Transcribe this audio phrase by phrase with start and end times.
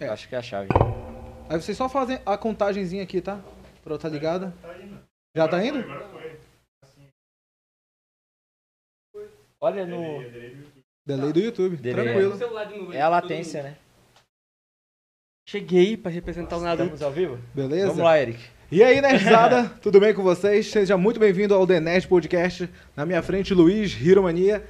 [0.00, 0.68] Eu acho que é a chave.
[1.48, 3.40] Aí vocês só fazem a contagenzinha aqui, tá?
[3.82, 4.52] Pra eu estar ligada.
[5.34, 5.84] Já tá indo?
[9.60, 10.22] Olha no.
[11.06, 12.04] Delay do YouTube, Delay.
[12.04, 12.92] tranquilo.
[12.92, 13.76] É a latência, né?
[15.48, 16.82] Cheguei pra representar o Naruto.
[16.94, 17.38] Estamos ao vivo?
[17.54, 17.86] Beleza?
[17.88, 18.44] Vamos lá, Eric.
[18.70, 20.66] E aí, Nerdzada, tudo bem com vocês?
[20.66, 22.68] Seja muito bem-vindo ao The Nerd Podcast.
[22.96, 24.66] Na minha frente, Luiz Hiromania.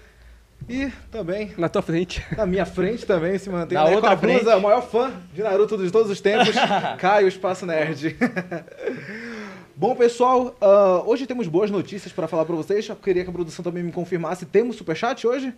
[0.68, 2.24] E também, Na tua frente.
[2.36, 4.56] na minha frente também, se mantém Na né, outra blusa, frente.
[4.56, 6.54] o maior fã de Naruto de todos os tempos,
[6.98, 8.16] Caio Espaço Nerd.
[9.76, 12.88] Bom, pessoal, ah, hoje temos boas notícias para falar para vocês.
[12.88, 14.46] Eu queria que a produção também me confirmasse.
[14.46, 15.52] Temos superchat hoje?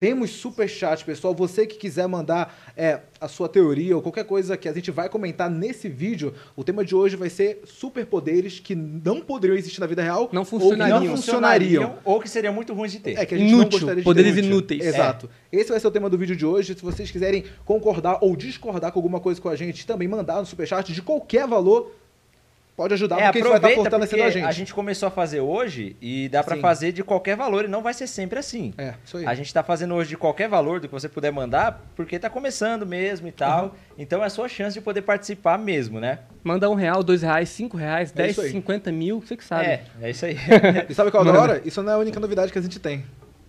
[0.00, 1.34] Temos superchat, pessoal.
[1.34, 5.08] Você que quiser mandar é, a sua teoria ou qualquer coisa que a gente vai
[5.08, 9.88] comentar nesse vídeo, o tema de hoje vai ser superpoderes que não poderiam existir na
[9.88, 11.00] vida real Não ou que funcionariam.
[11.00, 11.98] não funcionariam.
[12.04, 13.18] Ou que seriam muito ruins de ter.
[13.18, 14.86] É que a gente não Inútil, gostaria de poderes ter inúteis.
[14.86, 15.28] Exato.
[15.50, 16.76] Esse vai ser o tema do vídeo de hoje.
[16.76, 20.46] Se vocês quiserem concordar ou discordar com alguma coisa com a gente, também mandar no
[20.46, 21.92] superchat de qualquer valor,
[22.78, 24.72] pode ajudar, É, porque isso vai estar aproveita fortalecendo porque a gente.
[24.72, 26.62] começou a fazer hoje e dá pra Sim.
[26.62, 28.72] fazer de qualquer valor e não vai ser sempre assim.
[28.78, 29.26] É, isso aí.
[29.26, 32.30] A gente tá fazendo hoje de qualquer valor do que você puder mandar, porque tá
[32.30, 33.64] começando mesmo e tal.
[33.64, 33.70] Uhum.
[33.98, 36.20] Então é a sua chance de poder participar mesmo, né?
[36.44, 39.66] Manda um real, dois reais, cinco reais, É dez, cinquenta mil, você que sabe.
[39.66, 40.36] É, é isso aí.
[40.88, 41.62] E sabe qual é a hora?
[41.64, 43.04] Isso não é a única novidade que a gente tem.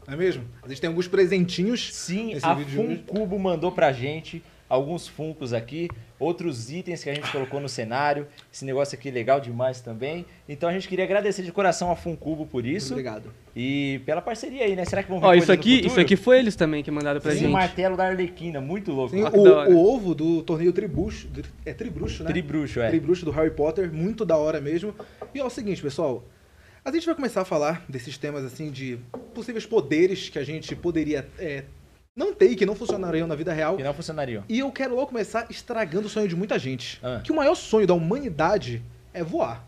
[0.07, 0.43] Não é mesmo?
[0.63, 1.93] A gente tem alguns presentinhos.
[1.93, 3.03] Sim, Esse a vídeo de hoje.
[3.07, 5.87] Funcubo mandou pra gente alguns funcos aqui,
[6.19, 8.27] outros itens que a gente colocou no cenário.
[8.51, 10.25] Esse negócio aqui é legal demais também.
[10.47, 13.31] Então a gente queria agradecer de coração a Funcubo por isso Obrigado.
[13.55, 14.83] e pela parceria aí, né?
[14.83, 17.21] Será que vão vir Ó, coisa isso aqui, isso aqui foi eles também que mandaram
[17.21, 17.51] pra Sim, o gente.
[17.51, 19.15] martelo da Arlequina, muito louco.
[19.15, 21.29] Sim, o, o ovo do torneio Tribruxo.
[21.65, 22.29] É Tribruxo, né?
[22.29, 22.89] Tribruxo, é.
[22.89, 24.93] Tribruxo do Harry Potter, muito da hora mesmo.
[25.33, 26.23] E ó, é o seguinte, pessoal.
[26.83, 28.97] A gente vai começar a falar desses temas assim de
[29.33, 31.65] possíveis poderes que a gente poderia é,
[32.19, 33.77] não ter e que não funcionariam na vida real.
[33.77, 34.43] Que não funcionariam.
[34.49, 36.99] E eu quero logo começar estragando o sonho de muita gente.
[37.01, 37.21] Ah.
[37.23, 39.65] Que o maior sonho da humanidade é voar.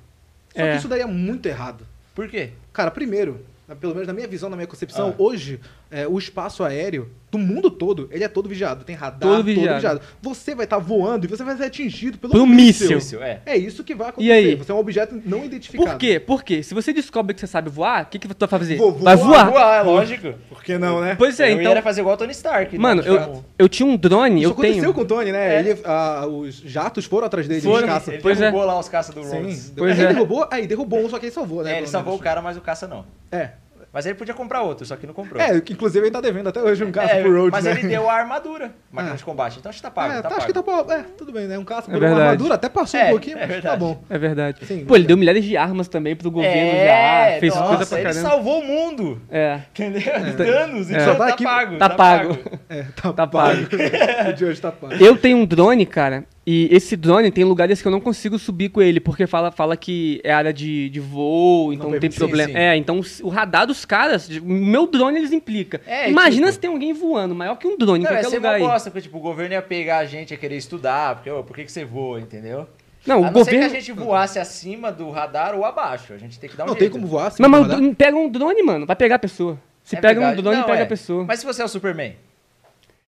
[0.53, 0.71] Só É.
[0.73, 1.87] que isso daí é muito errado.
[2.13, 2.51] Por quê?
[2.73, 3.45] Cara, primeiro,
[3.79, 5.15] pelo menos na minha visão, na minha concepção, Ah.
[5.17, 5.61] hoje,
[5.91, 8.83] é, o espaço aéreo do mundo todo, ele é todo vigiado.
[8.83, 9.75] Tem radar, Todo todo vigiado.
[9.75, 10.01] vigiado.
[10.21, 12.97] Você vai estar voando e você vai ser atingido pelo Por um míssil.
[12.97, 13.41] Isso, é.
[13.45, 14.27] É isso que vai acontecer.
[14.29, 14.55] E aí?
[14.55, 15.91] Você é um objeto não identificado.
[15.91, 16.19] Por quê?
[16.19, 16.61] Por quê?
[16.61, 18.75] Se você descobre que você sabe voar, o que, que tu vai fazer?
[18.75, 19.49] Vou vai voar, voar.
[19.51, 20.33] Voar, é lógico.
[20.49, 21.15] Por que não, né?
[21.15, 21.73] Pois é, eu então.
[21.73, 22.73] ia fazer igual o Tony Stark.
[22.75, 22.81] né?
[22.81, 24.93] Mano, Tipo, eu, eu tinha um drone, Isso eu aconteceu tenho.
[24.93, 25.55] com o Tony, né?
[25.55, 25.59] É.
[25.59, 27.87] Ele, ah, os jatos foram atrás dele, Foram.
[27.87, 28.11] os caça.
[28.13, 28.45] Ele Pois é.
[28.45, 29.57] derrubou lá os caças do Rhodes.
[29.57, 29.73] Sim.
[29.77, 30.13] Pois ele é.
[30.13, 31.75] derrubou, aí derrubou um, só que ele salvou, né?
[31.75, 33.05] É, ele salvou o cara, mas o caça não.
[33.31, 33.51] É.
[33.93, 35.41] Mas ele podia comprar outro, só que não comprou.
[35.41, 37.71] É, que inclusive ele tá devendo até hoje um É, pro Road, mas né?
[37.71, 39.17] ele deu a armadura, máquina Ah.
[39.17, 39.57] de combate.
[39.59, 40.47] Então acho que tá pago, É, tá tá, acho pago.
[40.47, 40.91] que tá bom.
[40.93, 41.57] É, tudo bem, né?
[41.59, 42.21] Um caça É por uma verdade.
[42.21, 43.79] armadura, até passou É, um pouquinho, é mas tá verdade.
[43.79, 44.03] bom.
[44.09, 44.65] É verdade.
[44.65, 47.39] Sim, Pô, ele mas- deu milhares de armas também pro governo é, já.
[47.41, 48.29] Fez nossa, coisa pra ele caramba.
[48.29, 49.21] salvou o mundo.
[49.29, 49.59] É.
[49.75, 50.01] Entendeu?
[50.37, 50.93] Danos, É.
[50.93, 51.77] então Só tá, tá aqui- pago.
[51.77, 52.37] tá pago.
[52.69, 53.59] É, tá, Tá pago.
[54.29, 54.93] o de hoje tá pago.
[55.03, 58.69] Eu tenho um drone, cara, e esse drone tem lugares que eu não consigo subir
[58.69, 62.09] com ele, porque fala, fala que é área de, de voo, então Não não tem
[62.09, 62.47] permite- problema.
[62.49, 62.59] sim, sim.
[62.59, 65.79] É, então o radar dos caras, o meu drone eles implicam.
[65.85, 68.29] É, Imagina tipo- se tem alguém voando, maior que um drone em Não, ia qualquer
[68.29, 68.71] ser lugar uma aí.
[68.73, 71.63] bosta, porque tipo, o governo ia pegar a gente, ia querer estudar, porque, por que,
[71.65, 72.67] que você voa, entendeu?
[73.05, 73.63] Não, a o não governo.
[73.63, 76.65] ser que a gente voasse acima do radar ou abaixo, a gente tem que dar
[76.65, 76.91] um Não jeito.
[76.91, 77.41] tem como voar assim.
[77.41, 79.59] Não, mas pega um drone, mano, vai pegar a pessoa.
[79.83, 80.39] Se É pega verdade.
[80.39, 80.83] um drone, Não, pega é.
[80.83, 81.25] a pessoa.
[81.25, 82.13] Mas se você é o Superman?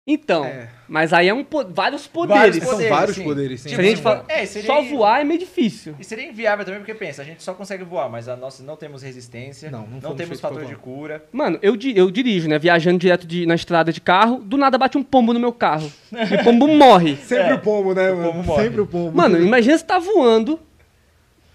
[0.06, 0.68] Então, É.
[0.90, 2.42] mas aí é um po- vários poderes.
[2.42, 3.24] Vários São poderes, vários sim.
[3.24, 3.70] poderes, sim.
[3.70, 5.96] Gente fala, É, seria- só voar é meio difícil.
[6.00, 8.76] E seria inviável também, porque pensa, a gente só consegue voar, mas a nossa não
[8.76, 11.24] temos resistência, Não, não não, temos fator de cura.
[11.32, 12.58] Mano, eu, di- eu dirijo, né?
[12.58, 15.92] Viajando direto de- na estrada de carro, do nada bate um pombo no meu carro.
[16.32, 17.16] E o pombo morre.
[17.18, 18.32] Sempre É, o pombo, né, o mano?
[18.34, 18.64] pombo morre.
[18.64, 19.16] Sempre o pombo.
[19.16, 20.60] Mano, imagina você tá voando.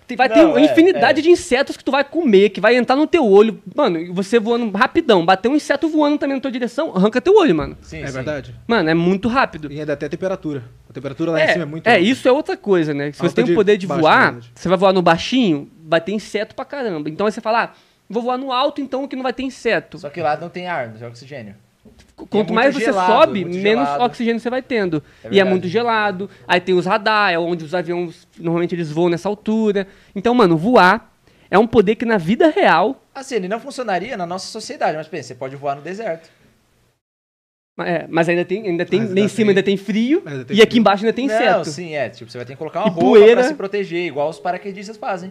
[0.06, 1.22] Tem- Vai ter Não, uma é, infinidade é.
[1.22, 3.60] de insetos que tu vai comer, que vai entrar no teu olho.
[3.74, 7.54] Mano, você voando rapidão, bater um inseto voando também na tua direção, arranca teu olho,
[7.54, 7.76] mano.
[7.82, 8.12] Sim, É sim.
[8.12, 8.54] verdade.
[8.66, 9.70] Mano, é muito rápido.
[9.72, 10.62] E ainda até a temperatura.
[10.88, 12.02] A temperatura lá em cima é muito é, alta.
[12.04, 13.12] isso é outra coisa, né?
[13.12, 14.52] Se Alta você tem o poder de baixo, voar, verdade.
[14.54, 17.08] você vai voar no baixinho, vai ter inseto pra caramba.
[17.10, 17.70] Então aí você fala, ah,
[18.08, 19.98] vou voar no alto, então que não vai ter inseto.
[19.98, 21.54] Só que lá não tem ar, não tem oxigênio.
[22.16, 24.04] Quanto muito mais você gelado, sobe, muito menos gelado.
[24.04, 25.02] oxigênio você vai tendo.
[25.22, 26.30] É e é muito gelado.
[26.48, 29.86] Aí tem os radar, é onde os aviões normalmente eles voam nessa altura.
[30.14, 31.12] Então, mano, voar
[31.50, 35.08] é um poder que na vida real, Assim, ele não funcionaria na nossa sociedade, mas
[35.08, 36.28] pensa, você pode voar no deserto.
[37.80, 40.22] é, mas ainda tem, ainda tem, Mas lá em ainda cima tem- ainda tem frio
[40.26, 40.80] ainda tem e aqui frio.
[40.80, 41.64] embaixo ainda tem não, inseto.
[41.66, 42.08] sim, é.
[42.08, 43.40] Tipo, você vai ter que colocar uma E roupa poeira.
[43.40, 45.30] pra se proteger, igual os paraquedistas fazem.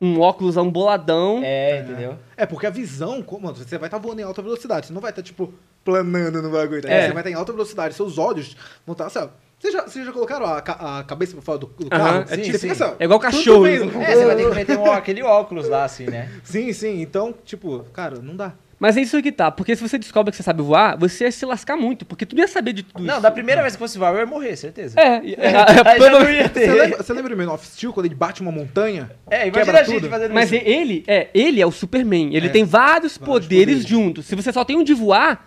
[0.00, 1.40] Um óculos um boladão.
[1.42, 2.16] É, entendeu?
[2.36, 5.00] É, porque a visão, como, mano, você vai estar voando em alta velocidade, você não
[5.00, 5.52] vai estar, tipo,
[5.84, 6.88] planando no bagulho, tá?
[6.88, 7.06] É.
[7.08, 8.56] Você vai estar em alta velocidade, seus olhos
[8.86, 9.28] vão estar, assim, ó.
[9.58, 12.22] Vocês já, vocês já colocaram a, ca- a cabeça pra fora do, do carro?
[12.22, 13.66] é Você tipo- fica assim, ó, É igual cachorro.
[13.66, 16.30] É, você vai ter que meter um- aquele óculos lá, assim, né?
[16.44, 18.52] Sim, sim, então, tipo, cara, não dá.
[18.80, 21.32] Mas é isso que tá, porque se você descobre que você sabe voar, você ia
[21.32, 23.22] se lascar muito, porque tu não ia saber de tudo Não, isso.
[23.22, 24.94] da primeira vez que fosse voar, eu ia morrer, certeza.
[25.00, 25.50] É, é,
[25.98, 28.52] já não ia Você lembra, você lembra do Man of Steel, quando ele bate uma
[28.52, 29.10] montanha?
[29.28, 30.08] É, imagina Quebra a gente tudo.
[30.10, 30.62] fazendo Mas isso.
[30.64, 32.34] ele é, ele é o Superman.
[32.34, 32.50] Ele É.
[32.50, 33.84] tem vários, Vários poderes, poderes.
[33.86, 34.26] juntos.
[34.26, 35.44] Se você só tem um de voar,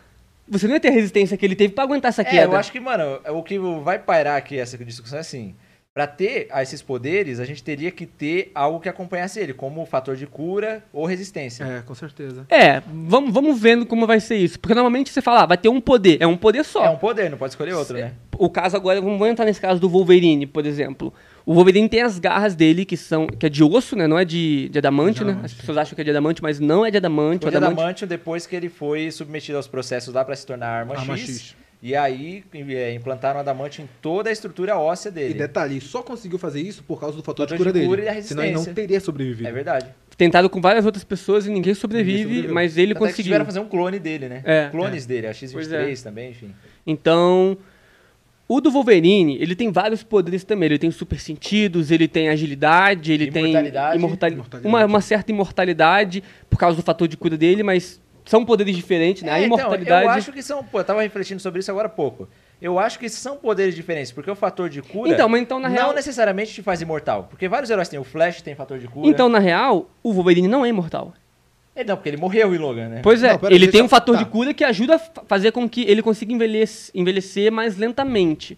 [0.47, 2.53] você não ia ter a resistência que ele teve pra aguentar essa É, queda.
[2.53, 5.55] eu acho que, mano, o que vai pairar aqui essa discussão é assim.
[5.93, 10.15] Pra ter esses poderes, a gente teria que ter algo que acompanhasse ele, como fator
[10.15, 11.65] de cura ou resistência.
[11.65, 12.45] É, com certeza.
[12.47, 14.57] É, vamos, vamos vendo como vai ser isso.
[14.57, 16.17] Porque normalmente você fala, ah, vai ter um poder.
[16.21, 16.85] É um poder só.
[16.85, 18.13] É um poder, não pode escolher outro, né?
[18.37, 21.13] O caso agora, vamos entrar nesse caso do Wolverine, por exemplo.
[21.45, 24.07] O Wolverine tem as garras dele, que são que é de osso, né?
[24.07, 25.41] Não é de, de adamante, De né?
[25.43, 27.45] As pessoas acham que é de adamante, mas não é de adamante.
[27.45, 28.05] O O adamante...
[28.05, 31.55] Depois que ele foi submetido aos processos lá pra se tornar arma, Arma X, X.
[31.83, 35.33] E aí é, implantaram o Adamantium em toda a estrutura óssea E dele.
[35.33, 38.01] detalhe, ele só conseguiu fazer isso por causa do fator, Fator de cura de cura
[38.03, 38.17] dele.
[38.17, 39.49] e da Senão ele não teria sobrevivido.
[39.49, 39.87] É verdade.
[40.15, 43.23] Tentaram com várias outras pessoas e ninguém sobrevive, Ninguém mas ele Até que conseguiu.
[43.23, 44.41] tiveram fazer um clone dele, né?
[44.45, 44.69] É.
[44.69, 45.93] Clones dele, a X23 Pois é.
[46.03, 46.51] também, enfim.
[46.85, 47.57] Então,
[48.47, 50.67] o do Wolverine, ele tem vários poderes também.
[50.67, 53.91] Ele tem super sentidos, ele tem agilidade, ele Imortalidade.
[53.93, 54.67] tem imortali- Imortalidade.
[54.67, 57.99] Uma, uma certa imortalidade por causa do fator de cura dele, mas
[58.31, 59.31] são poderes diferentes, né?
[59.33, 60.05] a É, então, imortalidade.
[60.05, 60.63] eu acho que são.
[60.63, 62.29] Pô, eu tava refletindo sobre isso agora há pouco.
[62.61, 65.67] Eu acho que são poderes diferentes, porque o fator de cura Então, mas então na
[65.67, 67.25] não real, necessariamente te faz imortal.
[67.29, 67.99] Porque vários heróis têm.
[67.99, 69.07] O Flash tem fator de cura.
[69.09, 71.13] então na real, o Wolverine não é imortal.
[71.75, 72.99] Ele não, porque ele morreu em Logan, né?
[73.03, 74.23] Pois é, Não, ele tem um fator tá.
[74.23, 78.57] de cura que ajuda a fa- fazer com que ele consiga envelhece- envelhecer mais lentamente.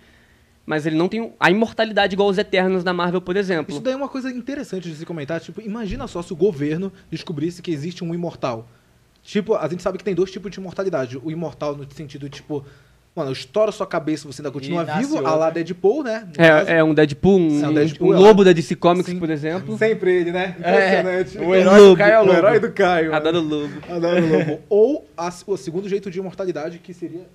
[0.65, 3.71] Mas ele não tem a imortalidade igual os Eternos da Marvel, por exemplo.
[3.73, 5.39] Isso daí é uma coisa interessante de se comentar.
[5.41, 8.67] Tipo, imagina só se o governo descobrisse que existe um imortal.
[9.23, 11.17] Tipo, a gente sabe que tem dois tipos de imortalidade.
[11.17, 12.63] O imortal no sentido, tipo,
[13.15, 16.27] mano, eu estouro sua cabeça você ainda continua vivo, a lá Deadpool, né?
[16.37, 19.19] É, é um Deadpool, um, Sim, um- Deadpool um é lobo da DC Comics, Sim.
[19.19, 19.77] por exemplo.
[19.77, 20.57] Sempre ele, né?
[20.61, 21.37] É, Impressionante.
[21.37, 21.91] o herói Lobo.
[21.91, 22.37] do Caio é o O lobo.
[22.37, 23.11] herói do Caio.
[23.11, 23.17] né?
[23.17, 23.73] Adoro lobo.
[23.89, 24.61] Adoro o lobo.
[24.69, 27.25] Ou a- o segundo jeito de imortalidade, que seria.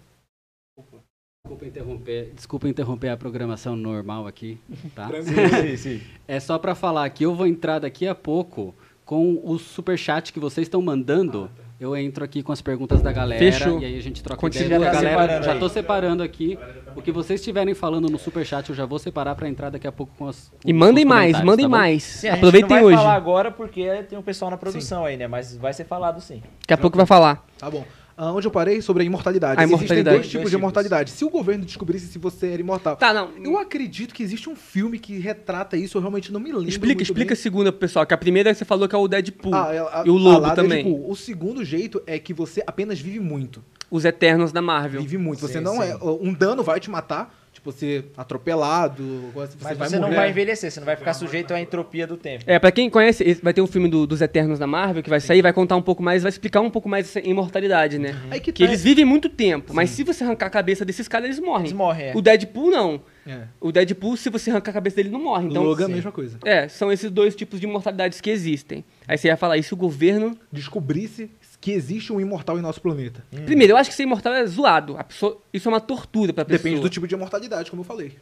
[1.45, 4.59] Desculpa interromper, desculpa interromper a programação normal aqui,
[4.95, 5.09] tá?
[5.23, 6.01] Sim, sim, sim.
[6.29, 8.75] É só pra falar que eu vou entrar daqui a pouco
[9.07, 11.51] com o superchat que vocês estão mandando.
[11.81, 13.81] Eu entro aqui com as perguntas da galera Fechou.
[13.81, 14.67] e aí a gente troca Continua.
[14.67, 14.81] ideia.
[14.81, 16.59] Já tá galera, separando já tô separando aqui.
[16.97, 19.93] O que vocês estiverem falando no superchat eu já vou separar pra entrar daqui a
[19.93, 22.03] pouco com as E mandem os mais, mandem tá mais.
[22.03, 22.97] Sim, a gente Aproveitem não vai hoje.
[22.97, 25.29] falar agora porque tem um pessoal na produção aí, né?
[25.29, 26.43] Mas vai ser falado sim.
[26.63, 27.45] Daqui a pouco vai falar.
[27.57, 27.85] Tá bom.
[28.21, 28.83] Ah, onde eu parei?
[28.83, 29.61] Sobre a imortalidade.
[29.61, 30.17] A Existem imortalidade.
[30.17, 30.61] dois tipos Dois de tipos.
[30.61, 31.11] imortalidade.
[31.13, 32.97] Se o governo descobrisse se você era imortal.
[32.97, 33.31] Tá, não.
[33.45, 36.69] Eu acredito que existe um filme que retrata isso, eu realmente não me lembro.
[36.69, 37.43] Explica, muito explica a bem.
[37.43, 39.55] segunda pro pessoal, que a primeira você falou que é o Deadpool.
[39.55, 40.83] Ah, é, a- e o a Lobo lá também.
[40.83, 41.09] Deadpool.
[41.09, 43.63] O segundo jeito é que você apenas vive muito.
[43.89, 45.01] Os Eternos da Marvel.
[45.01, 45.39] Vive muito.
[45.41, 45.89] Você Sim, não sim.
[45.89, 45.97] é.
[46.21, 47.33] Um dano vai te matar.
[47.59, 49.31] Tipo, você atropelado.
[49.35, 50.17] Você Mas vai você não morrer.
[50.17, 52.45] vai envelhecer, você não vai ficar sujeito à entropia do tempo.
[52.47, 55.19] É, pra quem conhece, vai ter um filme do- dos Eternos da Marvel que vai
[55.21, 58.15] sair, vai contar um pouco mais, vai explicar um pouco mais essa imortalidade, né?
[58.31, 61.09] Aí que Que tá- eles vivem muito tempo, mas se você arrancar a cabeça desses
[61.09, 61.67] caras, eles morrem.
[61.67, 62.13] Eles morrem, é.
[62.17, 63.01] O Deadpool não.
[63.27, 63.41] É.
[63.61, 65.49] O Deadpool, se você arrancar a cabeça dele, não morre.
[65.49, 65.95] Então, Logan é a sim.
[65.97, 66.39] mesma coisa.
[66.45, 68.85] é, são esses dois tipos de imortalidades que existem.
[69.07, 70.39] Aí você ia falar, e se o governo...
[70.53, 71.29] Descobrisse
[71.61, 73.25] que existe um imortal em nosso planeta.
[73.45, 74.97] Primeiro, eu acho que ser imortal é zoado.
[74.97, 75.41] A pessoa...
[75.53, 76.63] Isso é uma tortura pra pessoa.
[76.63, 78.17] Depende do tipo de imortalidade, como eu falei.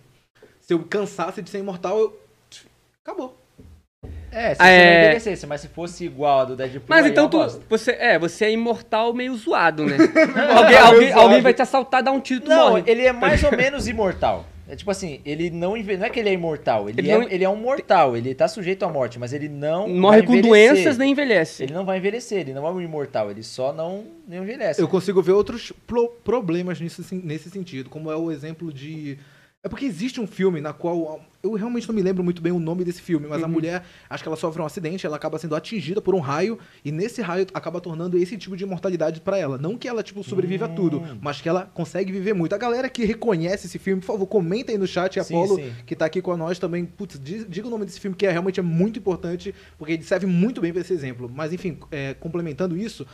[0.60, 2.20] Se eu cansasse de ser imortal, eu.
[3.04, 3.38] Acabou.
[4.32, 4.90] É, se você é.
[4.90, 7.62] não envelhecesse, mas se fosse igual a do Deadpool, Mas aí então é uma tu,
[7.68, 9.96] você, é, você é imortal meio zoado, né?
[10.54, 12.84] alguém, alguém, alguém vai te assaltar, dar um tiro, tu Não, morre.
[12.86, 14.44] ele é mais ou menos imortal.
[14.68, 17.28] É tipo assim, ele não não é que ele é imortal, ele, Ele é, não-
[17.28, 20.32] ele é um mortal, ele tá sujeito à morte, mas ele não Morre vai com
[20.48, 21.62] doenças, nem envelhece.
[21.62, 24.80] Ele não vai envelhecer, ele não é um imortal, ele só não, não envelhece.
[24.80, 29.18] Eu consigo ver outros pro- problemas nisso, sen- nesse sentido, como é o exemplo de.
[29.66, 31.20] É porque existe um filme na qual.
[31.42, 34.22] Eu realmente não me lembro muito bem o nome desse filme, mas a mulher, acho
[34.22, 37.48] que ela sofre um acidente, ela acaba sendo atingida por um raio, e nesse raio
[37.52, 39.58] acaba tornando esse tipo de imortalidade pra ela.
[39.58, 42.54] Não que ela, tipo, sobrevive a tudo, mas que ela consegue viver muito.
[42.54, 45.72] A galera que reconhece esse filme, por favor, comenta aí no chat, Sim, Apolo, sim.
[45.84, 46.84] que tá aqui com nós também.
[46.84, 50.26] Putz, diga o nome desse filme, que é, realmente é muito importante, porque ele serve
[50.26, 51.28] muito bem pra esse exemplo.
[51.28, 53.04] Mas, enfim, é, complementando isso,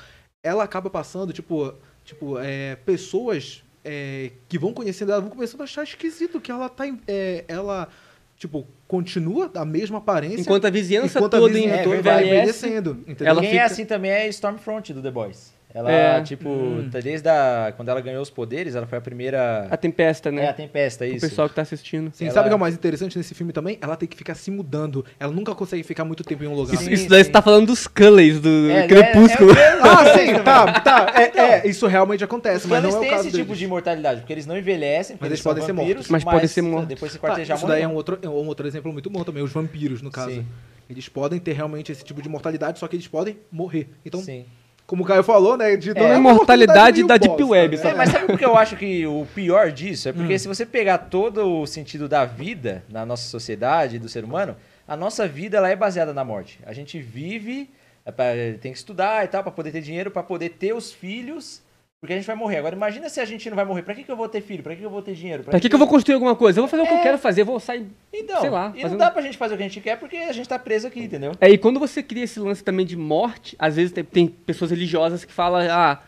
[0.42, 1.72] ela acaba passando, tipo,
[2.04, 6.68] tipo é, pessoas é, que vão conhecendo ela, vão começando a achar esquisito que ela
[6.68, 6.84] tá.
[7.08, 7.88] é, ela,
[8.36, 10.40] tipo, continua da mesma aparência.
[10.40, 12.26] Enquanto a vizinhança enquanto a toda vizinhança é vai envelhece,
[12.66, 12.90] envelhecendo.
[13.06, 13.26] Entendeu?
[13.26, 15.52] ela Quem fica- é assim também é Stormfront do The Boys.
[15.74, 16.20] Ela, É.
[16.20, 16.90] tipo, Hum.
[16.92, 19.66] tá desde a, quando ela ganhou os poderes, ela foi a primeira...
[19.70, 20.44] a tempesta, né?
[20.44, 21.20] É, a Tempesta, o isso.
[21.26, 22.10] pessoal que tá assistindo.
[22.12, 23.78] Sim, ela- sabe o que é o mais interessante nesse filme também?
[23.80, 25.02] Ela tem que ficar se mudando.
[25.18, 26.74] Ela nunca consegue ficar muito tempo em um lugar.
[26.74, 27.24] Isso, Sim, isso daí sim.
[27.24, 29.52] você tá falando dos Cullens, do É, Crepúsculo.
[29.56, 31.12] é- é- Ah, sim, tá, tá.
[31.16, 33.58] É, é, isso realmente acontece, Os mas não é o têm caso esse tipo deles.
[33.58, 36.10] de imortalidade, porque eles não envelhecem, Mas eles, eles são podem ser vampiros, mortos.
[36.10, 36.88] Mas podem ser mortos.
[36.88, 39.24] Depois se Tá, quartejar isso daí é um outro, é um outro exemplo muito bom
[39.24, 40.32] também, os vampiros, no caso.
[40.32, 40.46] Sim.
[40.90, 43.88] Eles podem ter realmente esse tipo de mortalidade, só que eles podem morrer.
[44.04, 44.44] Então, Sim.
[44.92, 45.74] Como o Caio falou, né?
[45.74, 47.82] De É, a imortalidade da Deep Web, né?
[47.82, 47.94] sabe?
[47.94, 50.06] É, mas sabe por que eu acho que o pior disso?
[50.06, 50.16] É Hum.
[50.16, 54.54] porque se você pegar todo o sentido da vida na nossa sociedade, do ser humano,
[54.86, 56.60] a nossa vida ela é baseada na morte.
[56.66, 57.70] A gente vive,
[58.04, 60.92] é pra- tem que estudar e tal, pra poder ter dinheiro, pra poder ter os
[60.92, 61.62] filhos,
[62.02, 62.56] porque a gente vai morrer.
[62.56, 63.82] Agora imagina se a gente não vai morrer.
[63.84, 64.60] Pra que, que eu vou ter filho?
[64.60, 65.44] Pra que, que eu vou ter dinheiro?
[65.44, 66.58] Pra que, que eu vou construir alguma coisa?
[66.58, 67.02] Eu vou fazer o que eu É.
[67.02, 67.86] quero fazer, eu vou sair.
[68.12, 69.96] Então, sei lá, e não fazendo- dá pra gente fazer o que a gente quer
[70.00, 71.30] porque a gente tá preso aqui, entendeu?
[71.40, 74.72] É, e quando você cria esse lance também de morte, às vezes tem, tem pessoas
[74.72, 76.02] religiosas que falam, ah,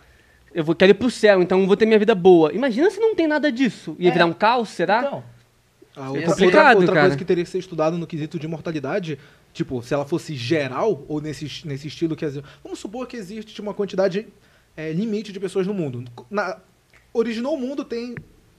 [0.53, 2.53] eu vou, quero ir pro céu, então eu vou ter minha vida boa.
[2.53, 3.95] Imagina se não tem nada disso.
[3.97, 4.13] Ia É.
[4.13, 4.99] virar um caos, será?
[4.99, 5.23] Então,
[5.97, 7.01] Ah, É outra, complicado, outra, outra cara.
[7.03, 9.17] coisa que teria que ser estudado no quesito de mortalidade,
[9.53, 12.27] tipo, se ela fosse geral, ou nesse, nesse estilo que...
[12.65, 14.27] Vamos supor que existe uma quantidade
[14.77, 16.05] é, limite de pessoas no mundo.
[16.31, 16.59] Na,
[17.13, 18.15] originou o mundo tem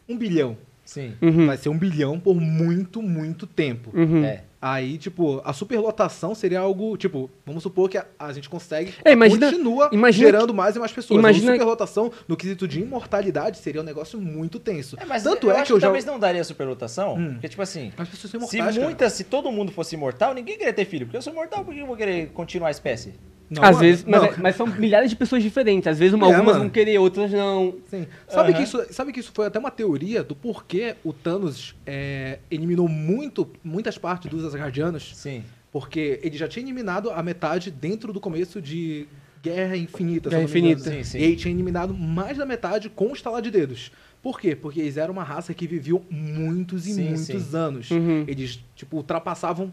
[0.08, 0.58] um bilhão.
[0.84, 1.14] sim.
[1.22, 1.48] Uhum.
[1.48, 3.90] Vai ser um bilhão por muito, muito tempo.
[3.94, 4.24] Uhum.
[4.24, 4.44] É.
[4.62, 9.12] Aí, tipo, a superlotação seria algo, tipo, vamos supor que a, a gente consegue, É,
[9.12, 11.20] imagina- continua imagina gerando mais e mais pessoas.
[11.20, 14.98] imagina- A superlotação, no quesito de imortalidade, seria um negócio muito tenso.
[15.00, 15.86] É, mas Tanto eu é acho que eu já...
[15.88, 17.34] talvez não daria superlotação, Hum.
[17.34, 18.88] porque tipo assim, As pessoas são se imortais, cara.
[18.88, 21.72] muitas, se todo mundo fosse imortal, ninguém queria ter filho, porque eu sou mortal, por
[21.72, 23.14] que eu vou querer continuar a espécie?
[23.50, 25.88] Não, Às mano, vezes, mas, é- mas são milhares de pessoas diferentes.
[25.88, 26.60] Às vezes uma- É, algumas mano.
[26.66, 27.76] vão querer, outras não.
[27.90, 28.08] Sim.
[28.28, 28.58] Sabe, Aham.
[28.58, 32.88] que isso, sabe que isso foi até uma teoria do porquê o Thanos é, eliminou
[32.88, 35.12] muito, muitas partes dos Asgardianos?
[35.16, 35.44] Sim.
[35.72, 39.08] Porque ele já tinha eliminado a metade dentro do começo de
[39.44, 40.30] Guerra Infinita.
[40.30, 40.42] Guerra.
[40.44, 40.80] Infinita.
[40.90, 41.18] Sim, sim.
[41.20, 43.92] E ele tinha eliminado mais da metade com o estalar de dedos.
[44.24, 44.56] Por quê?
[44.56, 47.56] Porque eles eram uma raça que viveu muitos e Sim, muitos sim.
[47.56, 47.92] anos.
[47.92, 48.24] Uhum.
[48.28, 49.72] Eles, tipo, ultrapassavam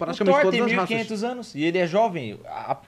[0.00, 0.96] O praticamente Thor todas tem as raças.
[0.96, 2.38] 1500 anos e ele é jovem,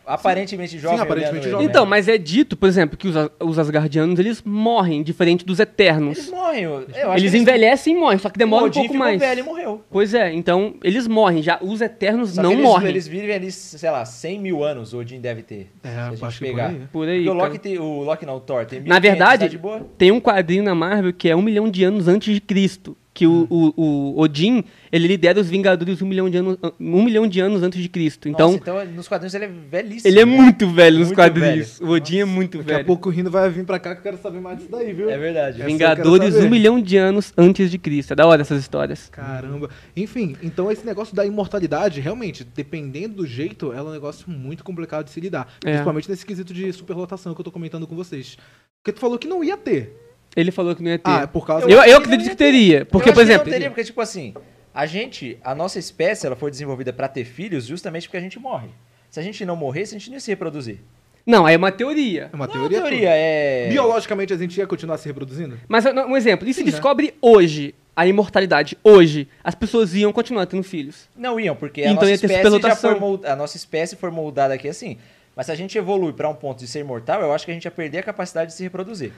[0.07, 1.01] aparentemente jovem.
[1.01, 1.67] aparentemente olhando jovem.
[1.67, 6.19] Então, mas é dito, por exemplo, que os, os Asgardianos, eles morrem, diferente dos Eternos.
[6.19, 6.63] Eles morrem.
[6.65, 9.21] Eu, acho Eles que envelhecem e morrem, só que demora o um pouco ficou mais.
[9.21, 9.85] velho e morreu.
[9.91, 11.43] Pois é, então eles morrem.
[11.43, 12.89] Já os Eternos Só não eles, morrem.
[12.89, 15.71] Eles vivem ali, sei lá, 100 mil anos o Odin deve ter.
[15.83, 16.71] É, se a gente acho que pegar.
[16.71, 16.89] por aí.
[16.93, 17.29] Por aí.
[17.29, 17.33] O.
[17.33, 19.87] Loki, tem, o Loki não, o Thor tem 1500, Na verdade, tá de boa.
[19.99, 22.97] tem um quadrinho na Marvel que é um milhão de anos antes de Cristo.
[23.15, 23.47] Que Hum.
[23.51, 27.41] o, o, o Odin, ele lidera os Vingadores um milhão de anos, um milhão de
[27.41, 28.27] anos antes de Cristo.
[28.27, 30.09] Então, Nossa, então nos quadrinhos ele é velhíssimo.
[30.11, 30.35] ele é né?
[30.35, 31.79] muito velho nos Muito quadrinhos.
[31.81, 32.87] O Odin é muito Daqui a velho.
[32.87, 35.11] pouco o Rino vai vir pra cá que eu quero saber mais disso daí, viu?
[35.11, 35.59] É verdade.
[35.61, 38.13] Essa Vingadores um milhão de anos antes de Cristo.
[38.15, 39.11] É da hora essas histórias.
[39.11, 39.69] Caramba.
[39.95, 44.65] Enfim, então esse negócio da imortalidade, realmente, dependendo do jeito, ela é um negócio muito
[44.65, 45.53] complicado de se lidar.
[45.65, 45.71] É.
[45.73, 48.39] Principalmente nesse quesito de superlotação que eu tô comentando com vocês.
[48.83, 49.97] Porque tu falou que não ia ter.
[50.35, 51.11] Ele falou que não ia ter.
[51.11, 51.67] Ah, é por causa...
[51.69, 52.85] eu, eu que acredito que teria.
[52.87, 53.47] Porque, Eu por exemplo.
[53.47, 54.35] Não teria, porque, tipo assim,
[54.75, 58.39] a gente, a nossa espécie, ela foi desenvolvida pra ter filhos justamente porque a gente
[58.39, 58.69] morre.
[59.11, 60.79] Se a gente não morresse, a gente não ia se reproduzir.
[61.25, 62.31] Não, aí é uma teoria.
[62.33, 62.81] É uma Não, teoria.
[62.81, 63.69] teoria é.
[63.69, 65.59] Biologicamente a gente ia continuar se reproduzindo?
[65.69, 66.71] Mas um exemplo, e se Sim, né?
[66.73, 71.09] descobre hoje a imortalidade, hoje, as pessoas iam continuar tendo filhos.
[71.15, 73.27] Não iam, porque a Então nossa ia ter espécie já foi mold...
[73.27, 74.97] a nossa espécie foi moldada aqui assim.
[75.37, 77.55] Mas se a gente evolui pra um ponto de ser imortal, eu acho que a
[77.55, 79.13] gente ia perder a capacidade de se reproduzir.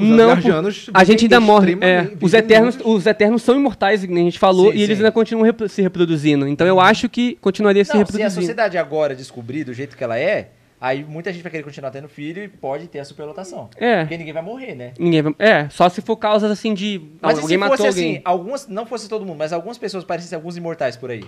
[0.00, 1.76] Os Não, Asgardianos A gente ainda morre.
[1.80, 5.04] É, os, eternos, os eternos são imortais, que a gente falou, Sim, e eles sim.
[5.04, 6.46] ainda continuam repro- se reproduzindo.
[6.48, 8.40] Então eu acho que continuaria se Não, se a reproduzindo.
[8.40, 12.08] sociedade agora descobrir do jeito que ela é, aí muita gente vai querer continuar tendo
[12.08, 13.68] filho e pode ter a superlotação.
[13.76, 14.00] É.
[14.00, 14.92] Porque ninguém vai morrer, né?
[14.98, 17.00] Ninguém vai- É, só se for causas assim de.
[17.20, 18.12] Mas e alguém se matou fosse alguém.
[18.16, 21.24] assim, algumas, não fosse todo mundo, mas algumas pessoas parecessem alguns imortais por aí.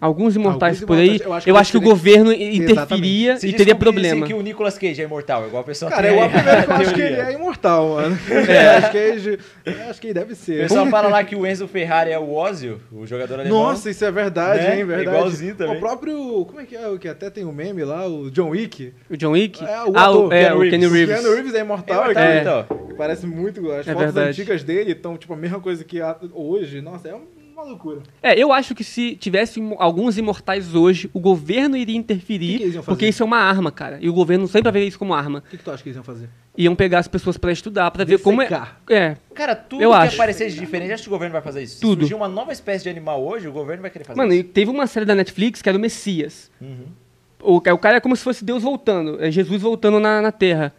[0.00, 1.16] Alguns imortais Alguns por aí.
[1.16, 4.26] imortais, Eu acho que, o governo interferia Se e teria problema.
[4.26, 6.74] que o Nicolas Cage é imortal, igual a pessoa Cara, eu, a primeira que eu
[6.76, 8.18] acho que ele é imortal, mano.
[8.48, 8.68] É.
[8.76, 10.62] acho que ele, eu acho que ele deve O ser.
[10.62, 13.62] pessoal fala lá que o Enzo Ferrari é o Ozzy, o jogador alemão.
[13.62, 14.78] Nossa, isso é verdade, Né?
[14.78, 14.84] hein?
[14.84, 15.16] Verdade.
[15.16, 15.76] Igualzinho também.
[15.76, 16.44] O próprio.
[16.46, 16.88] Como é que é?
[16.88, 18.92] O que até tem o meme lá, o John Wick.
[19.10, 19.62] O John Wick?
[19.64, 20.90] É, o ah, ator, o, é, o Kenny Reeves.
[20.90, 21.20] O Reeves.
[21.20, 22.40] Keanu Reeves é imortal, É, cara.
[22.40, 22.86] então.
[22.96, 23.60] Parece muito.
[23.72, 24.28] As É fotos verdade.
[24.30, 26.80] antigas dele estão, tipo, a mesma coisa que a- hoje.
[26.80, 28.00] Nossa, é uma loucura.
[28.22, 32.14] É, eu acho que se tivesse alguns imortais hoje, o governo iria O que que
[32.14, 32.94] interferir, eles iam fazer?
[32.96, 33.98] porque isso é uma arma, cara.
[34.00, 35.38] E o governo sempre vai ver isso como arma.
[35.46, 36.28] O que, que tu acha que eles iam fazer?
[36.58, 38.48] Iam pegar as pessoas pra estudar, pra ver como é.
[38.88, 40.14] É, Cara, tudo Eu que acho.
[40.16, 41.80] aparecer de diferente, acho que o governo vai fazer isso.
[41.80, 41.96] Tudo.
[42.04, 44.40] Se surgir uma nova espécie de animal hoje, o governo vai querer fazer Mano, e
[44.40, 44.48] isso.
[44.48, 46.50] teve uma série da Netflix que era o Messias.
[46.60, 46.86] Uhum.
[47.46, 50.74] O, o cara é como se fosse Deus voltando, é Jesus voltando na, na Terra.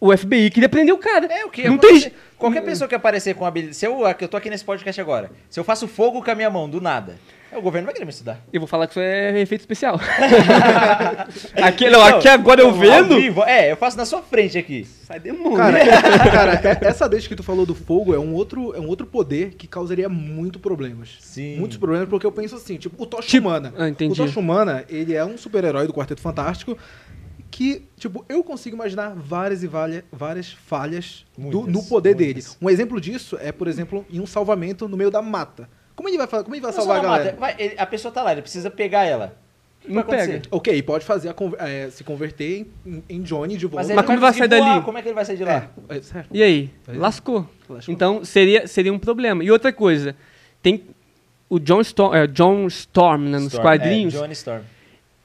[0.00, 1.26] O FBI queria prender o cara.
[1.26, 1.68] É o que?
[1.68, 2.12] Não tem.
[2.36, 3.76] Qualquer pessoa que aparecer com habilidade.
[3.76, 6.48] Se eu, eu tô aqui nesse podcast agora, se eu faço fogo com a minha
[6.48, 7.16] mão do nada,
[7.50, 8.40] é, o governo vai querer me estudar.
[8.52, 9.98] Eu vou falar que isso é efeito especial.
[11.60, 13.16] aqui, não, aqui agora eu vendo.
[13.16, 14.84] vivo, é, eu faço na sua frente aqui.
[14.84, 15.56] Sai demônio.
[15.56, 15.78] Cara,
[16.30, 19.06] cara, é- essa deixa que tu falou do fogo é um outro, é um outro
[19.06, 21.16] poder que causaria muito problemas.
[21.20, 21.56] Sim.
[21.58, 23.72] Muitos problemas, porque eu penso assim, tipo, o Tocha Tipo- Humana.
[23.76, 24.12] Ah, entendi.
[24.20, 26.76] O Tocha Humana, ele é um super-herói do Quarteto Fantástico
[27.50, 32.44] que, tipo, eu consigo imaginar várias e valha- várias falhas do- Muitas, no poder muitas.
[32.44, 32.56] dele.
[32.62, 35.68] Um exemplo disso é, por exemplo, em um salvamento no meio da mata.
[35.96, 37.36] Como ele vai, como ele vai Não salvar a galera?
[37.38, 39.36] vai, ele- a pessoa tá lá, ele precisa pegar ela.
[39.86, 40.42] Não acontecer?
[40.42, 40.42] pega.
[40.50, 41.34] Ok, pode fazer a
[41.66, 43.76] é, se converter em, em Johnny de volta.
[43.76, 44.84] Mas, ele Mas como vai sair voar, dali?
[44.84, 45.70] Como é que ele vai sair de lá?
[45.88, 46.28] É, é, certo.
[46.32, 46.70] E aí?
[46.86, 46.92] É.
[46.92, 47.48] Lascou.
[47.68, 47.94] Lascou.
[47.94, 49.42] Então seria, seria um problema.
[49.42, 50.14] E outra coisa,
[50.60, 50.82] tem
[51.48, 53.62] o John Storm, é, John Storm né, nos Storm.
[53.64, 54.14] quadrinhos.
[54.14, 54.62] É, Johnny Storm.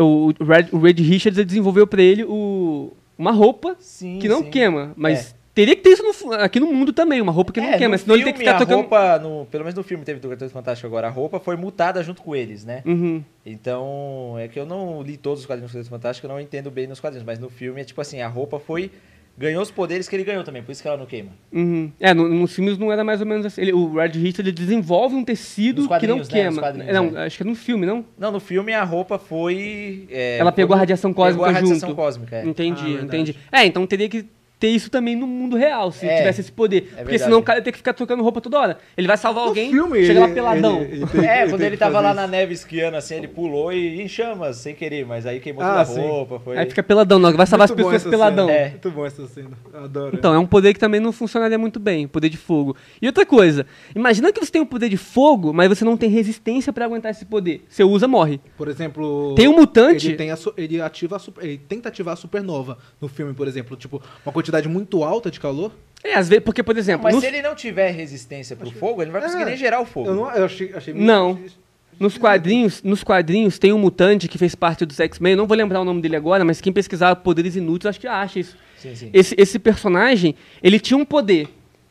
[0.07, 4.49] O, Red, o Red Richards desenvolveu pra ele o, uma roupa Sim, que não sim.
[4.49, 7.67] queima, mas teria que ter isso no aqui no mundo também, uma roupa que não
[7.69, 8.79] É, queima, no senão ele tem que filme, ficar a tocando.
[8.81, 12.01] roupa, no, pelo menos no filme teve do Quarteto Fantástico agora, a roupa foi mutada
[12.03, 12.81] junto com eles, né?
[12.85, 13.23] Uhum.
[13.45, 16.71] Então, é que eu não li todos os quadrinhos do Quarteto Fantástico, eu não entendo
[16.71, 18.89] bem nos quadrinhos, mas no filme é tipo assim, a roupa foi
[19.37, 21.31] ganhou os poderes que ele ganhou também, por isso que ela não queima.
[21.51, 21.91] Uhum.
[21.99, 23.61] É, no- nos filmes não era mais ou menos assim.
[23.61, 24.09] Ele- o Red
[24.41, 26.23] ele desenvolve um tecido que não né?
[26.43, 26.61] Queima.
[26.61, 27.25] quadrinhos, não, é.
[27.25, 28.05] acho que é no filme, não?
[28.17, 31.51] Não, no filme a roupa foi é, Ela pegou foi- a radiação pegou cósmica a
[31.51, 31.95] radiação junto.
[31.95, 32.45] cósmica, é.
[32.45, 33.35] Entendi, Ah, entendi.
[33.51, 34.25] É, então teria que
[34.63, 36.83] ter isso também no mundo real, se É, tivesse esse poder.
[36.83, 37.23] Porque verdade.
[37.23, 38.77] senão o cara ia ter que ficar trocando roupa toda hora.
[38.95, 40.81] Ele vai salvar No alguém, filme, chega ele- lá peladão.
[40.81, 42.15] ele- ele tem- É, ele quando tem ele tava lá isso.
[42.21, 45.67] na neve esquiando, assim, ele pulou e em chamas, sem querer, mas aí queimou Ah,
[45.67, 45.99] toda a sim.
[45.99, 46.57] roupa, foi...
[46.57, 48.47] Aí fica peladão, não, vai salvar Muito as pessoas peladão.
[48.47, 48.57] Cena.
[48.57, 48.69] É.
[48.69, 49.49] Muito bom essa cena.
[49.73, 50.15] Eu adoro.
[50.15, 52.73] Então, é um poder que também não funcionaria muito bem, poder de fogo.
[53.01, 56.09] E outra coisa, imagina que você tem um poder de fogo, mas você não tem
[56.09, 57.65] resistência pra aguentar esse poder.
[57.67, 58.39] Você usa, morre.
[58.57, 59.33] Por exemplo.
[59.35, 62.77] Tem um mutante- Ele, tem a ele ativa a super- ele tenta ativar a supernova
[63.01, 63.75] no filme, por exemplo.
[63.75, 65.71] Tipo, uma quantidade muito alta de calor.
[66.03, 69.01] É, às vezes, porque, por exemplo, Mas nos, se ele não tiver resistência pro fogo,
[69.01, 69.45] ele não vai conseguir É.
[69.45, 70.09] nem gerar o fogo.
[70.09, 71.35] Eu, não, eu achei, achei meio Não.
[71.35, 71.57] difícil.
[71.99, 75.79] nos quadrinhos, nos quadrinhos tem um mutante que fez parte dos X-Men, não vou lembrar
[75.79, 78.57] o nome dele agora, mas quem pesquisar poderes inúteis, acho que acha isso.
[78.77, 79.09] Sim, sim.
[79.13, 81.47] Esse, esse personagem, ele tinha um poder,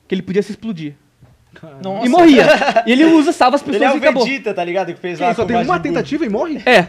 [0.06, 0.94] que ele podia se explodir.
[1.82, 2.04] Nossa.
[2.06, 2.46] E morria.
[2.86, 4.24] e ele usa, salva as pessoas Ele é e o acabou.
[4.24, 4.92] Vegeta, tá ligado?
[4.92, 6.62] Que fez Que lá ele só com tem uma tentativa e morre?
[6.66, 6.88] É.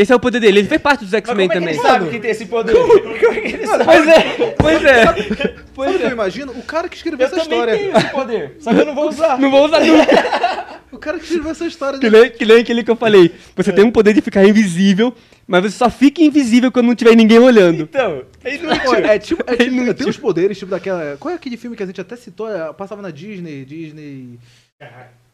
[0.00, 0.60] Esse é o poder dele.
[0.60, 1.74] Ele fez parte dos Mas X-Men é também.
[1.74, 2.72] ele sabe que tem esse poder?
[2.74, 3.84] Como é que ele sabe?
[3.84, 5.04] Pois é, pois é.
[5.04, 6.12] Sabe Pois o que eu é.
[6.12, 6.52] imagino?
[6.52, 7.78] O cara que escreveu Eu essa também história.
[7.78, 9.38] tenho esse poder, só que eu não vou usar.
[9.38, 10.80] Não vou usar nunca.
[10.92, 12.00] O cara que escreveu essa história.
[12.00, 13.32] Que nem, que nem aquele que eu falei.
[13.54, 15.14] Você tem um poder de ficar invisível,
[15.46, 17.82] mas você só fica invisível quando não tiver ninguém olhando.
[17.82, 18.94] Então, é inútil.
[18.96, 19.94] É tipo, é tipo inútil.
[19.94, 21.16] tem uns poderes, tipo daquela.
[21.18, 22.50] Qual é aquele filme que a gente até citou?
[22.50, 24.38] É, Passava na Disney, Disney.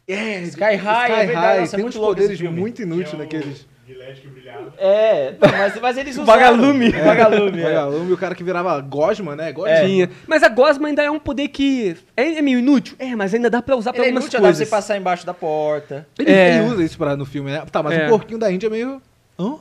[0.07, 3.37] É, Sky High, é verdade, nossa, é tem muito uns poderes muito inúteis Que
[3.89, 3.97] é naqueles.
[4.07, 4.73] Gillette que brilhava.
[4.79, 6.27] É, não, mas, mas eles usaram.
[6.41, 6.87] Vagalume.
[6.89, 7.03] É.
[7.05, 7.65] Vagalume, é.
[7.65, 9.53] Vagalume, o cara que virava Gosma, né?
[9.53, 9.71] Gosma.
[9.71, 9.85] É.
[9.87, 10.11] Tinha.
[10.27, 12.97] Mas a Gosma ainda é um poder que é, é meio inútil.
[12.99, 14.67] É, mas ainda dá pra usar pra Ele é algumas inútil, dá pra coisas.
[14.69, 16.07] você passar embaixo da porta.
[16.19, 16.57] Ele, É.
[16.59, 17.63] ele usa isso pra, no filme, né?
[17.71, 18.07] Tá, mas É.
[18.07, 19.01] o porquinho da Índia é meio.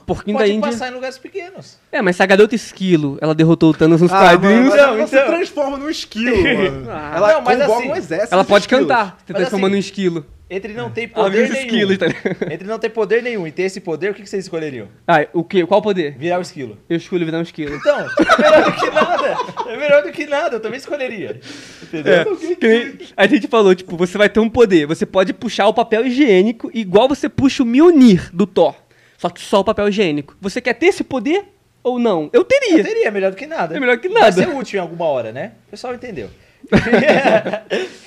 [0.05, 0.71] Porquinho Pode da Índia.
[0.71, 1.77] passar em lugares pequenos.
[1.91, 5.07] É, mas se a garota esquilo, ela derrotou o Thanos nos Ah, quadrinhos, mano, Não,
[5.07, 5.27] você então.
[5.35, 6.87] transforma num esquilo, mano.
[6.89, 7.13] Ah.
[7.17, 8.33] Ela Não, mas assim, um exército.
[8.33, 8.87] ela de pode esquilos.
[8.87, 10.25] cantar, se Mas transformando assim, em esquilo.
[10.47, 11.55] Entre não ter Ela poder nenhum.
[11.65, 12.05] esquilos, tá?
[12.51, 14.87] Entre não ter poder nenhum e ter esse poder, o que que vocês escolheriam?
[15.07, 15.65] Ah, o quê?
[15.65, 16.15] Qual poder?
[16.19, 16.77] Virar o esquilo.
[16.87, 17.75] Eu escolho virar um esquilo.
[17.75, 18.05] Então, é
[18.43, 19.37] melhor do que nada.
[19.67, 21.41] É melhor do que nada, eu também escolheria.
[21.81, 22.13] Entendeu?
[22.13, 24.85] É, que nem a gente falou, tipo, você vai ter um poder.
[24.85, 28.75] Você pode puxar o papel higiênico igual você puxa o Mjolnir do Thor.
[29.17, 30.35] Só que só o papel higiênico.
[30.41, 31.45] Você quer ter esse poder
[31.83, 32.29] ou não?
[32.33, 32.79] Eu teria.
[32.79, 33.75] Eu teria, é melhor do que nada.
[33.75, 34.31] É melhor que Vai nada.
[34.33, 35.53] ser útil em alguma hora, né?
[35.67, 36.29] O pessoal entendeu.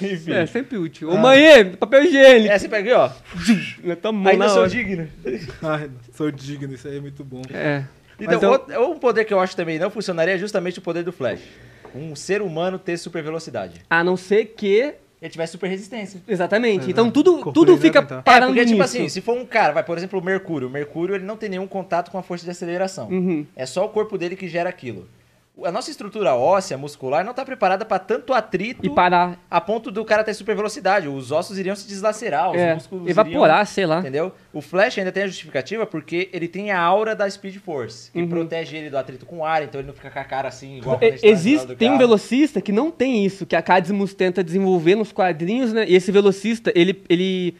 [0.00, 0.32] Enfim.
[0.32, 1.10] É, sempre útil.
[1.10, 2.52] Ô, mãe, papel higiênico.
[2.52, 3.86] É, você pega aqui, ó.
[3.86, 4.68] Na tua mão, Ainda sou hora.
[4.70, 5.08] digno.
[5.62, 7.42] Ai, sou digno, isso aí é muito bom.
[7.52, 7.84] É.
[8.20, 11.04] Então, eu- outro- um poder que eu acho também não funcionaria é justamente o poder
[11.04, 11.40] do Flash.
[11.94, 13.80] Um ser humano ter super velocidade.
[13.88, 14.94] A não ser que...
[15.20, 16.22] Ele tivesse super resistência.
[16.28, 16.76] Exatamente.
[16.76, 16.90] Exato.
[16.90, 18.18] Então tudo, Corpo tudo dele fica não aguentar.
[18.20, 18.96] É, parando porque, tipo nisso.
[18.96, 20.68] assim, se for um cara, vai, por exemplo, o Mercúrio.
[20.68, 23.08] O Mercúrio, ele não tem nenhum contato com a força de aceleração.
[23.08, 23.44] Uhum.
[23.56, 25.08] É só o corpo dele que gera aquilo.
[25.64, 29.38] A nossa estrutura óssea, muscular, não tá preparada para tanto atrito E parar.
[29.50, 31.08] a ponto do cara ter super velocidade.
[31.08, 33.98] Os ossos iriam se deslacerar, os É, músculos evaporar, sei lá.
[33.98, 34.32] Entendeu?
[34.52, 38.20] O Flash ainda tem a justificativa porque ele tem a aura da Speed Force, que
[38.20, 38.28] Uhum.
[38.28, 40.78] protege ele do atrito com o ar, então ele não fica com a cara assim,
[40.78, 43.44] igual quando a gente tá no Existe, do tem um velocista que não tem isso,
[43.44, 45.84] que a Cadmus tenta desenvolver nos quadrinhos, né?
[45.88, 47.56] E esse velocista, ele, ele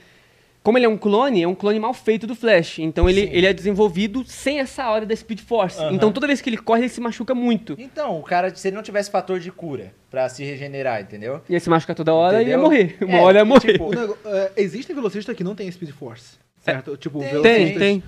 [0.68, 2.78] como ele é um clone, é um clone mal feito do Flash.
[2.80, 3.28] Então ele, Sim.
[3.32, 5.80] ele é desenvolvido sem essa hora da Speed Force.
[5.80, 5.94] Aham.
[5.94, 7.74] Então toda vez que ele corre, ele se machuca muito.
[7.78, 11.40] Então, o cara, se ele não tivesse fator de cura pra se regenerar, entendeu?
[11.48, 12.60] Ia se machucar toda hora e ia Entendeu?
[12.60, 12.98] morrer.
[13.00, 13.72] Uma É, hora ia morrer.
[13.72, 16.98] tipo, O nego- é, existem velocistas que não têm Speed Force, certo?
[16.98, 17.68] tipo, tem, velocistas...
[17.70, 18.02] tem, tem.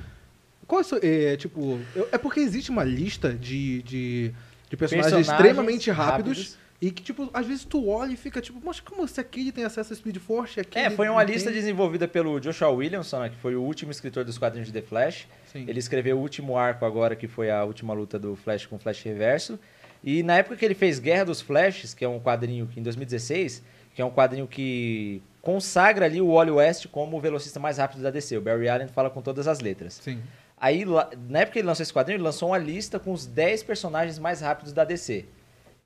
[0.67, 1.81] Qual é, o seu- é, tipo,
[2.13, 4.35] é porque existe uma lista de, de,
[4.69, 6.59] de personagens, Personagens extremamente rápidos, rápidos.
[6.81, 9.65] E que, tipo, às vezes tu olha e fica tipo, mas como se aquele tem
[9.65, 13.29] acesso a Speed Force aquele É, foi uma lista tem?" desenvolvida pelo Joshua Williamson, né,
[13.29, 15.29] que foi o último escritor dos quadrinhos de The Flash.
[15.53, 15.67] Sim.
[15.69, 18.79] Ele escreveu o último arco agora, que foi a última luta do Flash com o
[18.79, 19.59] Flash Reverso.
[20.03, 22.83] E na época que ele fez Guerra dos Flashes, que é um quadrinho que em
[22.83, 23.63] 2016,
[23.95, 28.03] que é um quadrinho que consagra ali o Wally West como o velocista mais rápido
[28.03, 28.39] da DC.
[28.39, 30.01] O Barry Allen fala com todas as letras.
[30.03, 30.21] Sim.
[30.57, 30.85] Aí,
[31.29, 34.19] na época que ele lançou esse quadrinho, ele lançou uma lista com os 10 personagens
[34.19, 35.27] mais rápidos da DC.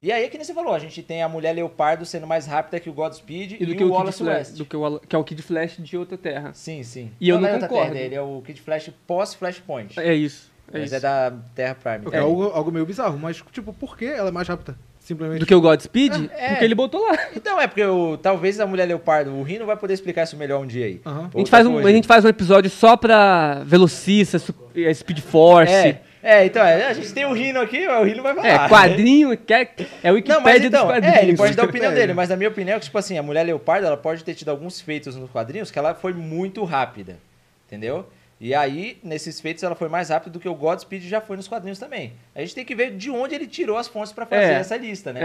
[0.04, 2.78] E aí, que nem você falou, a gente tem a Mulher Leopardo sendo mais rápida
[2.78, 4.58] que o Godspeed e, E do o que o Kid Wallace Flash, West.
[4.58, 6.50] do que, o, que é o Kid Flash de outra terra.
[6.52, 7.10] Sim, sim.
[7.18, 7.92] E eu não é concordo.
[7.94, 9.98] Terra, ele é o Kid Flash pós-Flashpoint.
[9.98, 10.52] É isso.
[10.70, 10.96] É mas isso.
[10.96, 12.14] é da Terra Prime.
[12.14, 14.76] É, algo, algo meio bizarro, mas, tipo, por que ela é mais rápida?
[15.00, 15.40] Simplesmente.
[15.40, 16.30] Do que o Godspeed?
[16.36, 16.48] É.
[16.50, 17.18] Porque ele botou lá.
[17.34, 20.62] Então, é porque o, talvez a Mulher Leopardo, o Rino vai poder explicar isso melhor
[20.62, 21.00] um dia aí.
[21.06, 21.30] Aham.
[21.34, 24.36] A gente, faz um, a gente faz um episódio só pra velocista,
[24.74, 25.72] eh, Speed Force.
[25.72, 28.48] É, é, então, é, a gente tem o Rino aqui, o Rino vai falar.
[28.48, 29.68] É, quadrinho, que é,
[30.02, 31.16] é o Wikipedia Não, mas então, dos quadrinhos.
[31.18, 31.94] é, ele pode dar a opinião É.
[31.94, 34.34] dele, mas na minha opinião, é que, tipo assim, a Mulher Leopardo, ela pode ter
[34.34, 37.18] tido alguns feitos nos quadrinhos que ela foi muito rápida,
[37.66, 38.08] entendeu?
[38.40, 41.46] E aí, nesses feitos, ela foi mais rápida do que o Godspeed já foi nos
[41.46, 42.12] quadrinhos também.
[42.34, 44.54] A gente tem que ver de onde ele tirou as fontes pra fazer É.
[44.54, 45.20] essa lista, né?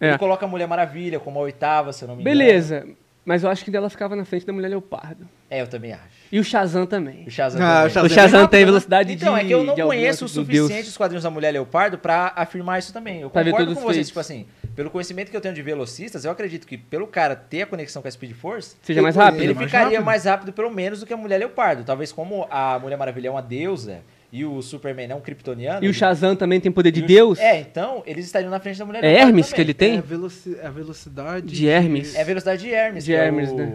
[0.00, 0.18] É, Ele é.
[0.18, 2.36] coloca a Mulher Maravilha como a oitava, se eu não me engano.
[2.38, 2.86] Beleza,
[3.24, 5.28] mas eu acho que ela ficava na frente da Mulher Leopardo.
[5.50, 6.02] É, eu também acho.
[6.32, 7.24] E o Shazam também.
[7.26, 7.86] O Shazam Ah, também.
[7.86, 10.24] o Shazam O Shazam é rápido, tem velocidade Então, de é que eu não conheço
[10.24, 10.88] o suficiente Deus.
[10.88, 13.20] os quadrinhos da Mulher Leopardo pra afirmar isso também.
[13.20, 14.08] Eu Pra concordo todos com vocês, feitos.
[14.08, 17.62] tipo assim, pelo conhecimento que eu tenho de velocistas, eu acredito que pelo cara ter
[17.62, 19.42] a conexão com a Speed Force, Seja mais rápido.
[19.42, 20.04] ele mais ficaria rápido?
[20.06, 21.84] mais rápido pelo menos do que a Mulher Leopardo.
[21.84, 23.98] Talvez como a Mulher Maravilha é uma deusa
[24.32, 25.84] e o Superman é um kryptoniano.
[25.84, 27.38] E o Shazam também tem poder de o- Deus?
[27.38, 29.54] É, então eles estariam na frente da Mulher É Leopardo Hermes também.
[29.56, 29.98] que ele É tem?
[29.98, 31.46] a, veloci- é a velocidade.
[31.48, 32.14] De Hermes.
[32.14, 33.72] É a velocidade de Hermes, De é Hermes, o, né?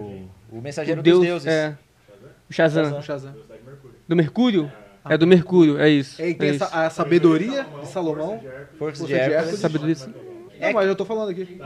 [0.52, 1.48] o mensageiro O Deus, dos deuses.
[1.48, 1.76] É.
[2.50, 2.84] O Shazam.
[2.86, 3.02] Shazam.
[3.02, 3.34] Shazam.
[4.08, 4.72] Do Mercúrio?
[5.10, 6.22] É do Mercúrio, é isso.
[6.22, 6.76] É, e tem é essa- isso.
[6.76, 8.40] a sabedoria de Salomão.
[8.40, 10.10] Força de Força de Hércules.
[10.60, 11.60] Não, mas eu tô falando aqui.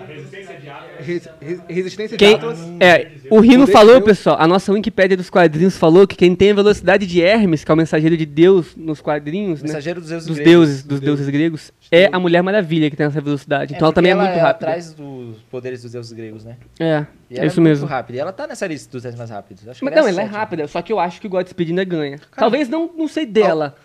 [0.99, 2.60] Res- res- resistência de Quem, Atlas.
[2.80, 6.51] é, o Rino de falou, pessoal, a nossa Wikipédia dos quadrinhos falou que quem tem
[6.51, 9.67] a velocidade de Hermes, que é o mensageiro de Deus nos quadrinhos, né?
[9.67, 10.51] Mensageiro dos deuses Dos gregos.
[10.54, 13.73] deuses, dos deuses gregos, é a Mulher Maravilha que tem essa velocidade.
[13.73, 14.49] É, Então ela também é muito rápida.
[14.49, 16.58] atrás dos poderes dos deuses gregos, né?
[16.80, 17.86] É, E é ela isso muito mesmo.
[17.88, 18.17] rápida.
[18.17, 19.67] E ela tá nessa lista dos 10 mais rápidos.
[19.67, 20.39] Acho que Mas ela não, a ela é sétima.
[20.39, 22.19] rápida, só que eu acho que o Godspeed ainda ganha.
[22.36, 23.75] Talvez não, não sei dela.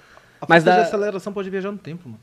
[0.41, 2.21] A Mas força dá- de aceleração pode viajar no tempo, mano.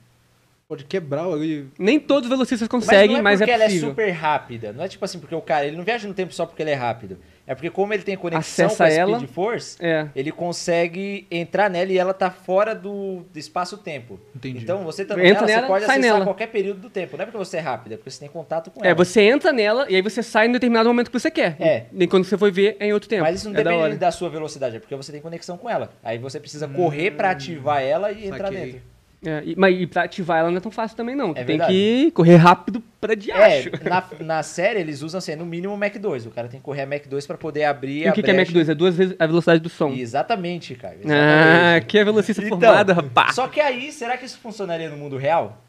[0.73, 1.67] Pode quebrar ali.
[1.77, 3.89] Nem todos os velocistas Mas conseguem, não é mas é, porque ela é possível.
[3.89, 4.73] super rápida.
[4.73, 6.71] Não é tipo assim, porque o cara, ele não viaja no tempo só porque ele
[6.71, 7.17] é rápido.
[7.45, 9.17] É porque como ele tem conexão Acessa com a ela.
[9.17, 10.07] Speed Force, É.
[10.15, 14.19] ele consegue entrar nela e ela tá fora do, do espaço-tempo.
[14.35, 14.63] Entendi.
[14.63, 16.23] Então você tá Entra nela, nela, você pode acessar nela.
[16.25, 17.17] qualquer período do tempo.
[17.17, 18.95] Não é porque você é rápida, é porque você tem contato com É, ela.
[18.95, 21.57] você entra nela e aí você sai em determinado momento que você quer.
[21.59, 21.85] É.
[21.91, 23.23] Nem quando você for ver é em outro tempo.
[23.23, 23.95] Mas isso não é da depende hora.
[23.97, 25.91] da sua velocidade, é porque você tem conexão com ela.
[26.01, 28.65] Aí você precisa correr pra ativar ela e entrar saquei.
[28.71, 28.92] dentro.
[29.25, 31.31] É, e, mas e pra ativar ela não é tão fácil também, não.
[31.31, 31.71] É tem verdade.
[31.73, 33.69] que correr rápido pra diacho.
[33.69, 36.25] É, na, na série eles usam assim, no mínimo Mac 2.
[36.25, 38.21] O cara tem que correr a Mac 2 pra poder abrir E a o que,
[38.23, 38.53] que é Mac brecha.
[38.53, 38.69] 2?
[38.69, 39.89] É duas vezes a velocidade do som.
[39.93, 40.95] Exatamente, cara.
[40.95, 41.85] Ah, exatamente.
[41.87, 43.35] que é velocista Então, formado, rapaz.
[43.35, 45.59] Só que aí, será que isso funcionaria no mundo real?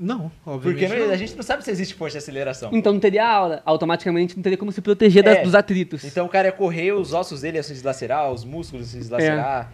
[0.00, 0.98] Não, Porque obviamente.
[1.00, 1.12] não- não.
[1.12, 2.70] a gente não sabe se existe força de aceleração.
[2.72, 3.60] Então não teria aula.
[3.64, 5.42] Automaticamente não teria como se proteger das- É.
[5.42, 6.04] dos atritos.
[6.04, 8.98] Então o cara ia correr, os ossos dele iam se deslacerar, os músculos iam se
[8.98, 9.72] deslacerar.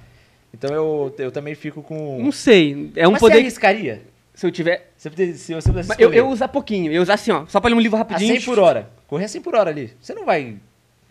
[0.54, 2.22] Então eu, eu também fico com.
[2.22, 2.90] Não sei.
[2.96, 3.34] É um Mas poder.
[3.34, 4.02] você arriscaria?
[4.34, 4.90] Se eu tiver.
[4.96, 6.90] Se, você- se você pudesse Mas eu, eu usar pouquinho.
[6.92, 7.44] Eu usar assim, ó.
[7.46, 8.34] Só pra ler um livro A rapidinho.
[8.40, 8.88] 100 por hora.
[9.06, 9.92] Correr a 100 por hora ali.
[10.00, 10.56] Você não vai.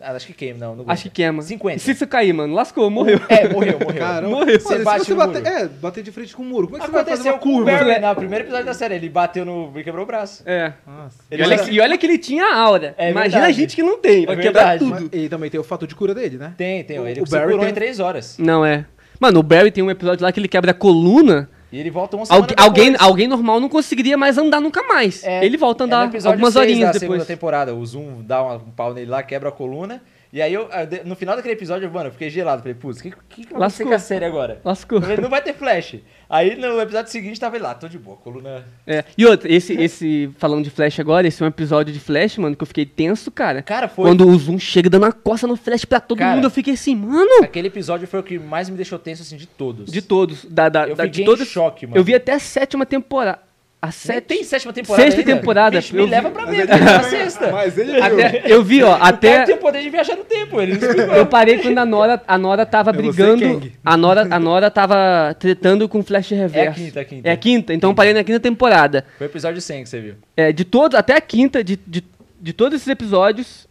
[0.00, 0.76] Ah, acho que queima, não.
[0.76, 1.40] não Acho que queima.
[1.40, 1.76] 50.
[1.76, 2.52] E se isso cair, mano?
[2.52, 3.18] Lascou, morreu.
[3.26, 3.98] É, morreu, morreu.
[3.98, 4.28] Caramba.
[4.36, 4.60] Morreu.
[4.60, 6.80] Você Mano, bate se você bater, é, bater de frente com o muro, como é
[6.80, 7.70] que você vai fazer Aconteceu uma com o curva?
[7.84, 8.96] Barry no primeiro episódio da série.
[8.96, 9.72] Ele bateu no.
[9.74, 10.42] e quebrou o braço.
[10.44, 10.74] É.
[10.86, 11.16] Nossa.
[11.30, 12.94] E olha, que, e olha que ele tinha aura.
[12.98, 13.52] É Imagina verdade.
[13.52, 14.26] a gente que não tem.
[14.26, 14.78] Vai É quebrar verdade.
[14.80, 15.08] tudo.
[15.10, 16.52] Mas- E também tem o fator de cura dele, né?
[16.58, 16.98] Tem, tem.
[16.98, 18.36] O- Ele o Barry curou tem- em 3 horas.
[18.36, 18.84] Não é.
[19.24, 21.48] Mano, o Barry tem um episódio lá que ele quebra a coluna.
[21.72, 23.08] E ele volta uma semana Algu- alguém, depois.
[23.08, 25.24] alguém normal não conseguiria mais andar nunca mais.
[25.24, 27.26] É, ele volta a é andar episódio algumas 6 horinhas da segunda depois.
[27.26, 27.74] temporada.
[27.74, 30.02] O Zoom dá um pau nele lá, quebra a coluna.
[30.34, 32.60] E aí, eu, ah, no final daquele episódio, mano, eu fiquei gelado.
[32.60, 34.60] Falei, putz, o que, que, que vai acontecer com a série agora?
[34.64, 35.00] Lascou.
[35.00, 36.00] Falei, não vai ter flash.
[36.28, 38.64] Aí, no episódio seguinte, tava lá, tô de boa, coluna...
[38.84, 39.04] É.
[39.16, 42.56] E outra, esse, esse, falando de Flash agora, esse é um episódio de Flash, mano,
[42.56, 43.62] que eu fiquei tenso, cara.
[43.62, 44.10] Cara, foi...
[44.10, 46.74] Quando o Zoom chega dando a costa no Flash pra todo Cara, mundo, eu fiquei
[46.74, 47.44] assim, mano.
[47.44, 49.92] Aquele episódio foi o que mais me deixou tenso, assim, de todos.
[49.92, 50.44] De todos.
[50.46, 51.46] Da, da, Eu da- fiquei de todos.
[51.46, 51.96] em choque, mano.
[51.96, 53.38] Eu vi até a sétima temporada.
[53.84, 54.24] A Nem sete...
[54.24, 55.34] tem sétima temporada Sexta ainda.
[55.40, 57.50] temporada, Vixe, me vi- leva pra ver, eu quero ver a sexta.
[57.52, 58.00] Mas ele.
[58.00, 59.44] Até, eu vi, ó, O cara até.
[59.44, 60.78] tem o poder de viajar no tempo, ele.
[61.16, 63.70] Eu parei quando a Nora, a Nora tava É brigando.
[63.84, 66.58] A Nora, a Nora tava tretando com o Flash Reverso.
[66.58, 67.28] É a quinta, a quinta.
[67.28, 69.04] É a quinta, então eu parei na quinta temporada.
[69.18, 70.14] Foi o episódio 100 que você viu.
[70.36, 72.02] É, de todos, até a quinta, de, de,
[72.40, 73.68] de todos esses episódios,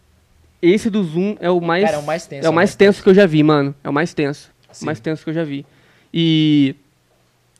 [0.62, 1.84] esse do Zoom é o mais.
[1.86, 2.76] Cara, é o mais tenso, É o mais né?
[2.78, 3.74] tenso que eu já vi, mano.
[3.84, 4.50] É o mais tenso.
[4.72, 4.84] Sim.
[4.84, 5.66] O mais tenso que eu já vi.
[6.14, 6.76] E.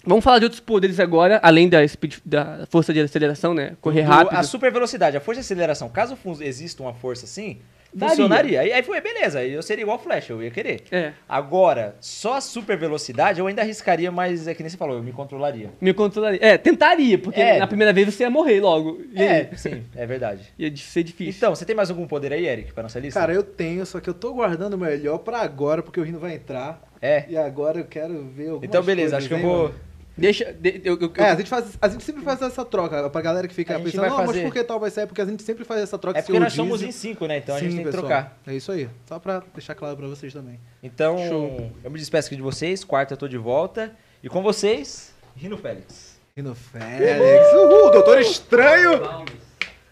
[0.06, 3.76] Vamos falar de outros poderes agora, além da, speed, da força de aceleração, né?
[3.80, 4.38] Correr Do- rápido.
[4.38, 7.60] A super velocidade, a força de aceleração, caso exista uma força assim,
[7.94, 8.10] Daria.
[8.16, 8.60] funcionaria.
[8.62, 10.82] Aí, aí foi, beleza, aí eu seria igual o Flash, eu ia querer.
[10.92, 11.14] É.
[11.30, 15.04] Agora, só a super velocidade eu ainda arriscaria, mas é que nem você falou, eu
[15.04, 15.70] me controlaria.
[15.80, 16.40] Me controlaria.
[16.42, 17.60] É, tentaria, porque É.
[17.60, 19.00] na primeira vez você ia morrer logo.
[19.14, 19.28] E aí?
[19.28, 20.42] É, sim, é verdade.
[20.60, 21.34] Ia ser difícil.
[21.38, 23.20] Então, você tem mais algum poder aí, Eric, pra nossa lista?
[23.22, 26.20] Cara, eu tenho, só que eu tô guardando o melhor pra agora, porque o Rino
[26.20, 26.82] vai entrar.
[27.02, 27.26] É.
[27.30, 29.64] E agora eu quero ver algumas Então, beleza, coisas, acho que eu vou.
[29.70, 29.76] mano?
[30.16, 30.54] Deixa.
[30.54, 33.10] de- eu, eu- É, a gente, faz, a gente sempre faz essa troca.
[33.10, 35.08] Pra galera que fica A gente pensando, não, mas fazer- por que tal vai sair?
[35.08, 36.20] Porque a gente sempre faz essa troca.
[36.20, 37.38] É porque nós somos em cinco, né?
[37.38, 38.08] Então a gente Sim, tem que pessoal.
[38.10, 38.38] trocar.
[38.46, 38.88] É isso aí.
[39.08, 40.60] Só pra deixar claro pra vocês também.
[40.84, 41.72] Então, Show.
[41.84, 42.84] eu me despeço aqui de vocês.
[42.84, 43.92] Quarta eu tô de volta.
[44.22, 46.18] E com vocês, Rino Félix.
[46.38, 47.52] Rino Félix.
[47.54, 49.02] Uhul, Doutor Estranho.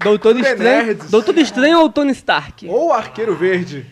[0.04, 0.96] Doutor é Estranho.
[1.10, 2.68] Doutor Estranho ou Tony Stark?
[2.68, 3.86] Ou Arqueiro Verde.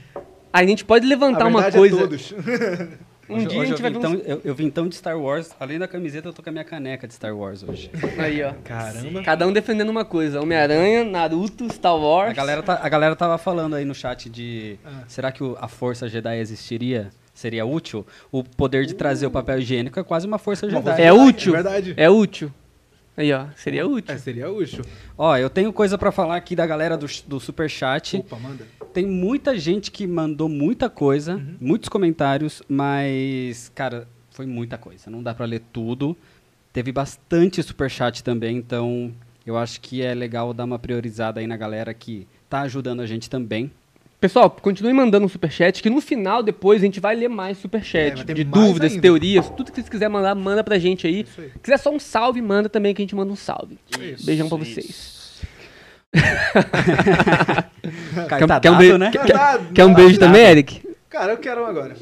[0.52, 1.96] A gente pode levantar a uma verdade coisa.
[1.96, 2.34] É todos.
[3.30, 4.04] Um Hoje- dia a hoje gente vai vim, uns...
[4.06, 5.52] então, eu, eu vim então de Star Wars.
[5.60, 7.92] Além da camiseta, eu tô com a minha caneca de Star Wars hoje.
[8.18, 8.54] Aí, ó.
[8.64, 9.22] Caramba.
[9.24, 10.42] Cada um defendendo uma coisa.
[10.42, 12.32] Homem-Aranha, Naruto, Star Wars.
[12.32, 14.78] A galera, tá, a galera tava falando aí no chat de.
[14.86, 15.04] Ah.
[15.08, 17.10] Será que o- a força Jedi existiria?
[17.34, 18.06] Seria útil?
[18.32, 20.84] O poder de trazer o papel higiênico é quase uma força Uma Jedi.
[20.84, 21.54] força É Jedi, útil.
[21.54, 21.94] É verdade.
[21.96, 22.52] É útil.
[23.16, 23.46] Aí, ó.
[23.56, 24.16] Seria útil.
[24.16, 24.84] É, seria útil.
[25.18, 28.18] Ó, eu tenho coisa pra falar aqui da galera do, do Superchat.
[28.18, 28.66] Opa, manda.
[29.00, 31.56] Tem muita gente que mandou muita coisa, Uhum.
[31.62, 35.10] muitos comentários, mas, cara, foi muita coisa.
[35.10, 36.18] Não dá pra ler tudo.
[36.74, 39.14] Teve bastante superchat também, então
[39.46, 43.06] eu acho que é legal dar uma priorizada aí na galera que tá ajudando a
[43.06, 43.72] gente também.
[44.20, 47.62] Pessoal, continue mandando um superchat, que no final, depois, a gente vai ler mais É,
[47.62, 48.26] superchat.
[48.26, 49.02] ter de mais dúvidas, ainda.
[49.02, 51.22] teorias, tudo que vocês quiserem mandar, manda pra gente aí.
[51.22, 51.52] Isso aí.
[51.64, 53.78] quiser só um salve, manda também, que a gente manda um salve.
[53.98, 55.19] Isso, Beijão pra vocês.
[58.28, 59.12] Cara, tá quer um dado, né?
[59.12, 60.82] quer, Tá quer- quer um beijo também, Eric?
[61.10, 61.96] Cara, eu quero um agora.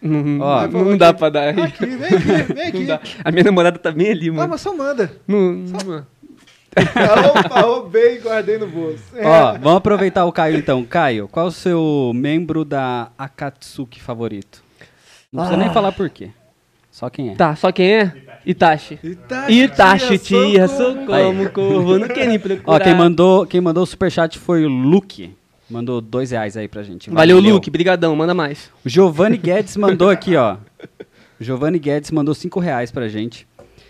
[0.00, 1.18] Não, Ó, não- não dá aqui.
[1.18, 1.48] pra dar.
[1.50, 2.16] Aqui, vem aqui,
[2.54, 3.10] vem aqui.
[3.24, 4.48] A minha namorada tá bem ali, Ah, mano.
[4.50, 5.12] mas só manda.
[5.26, 6.06] Não- não-
[6.74, 9.02] Opa, roubei e guardei no bolso.
[9.14, 9.26] É.
[9.26, 10.82] Ó, vamos aproveitar o Caio então.
[10.84, 14.62] Caio, qual o seu membro da Akatsuki favorito?
[15.30, 15.64] Não precisa Ah.
[15.64, 16.30] nem falar por quê.
[16.90, 17.34] Só quem é.
[17.34, 18.12] Tá, só quem é?
[18.44, 18.98] Itachi.
[19.02, 21.06] Itachi, Itachi, tia, sou socorro.
[21.24, 22.76] como corvo, não quer nem procurar.
[22.76, 25.34] Ó, quem mandou, quem mandou o superchat foi o Luke.
[25.70, 27.08] Mandou dois reais aí pra gente.
[27.08, 28.70] Valeu, Luke, brigadão, manda mais.
[28.84, 30.56] O Giovanni Guedes mandou aqui, ó.
[31.40, 33.46] O Giovanni Guedes mandou cinco reais pra gente.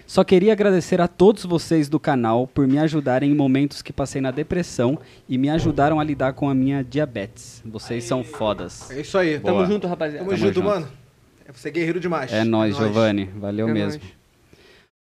[0.07, 4.21] Só queria agradecer a todos vocês do canal por me ajudarem em momentos que passei
[4.21, 7.63] na depressão e me ajudaram a lidar com a minha diabetes.
[7.65, 8.91] Vocês são fodas.
[8.91, 9.39] É isso aí.
[9.39, 9.55] Boa.
[9.55, 10.19] Tamo junto, rapaziada.
[10.25, 10.67] Tamo, Tamo junto, junto.
[10.69, 10.89] mano.
[11.49, 12.31] É você é guerreiro demais.
[12.33, 13.29] É nóis, Giovanni.
[13.37, 14.01] Valeu É mesmo.
[14.01, 14.22] nóis.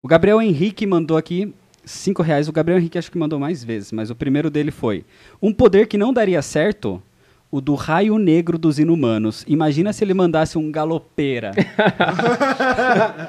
[0.01, 2.47] O Gabriel Henrique mandou aqui cinco reais.
[2.47, 5.03] O Gabriel Henrique acho que mandou mais vezes, mas o primeiro dele foi:
[5.41, 7.01] Um poder que não daria certo,
[7.51, 9.43] o do raio negro dos inumanos.
[9.45, 11.51] Imagina se ele mandasse um galopeira.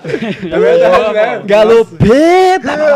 [0.02, 1.38] É verdade, né?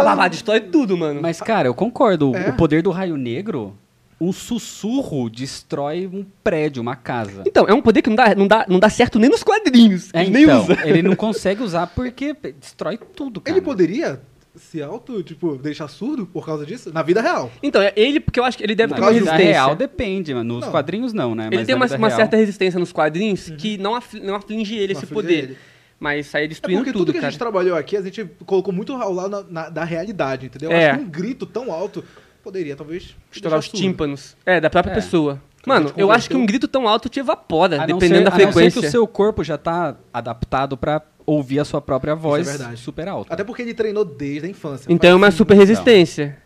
[0.02, 1.20] Blá, Destrói tudo, mano.
[1.20, 2.34] mas, cara, eu concordo.
[2.36, 2.50] É.
[2.50, 3.74] O poder do raio negro,
[4.20, 7.42] um sussurro destrói um prédio, uma casa.
[7.46, 10.10] Então, é um poder que não dá, não dá, não dá certo nem nos quadrinhos.
[10.14, 10.78] É, Ele nem então, usa.
[10.88, 13.56] ele não consegue usar porque destrói tudo, cara.
[13.56, 14.20] Ele poderia
[14.56, 16.92] se auto, tipo, deixar surdo por causa disso?
[16.92, 17.50] Na vida real.
[17.60, 19.52] Então, é ele, porque eu acho que ele deve Na ter uma vida resistência.
[19.52, 20.54] real depende, mano.
[20.54, 20.70] Nos Não.
[20.70, 21.48] quadrinhos não, né?
[21.48, 24.76] ele Mas tem na uma, uma certa resistência nos quadrinhos que não, afli- não aflige
[24.76, 25.44] ele Não esse aflige poder.
[25.44, 25.58] ele.
[25.98, 27.30] Mas sair É destruindo porque tudo, tudo que a cara.
[27.32, 30.70] gente trabalhou aqui, a gente colocou muito ao lado na- na- da realidade, entendeu?
[30.70, 30.90] É.
[30.90, 32.04] Acho que um grito tão alto
[32.44, 33.78] poderia, talvez, Estourar os surdo.
[33.80, 34.36] tímpanos.
[34.46, 34.94] É, da própria É.
[34.94, 35.40] pessoa.
[35.66, 38.32] Mano, eu acho que um grito tão alto te evapora, A dependendo ser- da a
[38.32, 38.80] não ser frequência.
[38.82, 42.76] que o seu corpo já tá adaptado pra ouvir a sua própria voz verdade.
[42.78, 43.32] super alta.
[43.32, 44.92] Até porque ele treinou desde a infância.
[44.92, 46.36] Então é uma super resistência.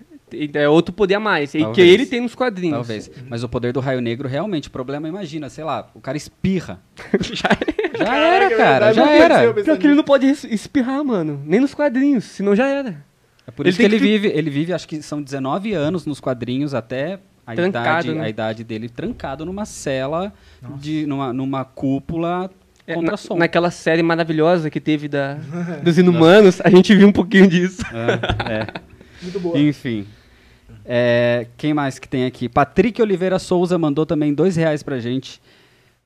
[0.54, 1.54] É outro poder a mais.
[1.54, 1.88] E que Talvez.
[1.90, 2.76] ele tem nos quadrinhos.
[2.76, 3.10] Talvez.
[3.28, 6.80] Mas o poder do raio negro, realmente, o problema, imagina, sei lá, o cara espirra.
[7.98, 9.34] Já era, é cara, verdade, já era.
[9.34, 11.42] pensei, eu Pior que ele não pode es- espirrar, mano.
[11.44, 13.04] Nem nos quadrinhos, senão já era.
[13.48, 15.72] É por Ele isso que tem ele que- vive, ele vive, acho que são 19
[15.72, 18.24] anos nos quadrinhos até a Trancado, idade, né?
[18.24, 20.32] a idade dele trancado numa cela
[20.78, 22.50] de numa, numa cúpula
[22.86, 23.36] É, contra na- som.
[23.38, 25.38] naquela série maravilhosa que teve da,
[25.82, 27.80] dos Inumanos, a gente viu um pouquinho disso.
[27.90, 28.66] É, é.
[29.22, 29.58] Muito boa.
[29.58, 30.06] Enfim.
[30.84, 32.48] É, quem mais que tem aqui?
[32.48, 35.40] Patrick Oliveira Souza mandou também dois reais pra gente.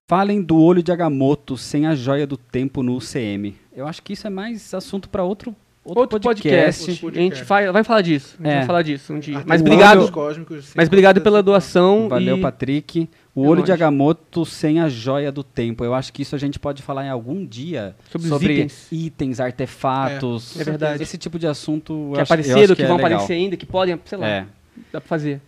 [0.09, 3.55] Falem do olho de Agamotto sem a joia do tempo no UCM.
[3.75, 7.19] Eu acho que isso é mais assunto pra outro, outro, Outro podcast, Outro podcast.
[7.19, 8.37] a gente vai, vai falar disso.
[8.39, 8.57] A gente É.
[8.59, 9.43] vai falar disso um dia.
[9.47, 12.09] Mas obrigado, cósmicos, mas obrigado pela doação.
[12.09, 12.41] Valeu, e...
[12.41, 13.09] Patrick.
[13.35, 13.81] O É olho de nóis.
[13.81, 15.83] Agamotto sem a joia do tempo.
[15.85, 18.87] Eu acho que isso a gente pode falar em algum dia Sobre os itens.
[18.93, 20.57] itens, artefatos.
[20.59, 21.03] É, é verdade.
[21.03, 22.11] Esse tipo de assunto.
[22.15, 23.13] Que acho- apareceram, acho que, é vão legal.
[23.13, 24.41] aparecer ainda, que podem, sei lá, É.
[24.93, 25.41] dá pra fazer.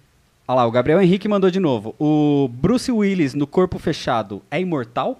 [0.49, 1.95] Olha lá, o Gabriel Henrique mandou de novo.
[1.99, 5.19] O Bruce Willis no corpo fechado é imortal?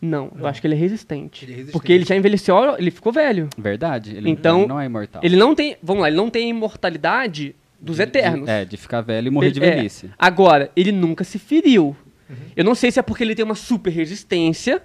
[0.00, 1.44] Não, eu acho que ele é resistente.
[1.44, 1.72] Ele é resistente.
[1.72, 3.48] Porque ele já envelheceu, ele ficou velho.
[3.56, 4.14] Verdade.
[4.16, 5.22] Ele Então, ele não é imortal.
[5.24, 8.44] Ele não tem, vamos lá, ele não tem a imortalidade dos eternos.
[8.46, 9.76] De, é, de ficar velho e morrer de Ele- é.
[9.76, 10.10] velhice.
[10.18, 11.96] Agora, ele nunca se feriu.
[12.28, 12.36] Uhum.
[12.54, 14.82] Eu não sei se é porque ele tem uma super resistência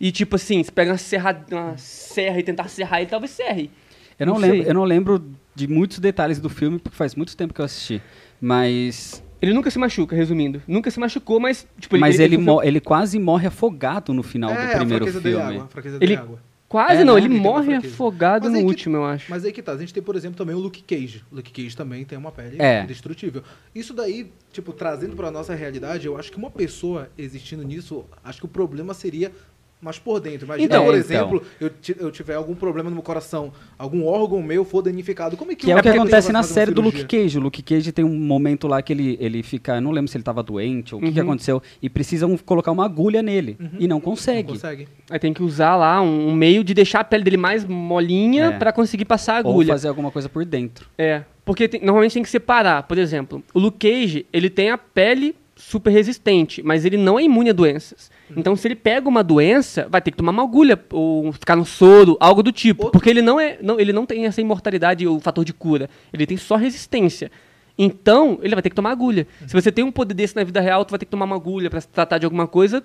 [0.00, 3.70] e, tipo assim, se pega uma serra, uma serra e tentar serrar ele, talvez serre.
[4.18, 7.36] Eu não, Não lembro, eu não lembro de muitos detalhes do filme, porque faz muito
[7.36, 8.00] tempo que eu assisti.
[8.40, 10.62] Mas, Ele nunca se machuca, resumindo.
[10.66, 14.50] Nunca se machucou, mas, tipo, mas ele, ele, mo- ele quase morre afogado no final
[14.50, 15.36] É, do a primeiro fraqueza filme.
[15.36, 15.64] dele é água.
[15.64, 16.38] A fraqueza Ele- dele é água.
[16.68, 17.20] Quase É, não, né?
[17.20, 19.30] ele Ele morre afogado Mas no que- último, eu acho.
[19.30, 21.22] Mas aí que tá, a gente tem, por exemplo, também o Luke Cage.
[21.30, 22.82] O Luke Cage também tem uma pele É.
[22.82, 23.42] indestrutível.
[23.72, 28.40] Isso daí, tipo, trazendo pra nossa realidade, eu acho que uma pessoa existindo nisso, acho
[28.40, 29.30] que o problema seria
[29.80, 30.46] mas por dentro.
[30.46, 31.00] Imagina, Então, por então.
[31.00, 35.36] exemplo, eu, ti- eu tiver algum problema no meu coração, algum órgão meu for danificado.
[35.36, 37.04] Como é que Que é o que acontece na série do Luke?
[37.04, 37.38] Cage.
[37.38, 39.80] O Luke Cage tem um momento lá que ele, ele fica.
[39.80, 41.26] Não lembro se ele tava doente ou o que, que Uhum.
[41.26, 41.62] aconteceu.
[41.80, 43.56] E precisam colocar uma agulha nele.
[43.78, 44.52] E não Não consegue.
[44.52, 44.88] consegue.
[45.10, 48.46] Aí tem que usar lá um, um meio de deixar a pele dele mais molinha
[48.46, 48.50] É.
[48.58, 49.68] pra conseguir passar a Ou agulha.
[49.68, 50.88] fazer alguma coisa por dentro.
[50.98, 52.82] É, porque tem- normalmente tem que separar.
[52.84, 57.22] Por exemplo, o Luke Cage, ele tem a pele super resistente, mas ele não é
[57.22, 58.10] imune a doenças.
[58.34, 61.64] Então, se ele pega uma doença, vai ter que tomar uma agulha, ou ficar no
[61.66, 62.84] soro, algo do tipo.
[62.84, 65.88] Outro- Porque ele não, é, não, ele não tem essa imortalidade, o fator de cura.
[66.12, 67.30] Ele tem só resistência.
[67.78, 69.26] Então, ele vai ter que tomar agulha.
[69.46, 71.36] Se você tem um poder desse na vida real, tu vai ter que tomar uma
[71.36, 72.82] agulha pra se tratar de alguma coisa,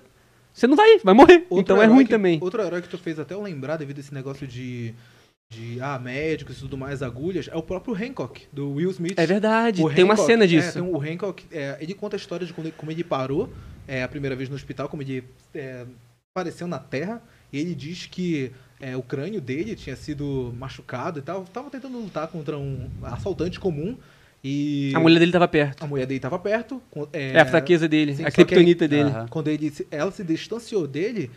[0.52, 1.46] você não vai, vai morrer.
[1.48, 2.38] Outro então é ruim que- também.
[2.42, 4.92] Outro herói que tu fez até eu lembrar devido a esse negócio de,
[5.48, 9.18] de ah, médicos e tudo mais, agulhas, é o próprio Hancock, do Will Smith.
[9.18, 10.74] É verdade, O tem uma Hancock- cena é, disso.
[10.74, 13.48] tem um- o Hancock, é, ele conta a história de como ele, como ele parou
[13.88, 15.84] é, a primeira vez no hospital, como ele é,
[16.34, 21.22] apareceu na Terra, e ele diz que é, o crânio dele tinha sido machucado e
[21.22, 23.96] tal, tava tentando lutar contra um assaltante comum,
[24.44, 25.84] e A mulher dele tava perto.
[25.84, 26.82] a mulher dele tava perto.
[26.90, 29.08] com- É, a fraqueza dele, sim, a criptonita dele.
[29.08, 29.26] Aham.
[29.28, 31.30] quando ele, ela se distanciou dele,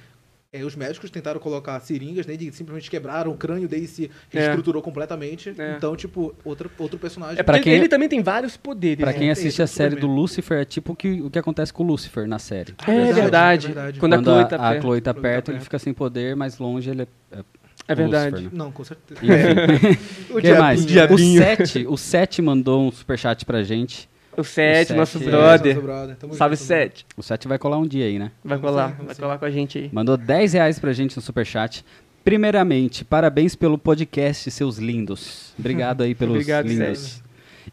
[0.60, 4.40] é, os médicos tentaram colocar seringas nele, simplesmente quebraram o crânio dele, se É.
[4.40, 5.54] reestruturou completamente.
[5.58, 5.76] É.
[5.78, 7.40] Então, tipo, outro, outro personagem.
[7.40, 9.04] É pra quem- ele também tem vários poderes.
[9.04, 9.18] Pra né?
[9.18, 11.72] quem É, assiste a é série do Lucifer, é tipo o que, o que acontece
[11.74, 12.74] com o Lucifer na série.
[12.80, 13.66] Ah, É verdade.
[13.66, 14.00] é verdade.
[14.00, 14.82] Quando, a Quando Chloe tá a perto.
[14.82, 17.08] Chloe tá Chloe tá perto, ele fica sem poder, mas longe ele é.
[17.32, 17.44] é
[17.88, 18.30] É verdade.
[18.36, 18.58] Lucifer, né?
[18.58, 19.20] Não, com certeza.
[19.24, 19.98] Enfim.
[20.36, 20.84] O que mais?
[20.84, 21.42] O diabinho.
[21.42, 24.10] 7, o 7 mandou um superchat pra gente.
[24.38, 25.32] O Sete, O nosso Sete, é.
[25.32, 25.76] brother.
[25.76, 26.16] Nosso brother.
[26.18, 27.06] Tamo Salve, junto, Sete.
[27.18, 28.32] O 7 vai colar um dia aí, né?
[28.44, 29.22] Vai colar, vai sim.
[29.22, 29.90] colar com a gente aí.
[29.92, 31.84] Mandou 10 reais pra gente no superchat.
[32.24, 35.54] Primeiramente, parabéns pelo podcast, seus lindos.
[35.60, 37.00] Obrigado aí pelos Obrigado, lindos.
[37.00, 37.24] Sete.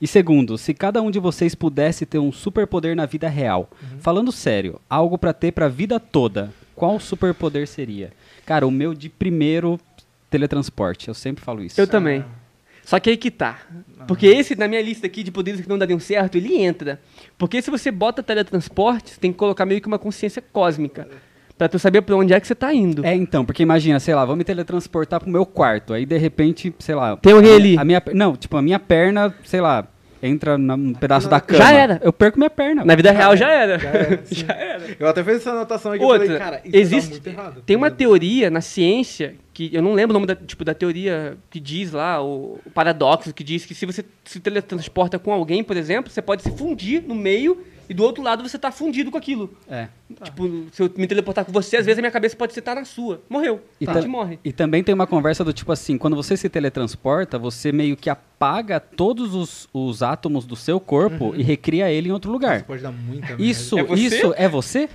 [0.00, 3.98] E segundo, se cada um de vocês pudesse ter um superpoder na vida real, Uhum.
[3.98, 8.12] falando sério, algo pra ter pra vida toda, qual superpoder seria?
[8.44, 9.78] Cara, o meu de primeiro,
[10.30, 11.08] teletransporte.
[11.08, 11.80] Eu sempre falo isso.
[11.80, 12.24] Eu também.
[12.84, 13.58] Só que aí que tá.
[14.06, 17.00] Porque esse, na minha lista aqui de poderes que não dariam certo, ele entra.
[17.38, 21.08] Porque se você bota teletransporte, você tem que colocar meio que uma consciência cósmica.
[21.56, 23.04] Pra tu saber pra onde é que você tá indo.
[23.06, 26.74] É, então, porque imagina, sei lá, vou me teletransportar pro meu quarto, aí de repente,
[26.78, 27.16] sei lá...
[27.16, 27.78] Tem alguém a ali.
[27.78, 29.86] A minha, não, tipo, a minha perna, sei lá,
[30.22, 31.58] entra na- num pedaço da cama.
[31.62, 32.00] Já era.
[32.02, 32.84] Eu perco minha perna.
[32.84, 33.78] Na vida real já era.
[33.78, 34.22] Já era.
[34.30, 34.82] Já era.
[35.00, 36.04] Eu até fiz essa anotação aqui.
[36.04, 37.62] Outra, eu falei, cara, isso existe- tá muito errado.
[37.66, 41.36] Tem uma teoria na ciência, que eu não lembro o nome da, tipo, da teoria
[41.50, 45.62] que diz lá, o, o paradoxo, que diz que se você se teletransporta com alguém,
[45.64, 49.10] por exemplo, você pode se fundir no meio e do outro lado você tá fundido
[49.10, 49.54] com aquilo.
[49.68, 49.88] É.
[50.24, 52.84] Tipo, se eu me teleportar com você, às vezes a minha cabeça pode estar na
[52.84, 53.20] sua.
[53.28, 53.60] Morreu.
[53.80, 54.38] E gente morre.
[54.44, 58.08] E também tem uma conversa do tipo assim, quando você se teletransporta, você meio que
[58.10, 62.62] apaga todos os, os átomos do seu corpo e recria ele em outro Isso lugar.
[62.62, 64.88] pode dar muita Isso, É isso é você?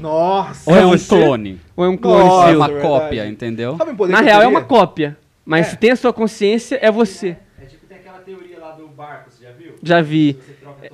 [0.00, 0.70] Nossa!
[0.70, 1.08] Ou é, É um você?
[1.08, 1.60] clone?
[1.76, 2.88] Ou é um clone Nossa, é uma verdade.
[2.88, 3.76] cópia, entendeu?
[4.08, 5.16] Na real é uma cópia.
[5.44, 5.70] Mas É.
[5.70, 7.36] se tem a sua consciência, é você.
[7.60, 9.74] É tipo, tem aquela teoria lá do barco, você já viu?
[9.82, 10.38] Já vi.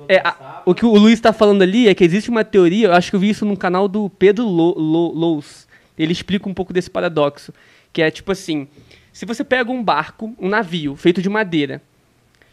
[0.07, 2.87] É, as a- o que o Luiz está falando ali é que existe uma teoria,
[2.87, 5.67] eu acho que eu vi isso no canal do Pedro Lo- Lo- Lous.
[5.97, 7.53] Ele explica um pouco desse paradoxo.
[7.91, 8.67] Que é tipo assim:
[9.11, 11.81] se você pega um barco, um navio feito de madeira,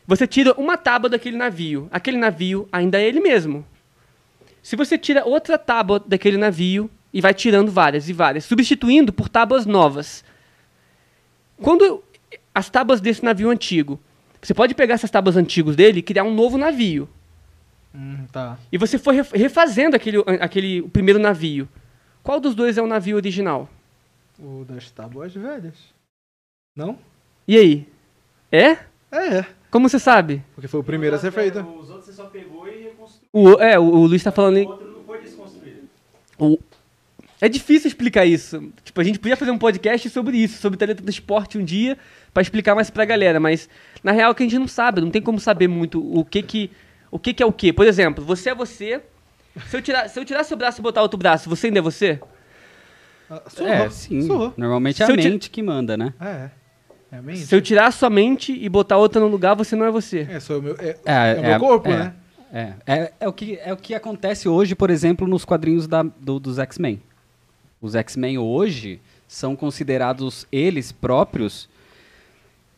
[0.07, 3.65] você tira uma tábua daquele navio, aquele navio ainda é ele mesmo.
[4.63, 9.29] Se você tira outra tábua daquele navio e vai tirando várias e várias, substituindo por
[9.29, 10.25] tábuas novas.
[11.63, 12.03] Quando
[12.55, 14.01] as tábuas desse navio antigo,
[14.43, 17.09] você pode pegar essas tábuas antigas dele e criar um novo navio.
[17.97, 18.59] Hum, tá.
[18.71, 21.67] E você foi ref- refazendo aquele, aquele o primeiro navio.
[22.23, 23.69] Qual dos dois é o navio original?
[24.39, 25.75] O das tábuas velhas.
[26.77, 26.99] Não?
[27.49, 27.89] E aí?
[28.53, 28.71] É?
[29.11, 29.47] É, é.
[29.71, 30.43] Como você sabe?
[30.55, 31.61] Porque foi o primeiro a ser feito.
[31.61, 33.29] Os outros você só pegou e reconstruiu.
[33.33, 34.57] O, é, o, o Luiz tá falando.
[34.59, 35.89] O outro não foi desconstruído.
[36.39, 36.59] o-
[37.41, 38.73] é difícil explicar isso.
[38.83, 41.97] Tipo, a gente podia fazer um podcast sobre isso, sobre teletransporte um dia,
[42.33, 43.69] pra explicar mais pra galera, mas
[44.03, 46.43] na real é que a gente não sabe, não tem como saber muito o que
[46.43, 46.71] que
[47.17, 47.73] o que que é o que.
[47.73, 49.03] Por exemplo, você é você.
[49.69, 51.83] Se eu tirar, se eu tirar seu braço e botar outro braço, você ainda é
[51.83, 52.21] você?
[53.31, 53.67] Ah, sou.
[53.67, 54.23] É, sim.
[54.23, 54.53] Sou.
[54.57, 56.13] Normalmente é Se a mente que manda, né?
[56.21, 56.51] É.
[57.11, 57.41] É a mente.
[57.41, 60.27] Se eu tirar a sua mente e botar outra no lugar, você não é você.
[60.31, 62.15] É, sou o meu, é, É, é o meu corpo, é, né?
[62.53, 66.03] É, é, é o que, é o que acontece hoje, por exemplo, nos quadrinhos da-
[66.03, 67.01] do- dos X-Men.
[67.81, 71.69] Os X-Men hoje são considerados eles próprios,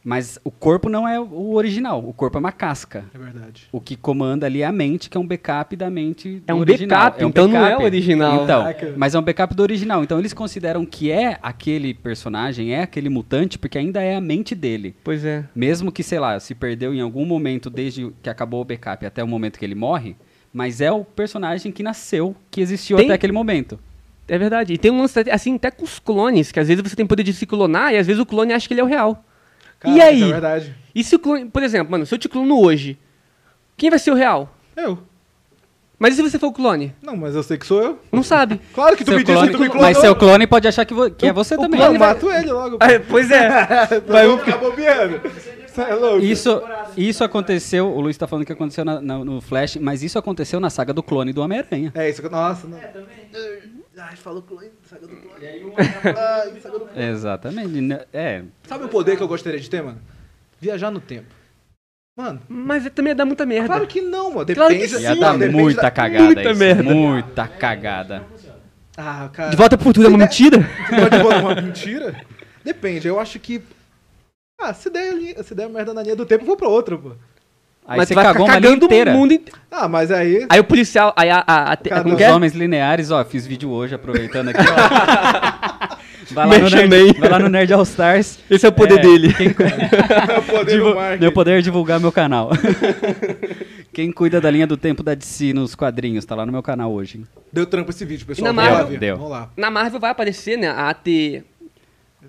[0.09, 3.04] mas o corpo não é o original, o corpo é uma casca.
[3.14, 3.68] É verdade.
[3.70, 6.61] O que comanda ali é a mente, que é um backup da mente É um
[6.61, 6.98] original.
[7.11, 8.42] backup, então não é o original.
[8.42, 8.94] Então, Caraca.
[8.96, 10.02] mas é um backup do original.
[10.02, 14.54] Então eles consideram que é aquele personagem, é aquele mutante, porque ainda é a mente
[14.54, 14.96] dele.
[15.04, 15.44] Pois é.
[15.54, 19.22] Mesmo que, sei lá, se perdeu em algum momento desde que acabou o backup até
[19.22, 20.16] o momento que ele morre,
[20.54, 23.78] mas é o personagem que nasceu, que existiu Tem- até aquele momento.
[24.26, 24.72] É verdade.
[24.72, 27.22] E tem um lance, assim, até com os clones, que às vezes você tem poder
[27.22, 29.22] de se clonar e às vezes o clone acha que ele é o real.
[29.80, 30.16] Cara, e aí?
[30.16, 30.74] Isso é verdade.
[30.94, 32.98] E se o clone, por exemplo, mano, se eu te clono hoje,
[33.76, 34.54] quem vai ser o real?
[34.76, 34.98] Eu.
[35.98, 36.94] Mas e se você for o clone?
[37.02, 37.98] Não, mas eu sei que sou eu.
[38.12, 38.60] Não sabe.
[38.72, 39.82] Claro que tu Seu me disse clone- que tu me clonou.
[39.88, 41.78] mas seu clone pode achar que, vo- que é você o também.
[41.80, 42.76] Clone eu vai- mato ele logo.
[42.80, 43.48] Ah, pois é.
[44.06, 45.20] Vai eu ficar bobeando.
[45.76, 46.18] É louco.
[46.24, 46.60] Isso,
[46.96, 50.58] isso aconteceu, o Luiz tá falando que aconteceu na- na- no Flash, mas isso aconteceu
[50.58, 51.92] na saga do clone do Homem-Aranha.
[51.94, 52.28] É isso que...
[52.28, 52.78] Nossa, não.
[52.78, 53.08] É, também.
[54.01, 55.44] Ai, falou clone, saga do clone.
[55.44, 57.03] Ai, saga do clone.
[57.09, 57.80] Exatamente.
[57.80, 58.01] né?
[58.12, 58.42] É.
[58.66, 60.01] Sabe o poder que eu gostaria de ter, mano?
[60.61, 61.26] Viajar no tempo.
[62.16, 63.66] Mano, Mas também dá muita merda.
[63.68, 64.46] claro que não, mano.
[64.55, 66.59] Claro Depende que Ia sim, dar depende muita da- cagada muita isso.
[66.59, 66.82] merda.
[66.82, 68.24] Muita cagada.
[68.96, 69.51] Ah, cara.
[69.51, 70.59] De volta pro futuro é uma mentira?
[70.90, 72.20] Pode botar uma mentira?
[72.64, 73.62] Depende, eu acho que.
[74.61, 77.12] Ah, se der, se der merda na linha do tempo, eu vou pra outra, pô.
[77.89, 79.11] Aí Mas você cagou uma linha cagando inteira.
[79.12, 79.59] o mundo inteiro.
[79.70, 80.47] Ah, mas aí.
[80.51, 81.43] Aí o policial, aí a...
[81.47, 82.30] a, a, como Os é?
[82.30, 85.99] homens lineares, ó, fiz vídeo hoje, aproveitando aqui, ó.
[86.30, 88.39] Vai lá, no Nerd, vai lá no Nerd All Stars.
[88.51, 89.32] Esse é o poder É, dele.
[89.32, 89.49] Quem,
[90.39, 92.51] o poder Divu- meu poder é divulgar meu canal.
[93.95, 96.93] Quem cuida da linha do tempo da DC nos quadrinhos, tá lá no meu canal
[96.93, 97.22] hoje.
[97.51, 98.53] Deu trampo esse vídeo, pessoal.
[98.53, 98.86] E na Marvel?
[98.89, 98.99] ver.
[98.99, 99.16] Deu.
[99.16, 99.49] Vamos lá.
[99.57, 101.43] Na Marvel vai aparecer, né, a, T,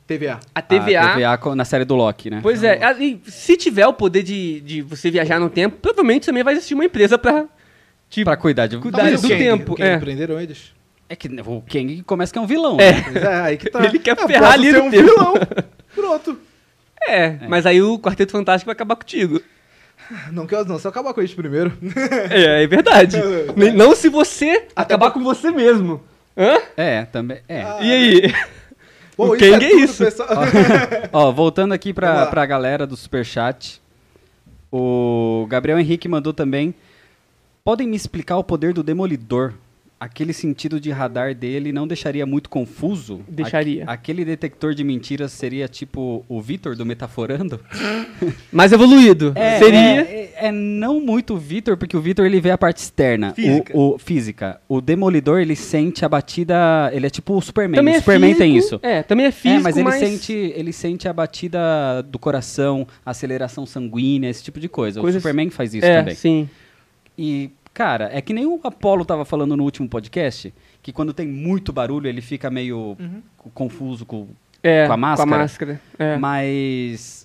[0.09, 0.39] TVA.
[0.55, 1.01] a TVA.
[1.01, 2.39] A TVA na série do Loki, né?
[2.41, 6.43] Pois é, e se tiver o poder de, de você viajar no tempo, provavelmente também
[6.43, 7.45] vai existir uma empresa pra...
[8.09, 8.77] Tipo, Pra cuidar de...
[8.79, 9.97] Cuidar do Kang, tempo, O Kang é.
[9.99, 10.73] prenderam eles?
[11.07, 12.77] É que o Kang começa que é um vilão.
[12.79, 12.91] É.
[12.91, 13.03] né?
[13.11, 13.83] Pois é, aí que tá.
[13.85, 15.03] Ele quer Eu ferrar ali ser no um tempo.
[15.03, 15.33] vilão.
[15.93, 16.39] Pronto.
[17.07, 19.41] É, mas aí o Quarteto Fantástico vai acabar contigo.
[20.31, 21.71] Não quero não, se eu acabar com eles primeiro.
[22.31, 23.17] É, é verdade.
[23.75, 26.01] Não se você acabar com você mesmo.
[26.35, 26.57] Hã?
[26.75, 27.39] É, também.
[27.47, 27.61] É.
[27.81, 28.33] E aí?
[29.19, 30.03] Bom, O Kang é tudo, isso.
[30.03, 30.29] pessoal.
[31.11, 33.81] Ó, voltando aqui pra, pra galera do Superchat.
[34.71, 36.73] O Gabriel Henrique mandou também.
[37.63, 39.53] Podem me explicar o poder do Demolidor?
[39.99, 43.19] Aquele sentido de radar dele não deixaria muito confuso?
[43.27, 43.83] Deixaria.
[43.83, 47.59] Aque- aquele detector de mentiras seria tipo o Vitor do Metaforando?
[48.53, 49.33] Mais evoluído.
[49.59, 49.79] Seria.
[50.01, 53.33] É, é- não muito o Vitor, porque o Vitor ele vê a parte externa.
[53.33, 53.77] Física.
[53.77, 54.59] O, o- física.
[54.67, 56.89] O Demolidor ele sente a batida.
[56.93, 57.75] Ele é tipo o Superman.
[57.77, 58.79] Também o é Superman físico, tem isso.
[58.81, 61.59] É, também é físico, é, mas ele sente, ele sente a batida
[62.03, 64.99] do coração, a aceleração sanguínea, esse tipo de coisa.
[65.01, 66.15] Coisas- O Superman faz isso é, também.
[66.15, 66.49] sim.
[67.17, 71.27] E, cara, é que nem o Apollo tava falando no último podcast, que quando tem
[71.27, 72.95] muito barulho ele fica meio
[73.37, 74.27] co- confuso com.
[74.61, 75.29] É, Com a máscara?
[75.29, 75.81] Com a máscara.
[75.97, 76.17] é.
[76.17, 77.18] Mas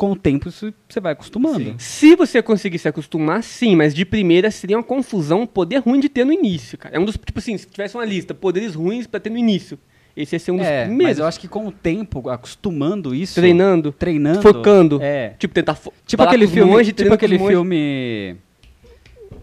[0.00, 1.74] com o tempo isso você vai acostumando.
[1.76, 6.00] Se você conseguir se acostumar, sim, mas de primeira seria uma confusão, um poder ruim
[6.00, 6.96] de ter no início, cara.
[6.96, 9.78] É um dos, tipo assim, se tivesse uma lista, poderes ruins pra ter no início.
[10.16, 11.06] Esse ia ser um dos É, primeiros.
[11.10, 14.98] mas eu acho que com o tempo, acostumando isso, Treinando, treinando, focando.
[15.02, 15.34] é.
[15.38, 18.36] Tipo, tentar Tipo aquele filme, monges, tipo aquele filme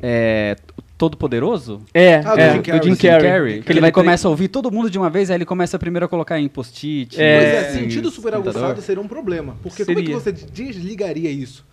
[0.02, 0.56] é,
[0.98, 1.82] Todo Poderoso?
[1.94, 2.82] É, Ah, do é, Jim do Carrey.
[2.84, 3.62] Jim Do Jim Carrey.
[3.62, 6.06] Que ele, vai começa a ouvir todo mundo de uma vez, aí ele começa primeiro
[6.06, 7.22] a colocar em post-it.
[7.22, 7.40] É.
[7.40, 9.56] Pois é, sentido super aguçado seria um problema.
[9.62, 10.20] Porque como é que Seria.
[10.20, 11.66] você desligaria isso?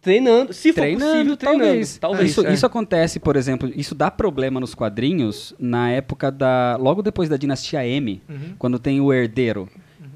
[0.00, 1.64] treinando, se for Treinando, possível, treinando.
[1.64, 1.98] talvez.
[1.98, 2.30] Talvez.
[2.30, 2.52] isso, é.
[2.52, 6.76] isso acontece, por exemplo, isso dá problema nos quadrinhos na época da.
[6.78, 8.36] Logo depois da dinastia M, Uhum.
[8.58, 9.66] quando tem o herdeiro.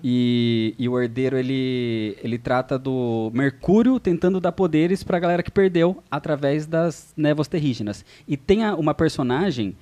[0.02, 5.50] E, e o herdeiro ele, ele trata do Mercúrio tentando dar poderes pra galera que
[5.50, 8.04] perdeu através das névoas terrígenas.
[8.26, 9.76] E tem a- uma personagem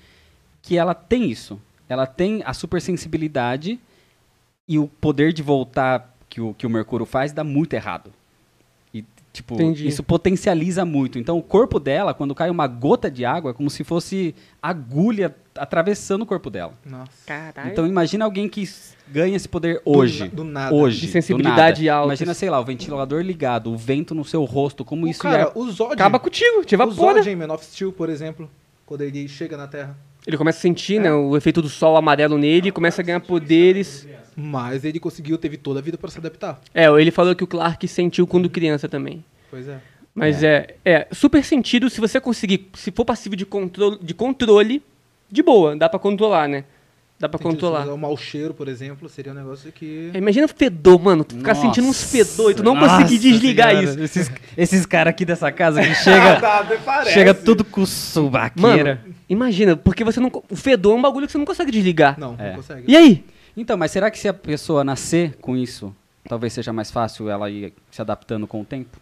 [0.63, 1.61] que ela tem isso.
[1.89, 3.79] Ela tem a supersensibilidade
[4.69, 8.13] e o poder de voltar que o, que o Mercúrio faz dá muito errado.
[9.37, 9.87] Tipo, Entendi.
[9.87, 11.19] isso potencializa muito.
[11.19, 15.35] Então, o corpo dela, quando cai uma gota de água, é como se fosse agulha
[15.55, 16.73] atravessando o corpo dela.
[16.85, 17.11] Nossa.
[17.27, 17.71] Caralho.
[17.71, 18.67] Então, imagina alguém que
[19.09, 20.21] ganha esse poder hoje.
[20.21, 20.75] na- do nada.
[20.75, 21.01] Hoje.
[21.01, 21.97] De do sensibilidade nada.
[21.99, 22.09] alta.
[22.09, 25.43] Imagina, sei lá, o ventilador ligado, o vento no seu rosto, como O isso cara,
[25.43, 25.53] ia...
[25.55, 25.93] o Zod.
[25.93, 27.19] acaba contigo, te o evapora.
[27.23, 28.51] Zod em Man of Steel, por exemplo,
[28.87, 29.97] quando ele chega na Terra.
[30.27, 34.07] Ele começa a sentir, né, o efeito do sol amarelo nele, começa a ganhar poderes.
[34.35, 36.61] Mas ele conseguiu, teve toda a vida pra se adaptar.
[36.75, 39.25] É, ele falou que o Clark sentiu quando criança também.
[39.51, 39.81] Pois é.
[40.15, 40.77] Mas é.
[40.85, 44.83] é, super sentido se você conseguir, se for passivo de controle, de controle,
[45.31, 46.65] de boa, dá pra controlar, né?
[47.19, 47.87] Dá pra se controlar.
[47.89, 50.11] O mau cheiro, por exemplo, seria um negócio que.
[50.13, 51.67] É, Imagina fedor, mano, tu ficar Nossa.
[51.67, 54.01] sentindo uns fedor e tu não Nossa conseguir desligar Senhora, isso.
[54.03, 59.01] Esses, esses caras aqui dessa casa que chega, tá, chega tudo com Mano, subaqueira.
[59.29, 60.31] imagina, porque você não.
[60.51, 62.21] O fedor é um bagulho que você não consegue desligar.
[62.21, 62.51] Não, É.
[62.51, 62.85] não consegue.
[62.87, 63.25] E aí?
[63.57, 65.97] Então, mas será que se a pessoa nascer com isso,
[66.29, 68.99] talvez seja mais fácil ela ir se adaptando com o tempo?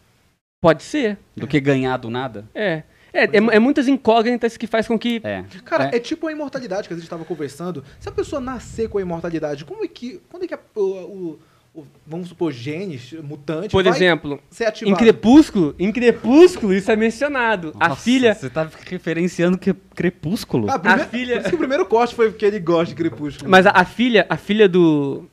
[0.63, 1.19] Pode ser.
[1.37, 2.45] Do que ganhar do nada?
[2.55, 2.85] É.
[3.15, 5.21] É, é, é muitas incógnitas que faz com que.
[5.25, 5.45] É.
[5.65, 5.97] Cara, é.
[5.97, 6.01] é.
[6.01, 7.85] tipo a imortalidade que a gente estava conversando.
[8.01, 10.21] Se a pessoa nascer com a imortalidade, como é que.
[10.29, 11.39] Quando é que a- o, o,
[11.81, 14.95] o- vamos supor, genes, mutante, Por vai exemplo, ser em.
[14.95, 17.73] Crepúsculo, em Crepúsculo isso é mencionado.
[17.79, 18.35] a Nossa, filha...
[18.35, 20.69] Você tá referenciando que Crepúsculo?
[20.71, 22.95] Ah, prime- a filha- Por isso que o primeiro corte foi porque ele gosta de
[22.97, 23.49] Crepúsculo.
[23.51, 25.29] Mas a, a filha, a filha do...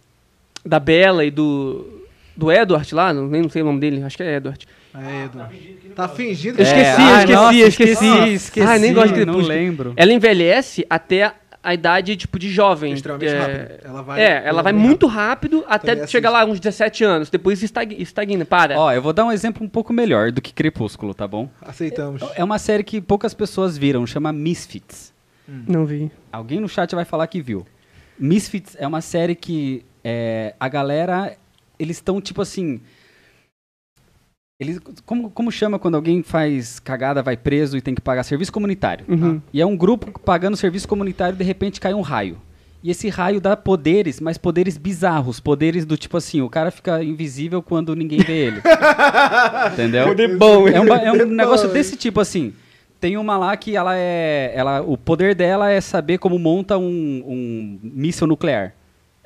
[0.63, 1.99] Da Bella e do...
[2.37, 4.65] Do Edward lá, não, nem não sei o nome dele, acho que é Edward.
[4.93, 5.93] É, Edu.
[5.95, 6.61] Tá fingindo Eu que...
[6.63, 8.33] esqueci, ah, eu esqueci, nossa, eu esqueci.
[8.33, 9.47] esqueci, Ah, nem gosto de não Crepúsculo.
[9.47, 9.93] lembro.
[9.95, 11.33] Ela envelhece até
[11.63, 12.93] a, idade, tipo, de jovem.
[12.93, 13.85] Extremamente é, rápido.
[13.85, 14.21] Ela vai...
[14.21, 16.47] É, ela vai muito rápido até Também chegar assisto.
[16.47, 17.29] lá uns 17 anos.
[17.29, 18.77] Depois estagna, para.
[18.77, 21.49] Ó, eu vou dar um exemplo um pouco melhor do que Crepúsculo, tá bom?
[21.61, 22.21] Aceitamos.
[22.35, 25.13] É uma série que poucas pessoas viram, chama Misfits.
[25.67, 26.11] Não vi.
[26.31, 27.65] Alguém no chat vai falar que viu.
[28.17, 31.35] Misfits é uma série que é, a galera,
[31.79, 32.81] eles estão tipo assim.
[34.61, 38.53] Eles, como, como chama quando alguém faz cagada, vai preso e tem que pagar serviço
[38.53, 39.03] comunitário?
[39.09, 39.41] Uhum.
[39.51, 42.37] E é um grupo pagando serviço comunitário e de repente cai um raio.
[42.83, 45.39] E esse raio dá poderes, mas poderes bizarros.
[45.39, 48.61] Poderes do tipo assim, o cara fica invisível quando ninguém vê ele.
[49.73, 50.09] Entendeu?
[50.09, 52.53] Poder bom, É um, é um negócio desse tipo assim.
[52.99, 54.51] Tem uma lá que ela é.
[54.53, 58.75] Ela, o poder dela é saber como monta um, um míssil nuclear.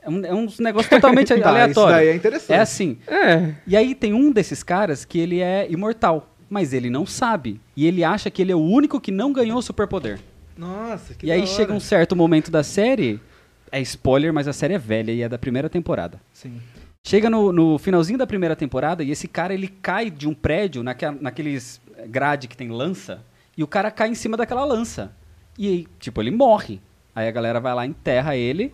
[0.06, 1.96] É um, é um negócio totalmente Tá, isso aleatório.
[1.96, 2.58] daí é interessante.
[2.58, 2.98] É assim.
[3.08, 3.56] É.
[3.66, 7.60] E aí tem um desses caras que ele é imortal, mas ele não sabe.
[7.76, 10.20] E ele acha que ele é o único que não ganhou o superpoder.
[10.56, 13.20] Nossa, que E aí chega um certo momento da série.
[13.72, 16.22] É spoiler, mas a série é velha e é da primeira temporada.
[16.32, 16.62] Sim.
[17.04, 20.82] Chega no, no finalzinho da primeira temporada e esse cara ele cai de um prédio
[20.82, 23.22] naquela, naqueles grade que tem lança
[23.58, 25.12] e o cara cai em cima daquela lança.
[25.58, 26.80] E aí, tipo, ele morre.
[27.16, 28.74] Aí a galera vai lá, enterra ele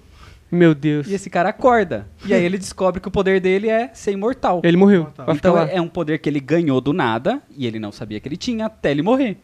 [0.52, 1.08] Meu Deus.
[1.08, 2.08] e esse cara acorda.
[2.26, 4.62] E aí ele descobre que o poder dele é ser imortal.
[4.64, 5.04] Ele morreu.
[5.04, 5.70] Vai ficar Então lá.
[5.70, 8.36] é, é um poder que ele ganhou do nada e ele não sabia que ele
[8.38, 9.38] tinha até ele morrer.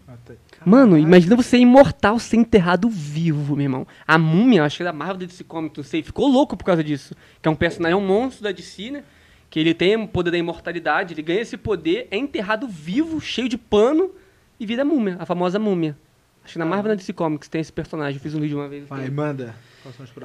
[0.66, 3.88] Mano, imagina você ser imortal ser enterrado vivo, meu irmão.
[4.05, 6.84] A múmia, acho que é da Marvel desse comic, não sei, ficou louco por causa
[6.84, 7.16] disso.
[7.41, 9.03] Que é um personagem, é um monstro da DC, né?
[9.49, 13.47] Que ele tem o poder da imortalidade, ele ganha esse poder, é enterrado vivo, cheio
[13.47, 14.12] de pano
[14.60, 15.95] e vira múmia, a famosa múmia.
[16.43, 18.68] Acho que na Marvel da DC Comics tem esse personagem, eu fiz um vídeo uma
[18.68, 18.86] vez.
[18.88, 19.55] Vai, manda.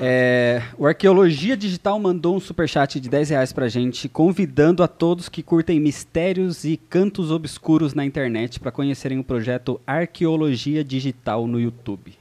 [0.01, 5.29] É, o Arqueologia Digital mandou um superchat de 10 reais pra gente, convidando a todos
[5.29, 11.61] que curtem mistérios e cantos obscuros na internet pra conhecerem o projeto Arqueologia Digital no
[11.61, 12.15] YouTube.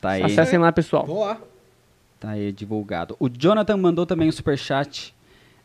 [0.00, 1.06] Tá aí, Acessem lá, pessoal.
[1.06, 1.40] Lá.
[2.18, 3.16] tá aí divulgado.
[3.20, 5.14] O Jonathan mandou também um superchat.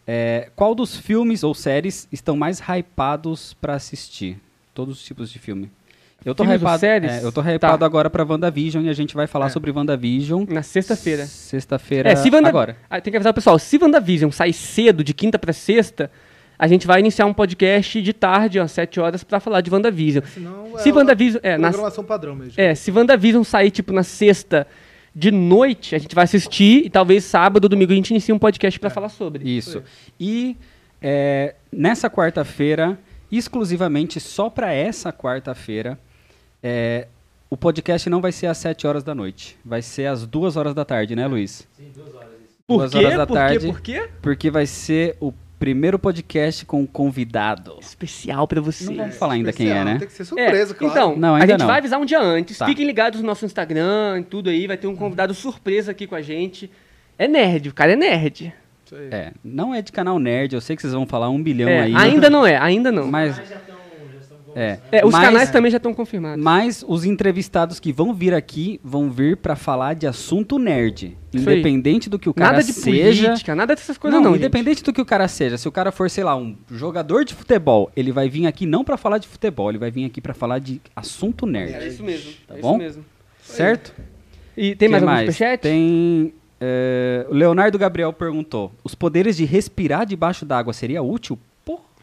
[0.05, 4.39] É, qual dos filmes ou séries estão mais hypados pra assistir?
[4.73, 5.71] Todos os tipos de filme.
[6.27, 7.11] Eu tô Filmes hypado, séries?
[7.11, 7.85] é, eu tô hypado Tá.
[7.85, 9.49] agora pra WandaVision e a gente vai falar É.
[9.49, 11.25] sobre WandaVision Na sexta-feira.
[11.25, 12.49] Sexta-feira É, se Wanda...
[12.49, 12.75] agora.
[12.89, 16.11] Ah, tem que avisar o pessoal, se WandaVision sair cedo, de quinta pra sexta,
[16.59, 20.23] a gente vai iniciar um podcast de tarde, às 7 horas, pra falar de WandaVision.
[20.25, 21.39] Senão Se WandaVision...
[21.43, 22.53] É, na, Programação padrão mesmo.
[22.57, 24.67] é, se WandaVision sair, tipo, na sexta
[25.15, 28.39] de noite, a gente vai assistir e talvez sábado ou domingo a gente inicie um
[28.39, 29.49] podcast pra falar sobre.
[29.49, 29.81] Isso.
[30.19, 30.57] E
[31.01, 32.99] é, nessa quarta-feira,
[33.31, 35.97] exclusivamente só para essa quarta-feira,
[36.63, 37.07] é,
[37.49, 39.57] o podcast não vai ser às 7 horas da noite.
[39.63, 41.67] Vai ser às 2 horas da tarde, né, Luiz?
[42.67, 42.97] Por Duas quê?
[42.97, 43.59] horas da Por tarde.
[43.59, 43.65] quê?
[43.67, 44.09] Por quê?
[44.21, 47.77] Porque vai ser o primeiro podcast com convidado.
[47.81, 48.85] Especial pra você.
[48.85, 49.99] Não vamos falar ainda quem é, Especial, né?
[49.99, 50.93] Tem que ser surpresa, É, claro.
[50.93, 51.65] Então, Não, a gente não.
[51.67, 52.57] vai avisar um dia antes.
[52.57, 52.65] Tá.
[52.65, 54.67] Fiquem ligados no nosso Instagram e tudo aí.
[54.67, 56.69] Vai ter um convidado surpresa aqui com a gente.
[57.17, 58.53] É nerd, o cara é nerd.
[58.85, 59.07] Isso aí.
[59.11, 61.83] É, não é de canal nerd, eu sei que vocês vão falar um bilhão É,
[61.83, 61.95] aí.
[61.95, 63.07] ainda não é, ainda não.
[63.07, 63.37] Mas,
[64.57, 66.43] é, É, os mas- canais também já estão confirmados.
[66.43, 71.15] Mas os entrevistados que vão vir aqui vão vir pra falar de assunto nerd.
[71.33, 73.23] Independente do que o cara nada de seja.
[73.27, 74.31] política, nada dessas coisas não, não.
[74.33, 74.41] gente.
[74.41, 75.57] independente do que o cara seja.
[75.57, 78.83] Se o cara for, sei lá, um jogador de futebol, ele vai vir aqui não
[78.83, 81.73] pra falar de futebol, ele vai vir aqui pra falar de assunto nerd.
[81.75, 82.31] É isso mesmo.
[82.47, 82.71] Tá é bom?
[82.71, 83.05] isso mesmo.
[83.43, 83.93] Certo?
[84.57, 85.61] E tem Que mais algum superchat?
[85.61, 86.33] Tem.
[86.59, 91.37] é, o Leonardo Gabriel perguntou: os poderes de respirar debaixo d'água seria útil?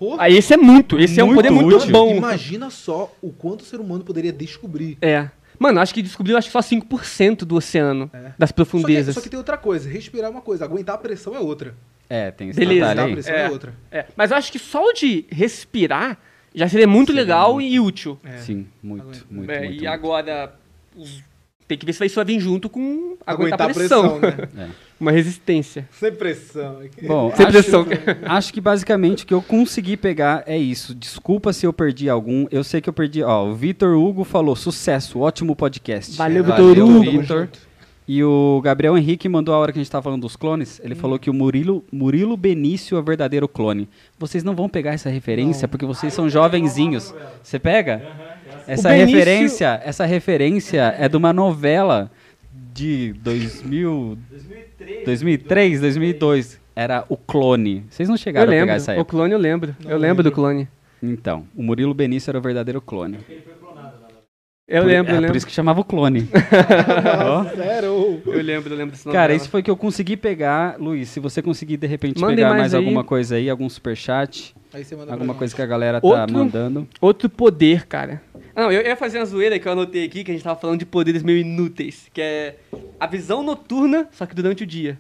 [0.05, 0.99] Pô, Ah, esse é muito.
[0.99, 1.91] Esse é um Muito poder muito útil.
[1.93, 2.15] bom.
[2.15, 4.99] imagina só o quanto o ser humano poderia descobrir.
[5.01, 5.29] É.
[5.59, 8.33] Mano, acho que descobriu acho que só 5% do oceano, É.
[8.37, 9.15] das Só que, profundezas.
[9.15, 9.89] só que tem outra coisa.
[9.89, 11.75] Respirar é uma coisa, aguentar a pressão é outra.
[12.11, 12.81] é, tem esse Beleza.
[12.89, 13.13] detalhe Aguentar a aí.
[13.15, 13.47] pressão É.
[13.47, 13.75] é, outra.
[13.91, 16.19] É, mas eu acho que só o de respirar
[16.55, 17.73] já seria muito Seria legal muito.
[17.73, 18.19] e útil.
[18.25, 18.37] É.
[18.39, 19.73] Sim, muito, muito, É, muito.
[19.73, 19.89] e muito.
[19.89, 20.55] agora
[20.97, 21.23] os-
[21.67, 24.21] tem que ver se isso vai vir junto com aguentar, Aguentar a pressão.
[24.21, 24.49] pressão, né?
[24.69, 24.69] É.
[25.01, 25.89] Uma resistência.
[25.91, 26.79] Sem pressão.
[27.07, 27.87] Bom, Sem acho, pressão.
[28.25, 30.95] acho que basicamente o que eu consegui pegar é isso.
[30.95, 32.47] Desculpa se eu perdi algum.
[32.51, 33.23] Eu sei que eu perdi.
[33.23, 36.17] Ó, o Vitor Hugo falou: sucesso, ótimo podcast.
[36.17, 37.11] Valeu, Valeu, Vitor Hugo.
[37.21, 37.49] Vitor.
[38.07, 40.79] E o Gabriel Henrique mandou a hora que a gente tava falando dos clones.
[40.85, 43.89] Ele falou que o Murilo, Murilo Benício é o verdadeiro clone.
[44.19, 47.15] Vocês não vão pegar essa referência porque vocês são jovenzinhos.
[47.43, 48.03] Você pega?
[48.69, 52.11] Essa O Benício- referência, essa referência é de uma novela
[52.75, 54.74] de 2000, 2003,
[55.05, 57.85] 2002, era o clone.
[57.89, 58.67] Vocês não Eu chegaram a lembro.
[58.67, 59.11] pegar essa O época.
[59.11, 59.77] clone eu lembro.
[59.83, 60.69] Não eu lembro do clone.
[61.03, 63.19] Então, o Murilo Benício era o verdadeiro clone.
[64.67, 65.27] Eu Por- lembro, é eu lembro.
[65.33, 66.27] por isso que chamava o clone.
[67.55, 68.23] Sério?
[68.27, 69.15] Eu lembro, eu lembro desse nome.
[69.15, 69.37] Cara, dela.
[69.37, 70.77] esse foi que eu consegui pegar.
[70.81, 74.55] Luiz, se você conseguir de repente Mandem pegar mais mais, alguma coisa aí, algum superchat,
[74.73, 76.89] Aí você manda pra alguma coisa que a galera tá Outro- mandando.
[77.01, 78.23] Outro poder, cara.
[78.55, 80.79] Não, eu ia fazer uma zoeira que eu anotei aqui, que a gente tava falando
[80.79, 82.57] de poderes meio inúteis, que é
[83.01, 84.99] a visão noturna, só que durante o dia.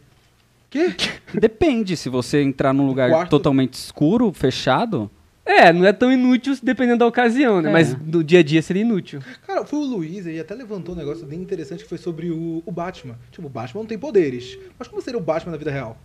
[0.71, 0.93] Quê?
[1.33, 5.11] Depende, se você entrar num lugar quarto- totalmente escuro, fechado.
[5.47, 7.69] É, não é tão inútil dependendo da ocasião, né?
[7.69, 7.73] É.
[7.73, 9.21] Mas no dia a dia seria inútil.
[9.47, 12.63] Cara, foi o Luiz, ele até levantou um negócio bem interessante que foi sobre o,
[12.65, 13.17] o Batman.
[13.31, 14.59] Tipo, o Batman não tem poderes.
[14.79, 15.99] Mas como seria o Batman na vida real?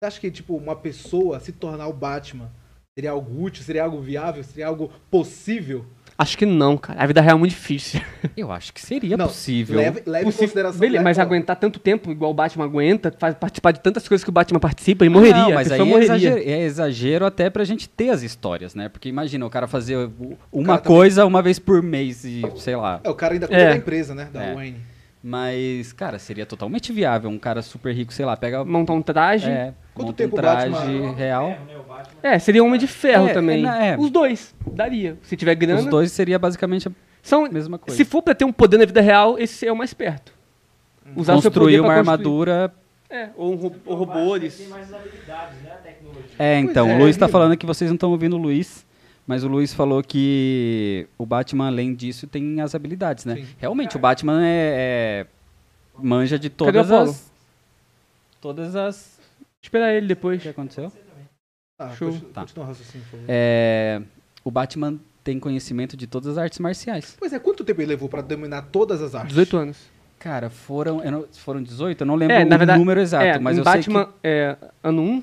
[0.00, 2.50] Você acha que, tipo, uma pessoa se tornar o Batman
[2.98, 5.84] seria algo útil, seria algo viável, seria algo possível?
[6.16, 7.02] Acho que não, cara.
[7.02, 8.00] A vida real é muito difícil.
[8.36, 9.76] Eu acho que seria Não, possível.
[9.76, 10.78] Leve, leve em Possível- consideração.
[10.80, 14.22] Beleza, leve- mas aguentar tanto tempo igual o Batman aguenta, faz participar de tantas coisas
[14.22, 15.36] que o Batman participa, ele morreria.
[15.42, 18.88] Não, mas aí é exagero, é exagero até pra gente ter as histórias, né?
[18.88, 20.08] Porque imagina o cara fazer
[20.52, 23.00] uma cara coisa uma vez por mês e sei lá.
[23.02, 23.70] É, o cara ainda cuida É.
[23.70, 24.28] da empresa, né?
[24.32, 24.54] Da É.
[24.54, 24.93] Wayne.
[25.26, 27.30] Mas, cara, seria totalmente viável.
[27.30, 28.62] Um cara super rico, sei lá, pega.
[28.62, 29.48] Montar um traje.
[29.48, 31.56] É, É, Quanto monta tempo um o traje Batman- real.
[32.40, 33.66] seria um Homem de Ferro É, também.
[33.66, 33.96] é, é.
[33.98, 35.16] Os dois, daria.
[35.22, 35.80] Se tiver grana.
[35.80, 37.96] Os dois seria basicamente a São, mesma coisa.
[37.96, 40.30] se for pra ter um poder na vida real, esse é o mais perto.
[41.16, 42.74] Usar o seu Construir poder uma armadura.
[43.08, 44.56] É, ou, um ro- ou robôs.
[44.58, 45.70] Tem mais habilidades, né?
[45.72, 46.30] A tecnologia.
[46.38, 47.32] É, então, é, o Luiz tá Nilo.
[47.32, 48.84] falando que vocês não estão ouvindo o Luiz.
[49.26, 53.36] Mas o Luiz falou que o Batman, além disso, tem as habilidades, né?
[53.36, 53.46] Sim.
[53.58, 54.46] Realmente, o Batman é,
[55.24, 55.26] é-
[55.98, 57.32] manja de Cadê o todas as.
[58.40, 59.18] Todas as.
[59.62, 60.42] Esperar ele O depois.
[60.42, 60.92] que aconteceu?
[61.78, 62.10] Ah, Show.
[62.10, 62.40] continua, Tá.
[62.42, 63.06] continua o raciocínio.
[63.26, 64.02] É,
[64.44, 67.16] o Batman tem conhecimento de todas as artes marciais.
[67.18, 69.30] Pois é, quanto tempo ele levou pra dominar todas as artes?
[69.30, 69.78] 18 anos.
[70.18, 72.02] Cara, foram, não- foram 18?
[72.02, 74.12] Eu não lembro É, na o verdade, número exato, é, mas em eu Batman, sei
[74.12, 74.18] que...
[74.22, 75.22] é, ano 1,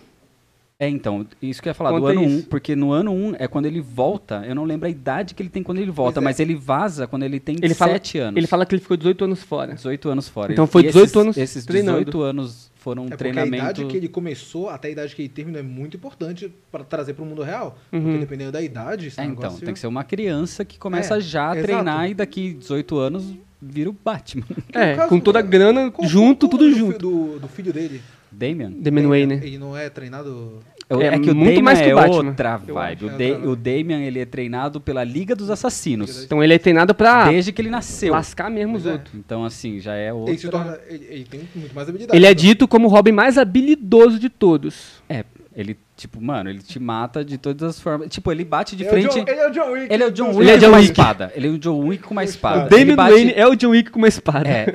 [0.83, 2.47] É, então, isso que eu ia falar, do Conta ano 1, isso.
[2.47, 5.49] porque no ano 1 é quando ele volta, eu não lembro a idade que ele
[5.49, 6.23] tem quando ele volta, é.
[6.23, 8.37] mas ele vaza quando ele tem Ele fala- 7 anos.
[8.37, 9.75] ele fala que ele ficou 18 anos fora.
[9.75, 10.51] 18 anos fora.
[10.51, 11.99] Então foi E 18 esses, anos Esses treinando.
[11.99, 13.63] 18 anos foram um É porque a treinamento...
[13.63, 17.13] idade que ele começou até a idade que ele terminou é muito importante pra trazer
[17.13, 17.77] pro mundo real.
[17.93, 18.01] Uhum.
[18.01, 21.21] Porque dependendo da idade, esse É, então, tem que ser uma criança que começa É,
[21.21, 21.61] já a exato.
[21.61, 24.43] treinar e daqui 18 anos vira o Batman.
[24.73, 26.97] É, caso, com toda a grana, junto, tudo o junto.
[26.97, 28.01] Do, do filho dele.
[28.33, 28.71] Damian?
[28.71, 29.33] Damian Wayne.
[29.35, 30.59] Ele não é treinado...
[30.99, 33.05] É, É é que o muito Damian mais que o é Batman, outra eu vibe.
[33.05, 36.23] O, É Da- outra o Damian, ele é treinado pela Liga dos Assassinos.
[36.23, 38.11] Então ele é treinado pra Desde que ele nasceu.
[38.13, 38.93] lascar mesmo os é.
[38.93, 39.13] outros.
[39.15, 40.59] Então, assim, já é Ele, se outra...
[40.63, 42.17] torna, ele, ele tem muito mais habilidade.
[42.17, 45.01] Ele é dito como o Robin mais habilidoso de todos.
[45.09, 45.23] É,
[45.55, 48.09] ele, tipo, mano, ele te mata de todas as formas.
[48.09, 49.19] Tipo, ele bate de frente...
[49.19, 49.93] É John, ele é o John Wick.
[49.93, 51.31] Ele é o John Wick Ele é John com uma espada.
[51.35, 52.65] Ele é o John Wick com uma espada.
[52.65, 54.49] O Damian bate- Wayne é o John Wick com uma espada.
[54.49, 54.65] É,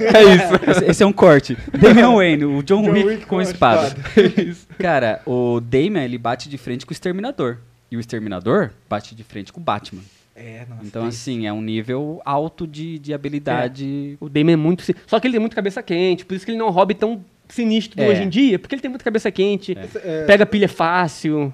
[0.00, 0.70] É isso.
[0.70, 1.56] esse, esse é um corte.
[1.80, 3.96] Damian Wayne, o John, John Wick, Wick com com espada.
[4.16, 4.56] espada.
[4.78, 7.56] Cara, o Damian, ele bate de frente com o Exterminador.
[7.90, 10.02] E o Exterminador bate de frente com o Batman.
[10.34, 10.82] É, nossa.
[10.84, 14.18] Então, tem- assim, é um nível alto de, de habilidade.
[14.20, 14.84] O Damon é muito.
[15.06, 16.94] Só que ele tem muito cabeça quente, por isso que ele não é um hobby
[16.94, 18.08] tão sinistro É.
[18.08, 21.52] hoje em dia, porque ele tem muita cabeça quente, É, pega pilha fácil,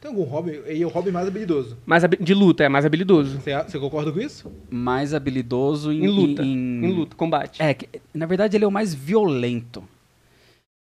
[0.00, 0.60] Tem algum hobby?
[0.66, 1.76] Ele é o hobby mais habilidoso.
[1.86, 3.40] mais habi- de luta, é mais habilidoso.
[3.40, 4.52] Você, você concorda com isso?
[4.70, 6.42] Mais habilidoso em, Em luta.
[6.42, 7.60] Em, Em luta, combate.
[7.62, 9.82] É, que, na verdade, ele é o mais violento.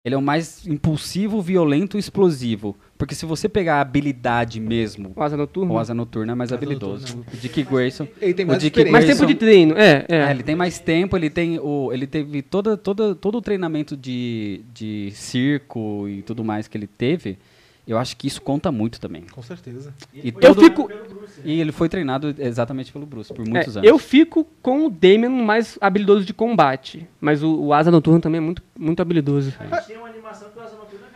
[0.05, 2.75] Ele é o mais impulsivo, violento e explosivo.
[2.97, 5.73] Porque se você pegar a habilidade mesmo, O Asa Noturno.
[5.73, 7.17] o Asa Noturna é mais Asa habilidoso.
[7.17, 7.25] Noturna.
[7.33, 8.07] O Dick Grayson.
[8.19, 8.85] Ele tem O mais Dick.
[8.89, 10.17] Mais tempo de treino, é, é.
[10.17, 11.91] É, ele tem mais tempo, ele tem o.
[11.93, 16.87] Ele teve toda, toda, todo o treinamento de, de circo e tudo mais que ele
[16.87, 17.37] teve.
[17.87, 19.23] Eu acho que isso conta muito também.
[19.31, 19.93] Com certeza.
[20.13, 20.89] E, Eu fico,
[21.45, 23.89] e ele foi treinado exatamente pelo Bruce por muitos é, anos.
[23.89, 28.39] eu fico com o Damon mais habilidoso de combate, mas o, o Asa Noturno também
[28.39, 29.53] é muito, muito habilidoso.
[29.57, 31.06] A gente tem uma animação que o Asa Noturna.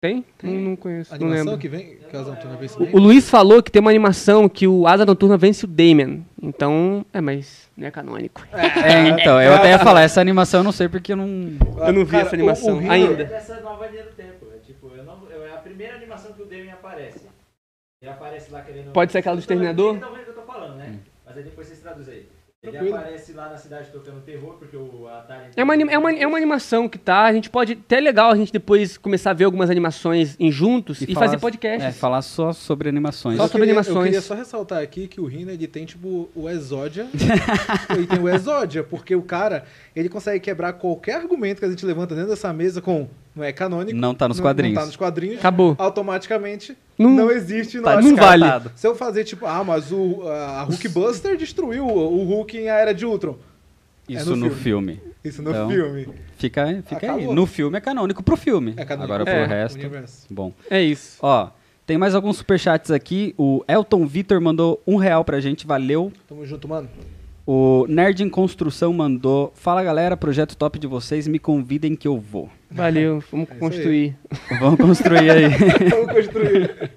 [0.00, 0.24] Tem?
[0.44, 1.60] Não, não conheço, A não animação lembro.
[1.60, 4.64] que vem, que a Zantona vem O, o Luiz falou que tem uma animação que
[4.68, 6.20] o Asa Noturna vence o Damon.
[6.40, 8.40] Então, é, mas não é canônico.
[8.52, 11.26] É, então, eu até ia falar, essa animação eu não sei porque eu não.
[11.84, 13.22] Eu não vi essa animação Rio- ainda.
[13.24, 14.46] É dessa nova linha do tempo.
[14.54, 17.26] É, tipo, eu não, eu- é a primeira animação que o Damian aparece.
[18.00, 18.92] Ele aparece lá querendo.
[18.92, 19.96] Pode ser aquela do Exterminador?
[19.96, 20.94] Estão vendo o que eu tô falando, né?
[21.26, 22.27] Mas aí depois vocês traduzem aí.
[22.60, 22.96] Ele Tranquilo.
[22.96, 25.50] aparece lá na cidade tocando terror, porque o Atari.
[25.56, 27.22] É uma, anim- é, uma, é uma animação que tá.
[27.26, 27.74] A gente pode.
[27.74, 31.26] Até é legal a gente depois começar a ver algumas animações em juntos e, falar-
[31.26, 31.84] fazer podcasts.
[31.84, 33.36] É, falar só sobre animações.
[33.36, 33.96] Só Eu sobre queria, animações.
[33.96, 37.06] Eu queria só ressaltar aqui que o Rina, ele tem, tipo, o Exódia.
[37.96, 41.86] ele tem o Exódia, porque o cara, ele consegue quebrar qualquer argumento que a gente
[41.86, 43.96] levanta dentro dessa mesa com não é canônico.
[43.98, 44.74] Não tá nos não- quadrinhos.
[44.74, 45.38] Não tá nos quadrinhos.
[45.38, 45.74] Acabou.
[45.78, 47.76] Automaticamente Não- não, existe.
[47.78, 48.44] Não, Tá, não vale.
[48.74, 52.92] Se eu fazer, tipo, ah, mas o, a Hulkbuster destruiu o, Hulk em A Era
[52.92, 53.36] de Ultron.
[54.08, 55.00] Isso É no no filme.
[55.22, 56.08] Isso no Então, filme.
[56.36, 57.26] Fica, fica aí.
[57.26, 58.72] No filme é canônico pro filme.
[58.76, 59.46] É canônico Agora pro pro É.
[59.62, 59.78] resto.
[59.78, 60.26] Universo.
[60.30, 60.52] Bom.
[60.70, 61.18] É isso.
[61.20, 61.50] Ó,
[61.86, 63.34] tem mais alguns superchats aqui.
[63.36, 66.10] O Elton Vitor mandou um real pra gente, valeu.
[66.26, 66.88] Tamo junto, mano.
[67.50, 69.50] O Nerd em Construção mandou.
[69.54, 72.50] Fala galera, projeto top de vocês, me convidem que eu vou.
[72.70, 74.16] Valeu, vamos É construir.
[74.60, 75.44] Vamos construir aí.
[75.88, 76.90] Vamos construir.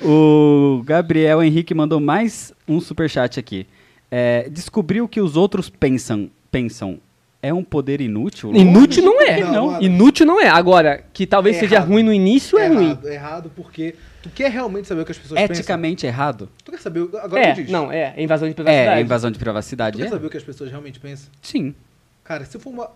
[0.00, 3.66] o Gabriel Henrique mandou mais um superchat aqui.
[4.08, 7.00] É, descobriu que os outros pensam, pensam.
[7.42, 8.54] É um poder inútil?
[8.54, 9.40] Inútil não é.
[9.40, 9.82] Não, mano.
[9.82, 10.48] Inútil não é.
[10.48, 11.88] Agora, que talvez É seja errado.
[11.88, 12.84] ruim no início é, ruim.
[12.90, 15.56] errado, errado, porque tu quer realmente saber o que as pessoas pensam.
[15.56, 16.50] Eticamente errado?
[16.62, 17.00] Tu quer saber.
[17.00, 17.70] o- Agora É, diz.
[17.70, 18.12] não, é.
[18.14, 18.98] É invasão de privacidade.
[18.98, 19.96] É, invasão de Tu privacidade.
[19.96, 20.08] quer É?
[20.10, 21.30] saber o que as pessoas realmente pensam?
[21.40, 21.74] Sim.
[22.22, 22.90] Cara, se for uma.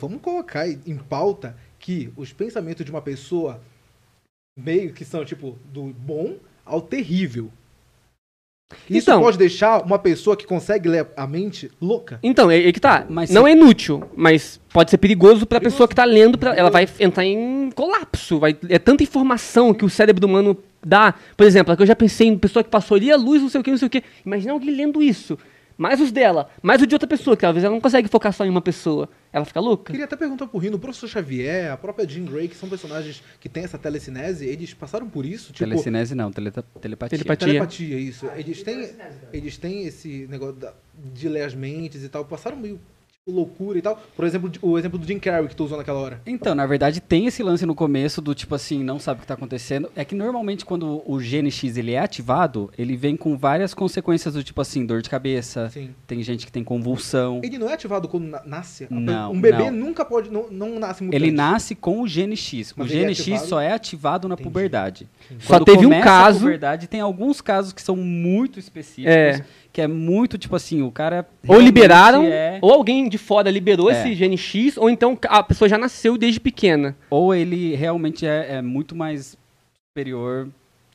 [0.00, 3.60] Vamos colocar em pauta que os pensamentos de uma pessoa
[4.58, 6.34] meio que são, tipo, do bom
[6.64, 7.48] ao terrível.
[8.88, 12.18] Isso Então- pode deixar uma pessoa que consegue ler a mente louca.
[12.22, 13.06] Então, é, é que tá.
[13.08, 15.74] Mas não se- é inútil, mas pode ser perigoso pra Perigoso.
[15.76, 16.36] pessoa que tá lendo.
[16.38, 18.38] Pra, ela vai entrar em colapso.
[18.38, 21.14] Vai, é tanta informação que o cérebro humano dá.
[21.36, 23.48] Por exemplo, é que eu já pensei em pessoa que passou ali a luz, não
[23.48, 24.02] sei o que, não sei o que.
[24.24, 25.38] Imagina alguém lendo isso.
[25.76, 28.32] Mais os dela, mais o de outra pessoa, que às vezes ela não consegue focar
[28.32, 29.08] só em uma pessoa.
[29.32, 29.92] Ela fica louca.
[29.92, 33.22] Queria até perguntar pro Rino, o professor Xavier, a própria Jean Grey, que são personagens
[33.40, 35.52] que têm essa telecinese, eles passaram por isso?
[35.52, 37.18] Tipo, Telecinese não, teleta- telepatia.
[37.18, 37.48] Telepatia.
[37.48, 38.26] telepatia, isso.
[38.36, 38.88] Eles têm,
[39.32, 40.56] eles têm esse negócio
[41.12, 42.24] de ler as mentes e tal.
[42.24, 42.80] Passaram meio
[43.34, 44.00] loucura e tal.
[44.14, 46.20] Por exemplo, o exemplo do Jim Carrey que tu usou naquela hora.
[46.26, 49.26] Então, na verdade, tem esse lance no começo do tipo assim, não sabe o que
[49.26, 49.90] tá acontecendo.
[49.96, 54.34] É que normalmente quando o gene X ele é ativado, ele vem com várias consequências
[54.34, 55.94] do tipo assim, dor de cabeça, Sim.
[56.06, 57.40] tem gente que tem convulsão.
[57.42, 58.86] Ele não é ativado quando na- nasce?
[58.90, 59.86] Não, Um bebê não.
[59.86, 60.30] nunca pode.
[60.30, 61.22] Não, não nasce mutante.
[61.24, 62.74] Ele nasce com o gene X.
[62.76, 63.48] Mas o é gene X ativado?
[63.48, 64.44] só é ativado na Entendi.
[64.50, 65.08] puberdade.
[65.38, 69.14] Só Quando teve um caso- A puberdade, tem alguns casos que são muito específicos.
[69.14, 69.44] É.
[69.74, 71.26] Que é muito tipo assim, o cara.
[71.48, 73.94] Ou liberaram, é- ou alguém de fora liberou É.
[74.00, 78.52] esse gene X, ou então a pessoa já nasceu desde pequena ou ele realmente é,
[78.54, 79.36] é muito mais
[79.90, 80.48] superior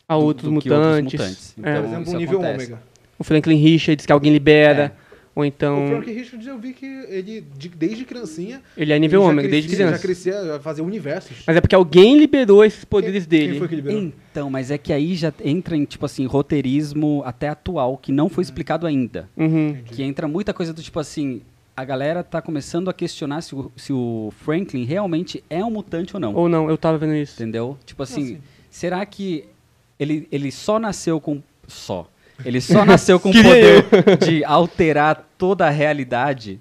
[0.07, 1.19] a do- outros do que outros mutantes.
[1.19, 1.55] mutantes.
[1.57, 1.61] É.
[1.61, 2.65] Por Então, exemplo, um nível acontece.
[2.71, 2.84] ômega.
[3.19, 4.93] O Franklin Richards, que alguém libera.
[5.39, 5.87] Ou O então.
[5.87, 8.61] Frank Richards eu vi que ele, de- desde criancinha.
[8.77, 9.93] Ele é nível ômega, desde criança.
[9.95, 11.43] Já crescia a fazer universos.
[11.47, 13.49] Mas é porque alguém liberou esses poderes Quem- dele.
[13.51, 14.01] Quem foi que liberou?
[14.31, 18.29] Então, mas é que aí já entra em, tipo assim, roteirismo até atual, que não
[18.29, 19.29] foi explicado ainda.
[19.37, 19.77] Uhum.
[19.85, 21.41] Que entra muita coisa do tipo assim,
[21.75, 26.13] a galera tá começando a questionar se o, se o Franklin realmente é um mutante
[26.15, 26.33] ou não.
[26.35, 27.41] Ou não, eu tava vendo isso.
[27.41, 27.77] Entendeu?
[27.85, 28.37] Tipo assim, sim.
[28.69, 29.45] será que
[29.99, 31.41] ele, ele só nasceu com.
[31.67, 32.09] Só.
[32.45, 33.85] Ele só nasceu com o poder
[34.25, 36.59] de alterar toda a realidade?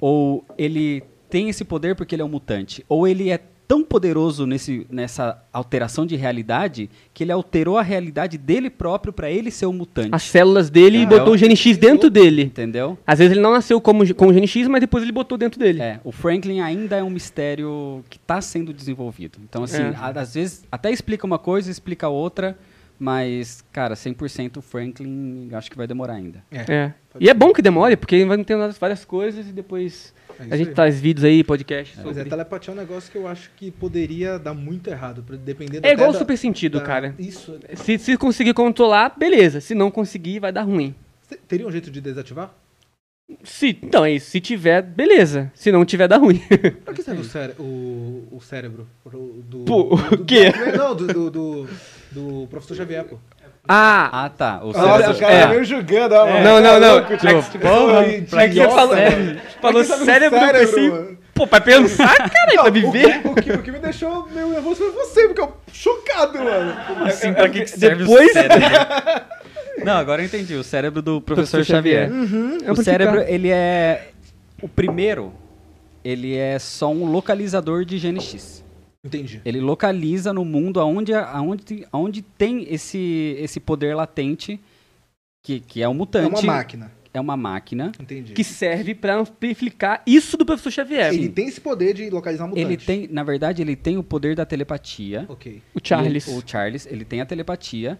[0.00, 2.84] Ou ele tem esse poder porque ele é um mutante?
[2.88, 8.38] Ou ele é tão poderoso nesse, nessa alteração de realidade que ele alterou a realidade
[8.38, 10.10] dele próprio pra ele ser um mutante?
[10.12, 12.42] As células dele e botou o gene X dentro dele.
[12.44, 12.96] Entendeu?
[13.04, 15.58] Às vezes ele não nasceu como, com o gene X, mas depois ele botou dentro
[15.58, 15.82] dele.
[15.82, 19.38] É, o Franklin ainda é um mistério que está sendo desenvolvido.
[19.42, 19.94] Então, assim, É.
[19.98, 22.56] a- às vezes até explica uma coisa, explica outra,
[22.98, 26.42] mas, cara, 100% o Franklin acho que vai demorar ainda.
[26.50, 26.92] É.
[27.20, 30.68] E é bom que demore, porque vai ter várias coisas e depois É a gente
[30.68, 30.74] aí.
[30.74, 32.30] traz vídeos aí, podcasts Mas é, sobre.
[32.30, 36.10] telepatia é um negócio que eu acho que poderia dar muito errado, dependendo É igual
[36.10, 37.14] o da- super sentido, da- cara.
[37.18, 37.58] Isso.
[37.74, 39.60] Se, se conseguir controlar, beleza.
[39.60, 40.94] Se não conseguir, vai dar ruim.
[41.48, 42.54] Teria um jeito de desativar?
[43.42, 44.30] Se, então, é isso.
[44.30, 45.50] Se tiver, beleza.
[45.54, 46.40] Se não tiver, dá ruim.
[46.84, 48.86] Pra que serve o, cére o, o cérebro?
[49.04, 50.52] Do, Pô, do- o quê?
[50.52, 51.68] do- não, do, do,
[52.20, 53.16] do, professor Xavier, pô.
[53.68, 54.24] Ah!
[54.24, 54.60] Ah, tá.
[54.62, 55.40] O Nossa, cérebro- o cara é.
[55.42, 56.26] tá meio julgando, ó.
[56.26, 56.44] mano.
[56.44, 56.94] não, não, não.
[56.94, 59.40] Louco, É tipo, que- porra, oi, pra que você idiota, falou- é, mano.
[59.60, 61.18] falou Pra que sabe do cérebro, eu pensei- mano?
[61.34, 63.18] Pô, pra pensar, cara, pra Não, viver.
[63.18, 66.38] O, que- o, que, o que me deixou meio nervoso foi você, porque eu chocado,
[66.38, 66.74] mano.
[67.06, 68.58] Assim, pra que, que serve Depois- o cérebro?
[69.84, 70.54] Não, agora eu entendi.
[70.54, 72.08] O cérebro do professor, Professor Xavier.
[72.08, 72.58] Xavier.
[72.64, 73.30] É O pra cérebro, ficar.
[73.32, 74.08] ele é...
[74.62, 75.34] O primeiro,
[76.02, 78.64] ele é só um localizador de gene X.
[79.06, 79.40] Entendi.
[79.44, 84.60] Ele localiza no mundo aonde, aonde, aonde tem esse, esse poder latente,
[85.42, 86.28] que, que é um É mutante.
[86.28, 86.92] uma máquina.
[87.14, 87.92] É uma máquina.
[87.98, 88.34] Entendi.
[88.34, 91.14] Que serve pra amplificar isso do professor Xavier.
[91.14, 92.66] Ele tem esse poder de localizar mutantes.
[92.70, 95.24] Ele tem, na verdade, ele tem o poder da telepatia.
[95.28, 95.62] Ok.
[95.74, 96.28] O Charles.
[96.28, 97.98] Ele- o Charles, ele tem a telepatia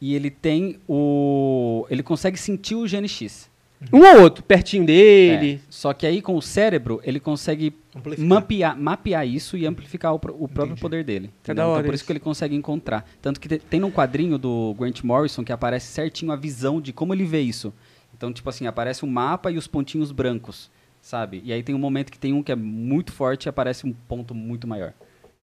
[0.00, 1.86] e ele tem o.
[1.88, 3.48] Ele consegue sentir o gene X.
[3.92, 5.60] Um ou outro, pertinho dele.
[5.62, 5.66] É.
[5.68, 7.74] Só que aí com o cérebro, ele consegue
[8.18, 10.80] mapear, mapear isso e amplificar o, o próprio Entendi.
[10.80, 11.30] poder dele.
[11.46, 12.04] É então por isso isso.
[12.06, 13.08] que ele consegue encontrar.
[13.20, 16.92] Tanto que te- tem num quadrinho do Grant Morrison que aparece certinho a visão de
[16.92, 17.72] como ele vê isso.
[18.16, 20.70] Então, tipo assim, aparece um mapa e os pontinhos brancos,
[21.02, 21.42] sabe?
[21.44, 23.92] E aí tem um momento que tem um que é muito forte e aparece um
[23.92, 24.94] ponto muito maior.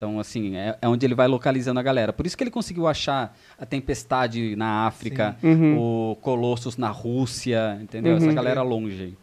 [0.04, 2.12] Então, assim, é, é onde ele vai localizando a galera.
[2.12, 5.78] Por isso que ele conseguiu achar a Tempestade na África, Uhum.
[6.12, 8.18] o Colossus na Rússia, entendeu?
[8.18, 8.36] Essa Uhum.
[8.36, 9.16] galera longe.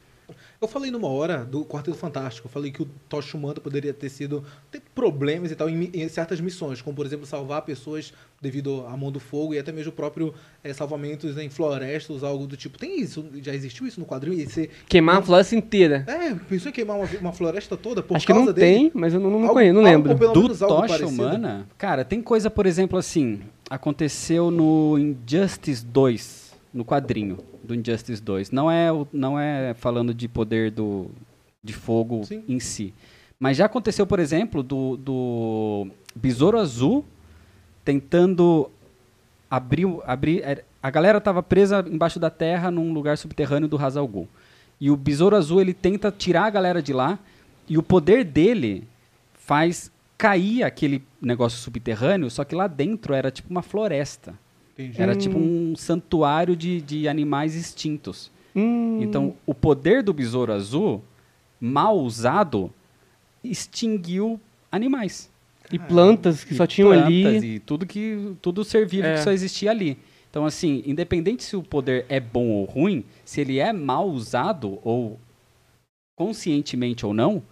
[0.61, 4.11] Eu falei numa hora do Quarteto Fantástico, eu falei que o Tocha Humana poderia ter
[4.11, 4.45] sido.
[4.71, 8.95] ter problemas e tal em, em certas missões, como por exemplo salvar pessoas devido à
[8.95, 12.77] mão do fogo e até mesmo o próprio eh, salvamentos em florestas, algo do tipo.
[12.79, 13.25] Tem isso?
[13.43, 14.39] Já existiu isso no quadrinho?
[14.39, 16.05] E você, Queimar a floresta inteira.
[16.07, 18.67] é, pensou em queimar uma, uma floresta toda por Acho que causa não dele?
[18.75, 20.19] tem, mas eu não, não Algo- conheço, não algo lembro.
[20.19, 21.07] pelo Do algo Tocha.
[21.07, 21.67] Humana?
[21.79, 23.41] Cara, tem coisa, por exemplo, assim.
[23.71, 27.39] Aconteceu no Injustice 2, no quadrinho
[27.71, 28.51] do Injustice 2.
[28.51, 31.07] Não é, não é falando de poder do,
[31.63, 32.43] de fogo Sim.
[32.49, 32.93] em si.
[33.39, 37.05] Mas já aconteceu, por exemplo, do, do Besouro Azul
[37.85, 38.71] tentando
[39.51, 39.87] abrir.
[40.05, 44.11] abrir era- a galera estava presa embaixo da terra num lugar subterrâneo do Hazal.
[44.81, 47.19] E o Besouro Azul ele tenta tirar a galera de lá.
[47.69, 48.85] E o poder dele
[49.35, 54.35] faz cair aquele negócio subterrâneo, só que lá dentro era tipo uma floresta.
[54.85, 55.03] Entendi.
[55.03, 58.31] Era tipo um santuário de, de animais extintos.
[58.55, 61.03] Hum, Então, o poder do besouro azul,
[61.61, 62.73] mal usado,
[63.45, 65.31] extinguiu animais.
[65.73, 67.55] e plantas que E só tinham plantas ali.
[67.55, 69.15] E tudo que tudo ser vivo É.
[69.15, 69.97] que só existia ali.
[70.29, 74.79] Então, assim, independente se o poder é bom ou ruim, se ele é mal usado,
[74.85, 75.19] ou
[76.17, 77.43] conscientemente ou não,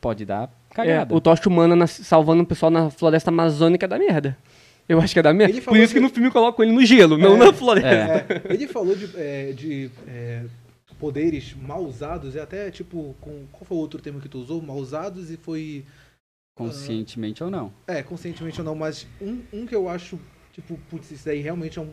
[0.00, 1.14] pode dar É, cagada.
[1.14, 4.36] o Tocha Humana salvando o pessoal na floresta amazônica é da merda.
[4.92, 5.52] Eu acho que é da merda.
[5.54, 7.38] Ele Por isso que que- no filme colocam ele no gelo, não É.
[7.38, 7.88] na floresta.
[7.88, 8.42] É.
[8.50, 10.44] É, ele falou de, é, de, é,
[10.98, 14.60] poderes mal usados, e até tipo, com, qual foi o outro termo que tu usou?
[14.60, 15.84] Mal usados e foi.
[16.54, 17.72] Conscientemente ou não.
[17.86, 20.18] É, conscientemente ou não, mas um, um que eu acho,
[20.52, 21.90] tipo, putz, isso daí realmente é um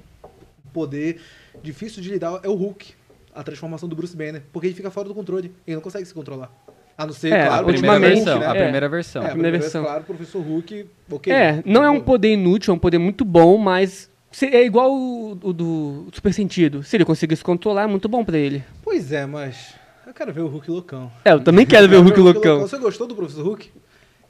[0.74, 1.22] poder
[1.64, 2.94] difícil de lidar, é o Hulk.
[3.34, 4.42] A transformação do Bruce Banner.
[4.52, 5.54] Porque ele fica fora do controle.
[5.66, 6.52] Ele não consegue se controlar.
[7.00, 8.40] A não ser, É, claro, a primeira versão.
[8.40, 8.46] né?
[8.46, 8.62] A É.
[8.64, 9.24] primeira versão.
[9.24, 9.84] É, a primeira versão.
[9.86, 11.32] Claro, o professor Hulk, ok.
[11.32, 14.10] É, não é um poder inútil, é um poder muito bom, mas
[14.42, 16.84] é igual o, o do Super Sentido.
[16.84, 18.66] Se ele conseguisse controlar, é muito bom pra ele.
[18.84, 19.76] Pois é, mas.
[20.06, 21.10] Eu quero ver o Hulk loucão.
[21.24, 22.60] É, eu também quero ver o Hulk loucão.
[22.60, 23.72] Você gostou do professor Hulk?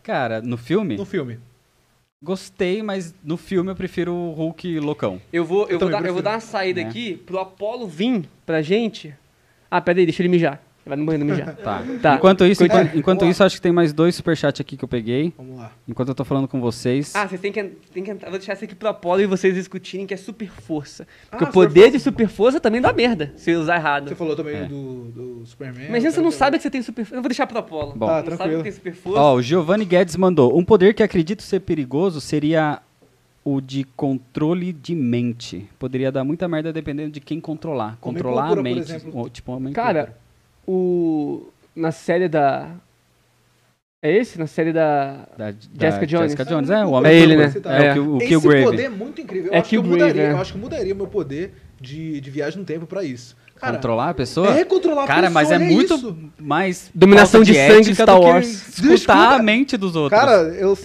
[0.03, 1.39] Cara, no filme, No filme.
[2.22, 5.20] gostei, mas no filme eu prefiro o Hulk loucão.
[5.34, 6.88] Eu vou, eu, Eu vou, dar, eu vou dar uma saída Né?
[6.88, 9.13] aqui pro Apolo vir pra gente.
[9.72, 10.61] Ah, pera aí, deixa ele mijar.
[10.86, 11.55] Ele vai no banheiro mijar.
[11.57, 11.84] Tá.
[12.01, 12.15] Tá.
[12.15, 14.88] Enquanto isso, enquanto, enquanto vamos isso, acho que tem mais dois superchats aqui que eu
[14.88, 15.34] peguei.
[15.38, 15.71] Vamos lá.
[15.88, 17.15] Enquanto eu tô falando com vocês.
[17.15, 17.63] Ah, vocês têm que,
[17.93, 18.30] tem que entrar.
[18.30, 21.05] Vou deixar isso aqui pro Apolo e vocês discutirem que é super força.
[21.30, 24.09] Porque Ah, o poder super de super força também dá merda, se usar errado.
[24.09, 24.65] Você falou também É.
[24.65, 25.88] do, do Superman.
[25.89, 27.93] Imagina você não sabe que você tem super Eu vou deixar pro Apolo.
[27.95, 28.07] Bom.
[28.07, 28.57] Tá, não sabe tranquilo.
[28.59, 29.19] que tem super força.
[29.19, 30.57] Ó, o Giovanni Guedes mandou.
[30.57, 32.82] Um poder que acredito ser perigoso seria
[33.43, 35.67] o de controle de mente.
[35.80, 37.97] Poderia dar muita merda dependendo de quem controlar.
[38.01, 38.80] Controlar a por mente.
[38.82, 39.11] exemplo.
[39.15, 40.28] Ou, tipo, homem Cara, púrpura.
[40.72, 41.47] O.
[41.76, 42.70] Na série da.
[44.01, 44.39] É esse?
[44.39, 45.28] Na série da.
[45.38, 46.32] Da, Jessica da Jones.
[46.32, 47.47] Jessica Jones, é, o homem É ele, né?
[47.49, 47.91] Você É, É.
[47.91, 48.63] o, Kill- o Esse Killgrave.
[48.65, 49.51] poder é muito incrível.
[49.51, 50.32] Eu, É acho que eu, mudaria, é.
[50.32, 53.36] eu acho que mudaria meu poder de, de viagem no tempo pra isso.
[53.55, 54.57] Cara, Controlar a pessoa?
[54.57, 56.17] É controlar a Cara, pessoa, mas é olha muito isso.
[56.39, 56.89] mais.
[56.95, 58.47] Dominação falta de sangue Star Wars.
[58.47, 59.36] Escutar Desculpa.
[59.36, 60.17] a mente dos outros.
[60.17, 60.78] Cara, eu.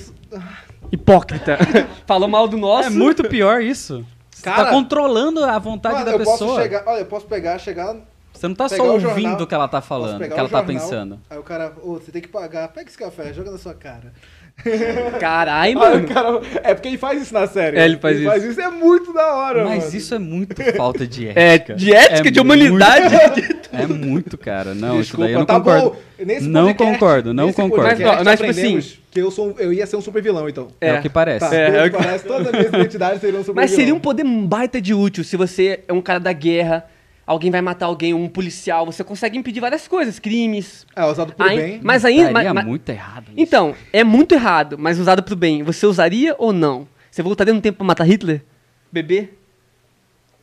[0.91, 1.57] Hipócrita.
[2.07, 2.89] Falou mal do nosso.
[2.89, 4.05] é muito pior isso.
[4.30, 6.39] Você Cara, tá controlando a vontade Mano, da eu pessoa.
[6.39, 6.82] posso chegar.
[6.87, 7.97] Olha, eu posso pegar, chegar.
[8.35, 10.49] Você não tá só o ouvindo jornal, o que ela tá falando, o que ela
[10.49, 11.20] tá jornal, pensando.
[11.30, 12.68] Aí o cara, ô, você tem que pagar.
[12.68, 14.12] Pega esse café, joga na sua cara.
[15.18, 16.05] Caralho, Aí mano.
[16.05, 17.76] o cara, é porque ele faz isso na série.
[17.78, 18.26] É, ele faz isso.
[18.28, 19.97] faz isso, é muito da hora, Mas mano.
[19.97, 21.74] isso é muito falta de É, ética.
[21.74, 23.14] de ética, É de humanidade.
[23.14, 24.74] Muito, é muito, cara.
[24.74, 25.91] Não, isso Desculpa, daí eu não tá concordo.
[25.91, 25.97] bom.
[26.24, 27.85] Nesse Não podcast- concordo, não nesse concordo.
[27.85, 30.68] podcast Mas, tipo aprendemos que eu, sou, um- eu ia ser um super vilão, então.
[30.80, 30.99] É, É.
[30.99, 31.49] o que parece.
[31.51, 33.99] Tá, É, é o que parece, todas as minhas identidades seriam super Mas seria um
[33.99, 34.01] vilão.
[34.01, 36.85] poder baita de útil se você é um cara da guerra,
[37.27, 40.87] alguém vai matar alguém, um policial, você consegue impedir várias coisas, crimes.
[40.95, 41.81] É, usado Aí- bem.
[41.83, 42.31] mas ainda.
[42.31, 43.25] Mas- mas- muito errado.
[43.29, 43.35] isso.
[43.37, 45.62] então, é muito errado, mas usado pro bem.
[45.62, 46.87] Você usaria ou não?
[47.11, 48.43] Você voltaria no tempo pra matar Hitler?
[48.91, 49.31] Bebê?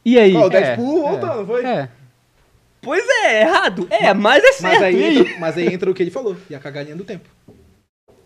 [0.04, 0.36] E aí?
[0.36, 1.64] Ó, o É, Deadpool voltando, foi?
[1.66, 1.90] É.
[2.82, 3.88] Pois é, é errado.
[3.92, 4.74] É, mas é certo.
[4.74, 5.18] Mas aí, aí?
[5.20, 7.30] entra, mas aí entra o que ele falou, e a cagadinha do tempo.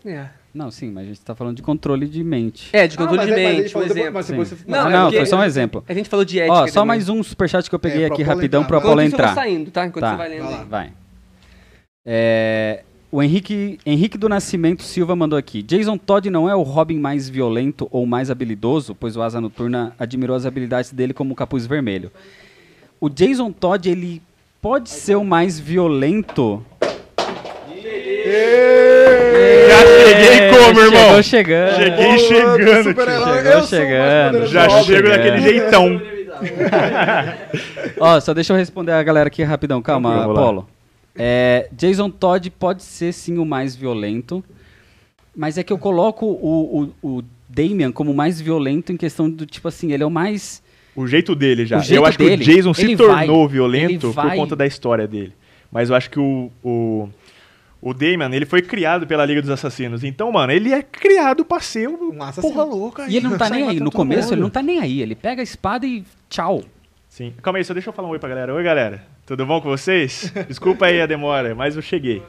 [0.04, 0.26] É.
[0.56, 2.70] Não, sim, mas a gente tá falando de contrele de mente.
[2.72, 4.14] É, de controle Ah, de ele mente, por falou depois- exemplo.
[4.14, 5.84] mas depois você- Não, Não, é não, porque- foi só um exemplo.
[5.86, 6.52] A gente falou de ética.
[6.54, 6.86] Ó, só também.
[6.86, 8.68] mais um superchat que eu peguei É, aqui rapidão entrar.
[8.68, 8.86] pra Vai.
[8.86, 9.42] Paulo Enquanto isso, eu vou entrar.
[9.42, 9.86] saindo, tá?
[9.86, 10.10] Enquanto Tá.
[10.12, 10.64] você vai lendo Vai.
[10.64, 10.92] Vai.
[12.06, 15.62] É, o Henrique, Henrique do Nascimento Silva mandou aqui.
[15.62, 19.94] Jason Todd não é o Robin mais violento ou mais habilidoso, pois o Asa Noturna
[19.98, 22.10] admirou as habilidades dele como o Capuz Vermelho.
[22.98, 24.22] O Jason Todd, ele
[24.62, 26.64] pode ser o mais violento...
[27.68, 28.75] Já
[30.66, 31.06] cheguei como, irmão?
[31.08, 31.74] Chegou chegando.
[31.76, 34.46] Cheguei chegando, Chegou chegando.
[34.46, 35.08] Já chego chegando.
[35.10, 36.00] daquele jeitão.
[37.98, 39.80] Ó, só deixa eu responder a galera aqui rapidão.
[39.82, 40.24] Calma.
[40.24, 40.68] Apolo.
[41.14, 44.44] É, Jason Todd pode ser sim o mais violento,
[45.34, 49.46] mas é que eu coloco o, o, o Damian como mais violento em questão do
[49.46, 50.62] tipo assim, ele é o mais.
[50.94, 51.78] O jeito dele já.
[51.78, 54.36] O jeito eu acho dele, que o Jason se tornou vai, violento ele por vai-
[54.36, 55.32] conta da história dele.
[55.72, 57.08] Mas eu acho que o, o,
[57.80, 60.02] o Damian, ele foi criado pela Liga dos Assassinos.
[60.02, 62.52] Então, mano, ele é criado pra ser um Um assassino.
[62.54, 63.06] porra louca.
[63.08, 63.80] E ele não tá nem aí.
[63.80, 64.32] No começo, mundo.
[64.34, 65.00] ele não tá nem aí.
[65.02, 66.62] Ele pega a espada e tchau.
[67.08, 67.32] Sim.
[67.42, 68.52] Calma aí, só deixa eu falar um oi pra galera.
[68.54, 69.04] Oi, galera.
[69.24, 70.32] Tudo bom com vocês?
[70.48, 72.22] Desculpa aí a demora, mas eu cheguei.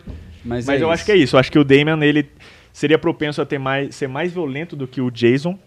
[0.46, 0.90] Mas, Mas é eu isso.
[0.92, 1.36] acho que é isso.
[1.36, 2.30] Eu acho que o Damian, ele
[2.72, 5.58] seria propenso a ter mais, ser mais violento do que o Jason,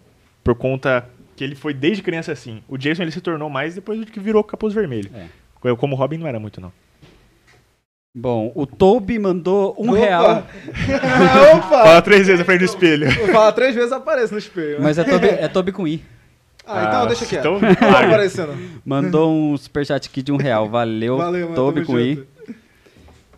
[0.43, 2.61] por conta que ele foi desde criança assim.
[2.67, 5.09] O Jason, ele se tornou mais depois do que virou capuz vermelho.
[5.13, 5.75] É.
[5.75, 6.71] Como o Robin, não era muito, não.
[8.13, 9.97] Bom, o Toby mandou um Opa!
[9.99, 10.43] real.
[11.55, 11.69] Opa!
[11.69, 13.09] Fala três vezes na frente do espelho.
[13.31, 14.81] Fala três vezes, aparece no espelho.
[14.81, 16.03] Mas é Toby, é Toby com I.
[16.67, 17.47] Ah, então Ah, deixa quieto.
[17.47, 18.53] então tá aparecendo.
[18.85, 20.69] Mandou um superchat aqui de um real.
[20.69, 21.55] Valeu, Valeu, mano.
[21.55, 22.15] Toby com I.
[22.15, 22.27] junto.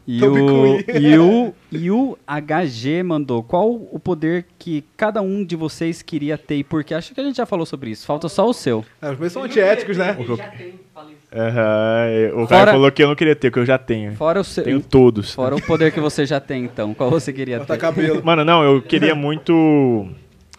[0.07, 0.85] E Toby o, com I.
[0.99, 6.35] e, o, e o HG mandou qual o poder que cada um de vocês queria
[6.37, 6.95] ter e por quê?
[6.95, 8.07] Acho que a gente já falou sobre isso.
[8.07, 8.83] Falta só o seu.
[8.99, 10.17] É, os meus são antiéticos, né?
[11.35, 14.13] Aham, o Fora- cara falou que eu não queria ter, que eu já tenho.
[14.15, 14.63] Fora o seu.
[14.63, 15.33] Tenho todos.
[15.33, 16.93] Fora o poder que você já tem, então.
[16.93, 17.77] Qual você queria ter?
[17.77, 18.23] cabelo.
[18.23, 20.07] Mano, não, eu queria muito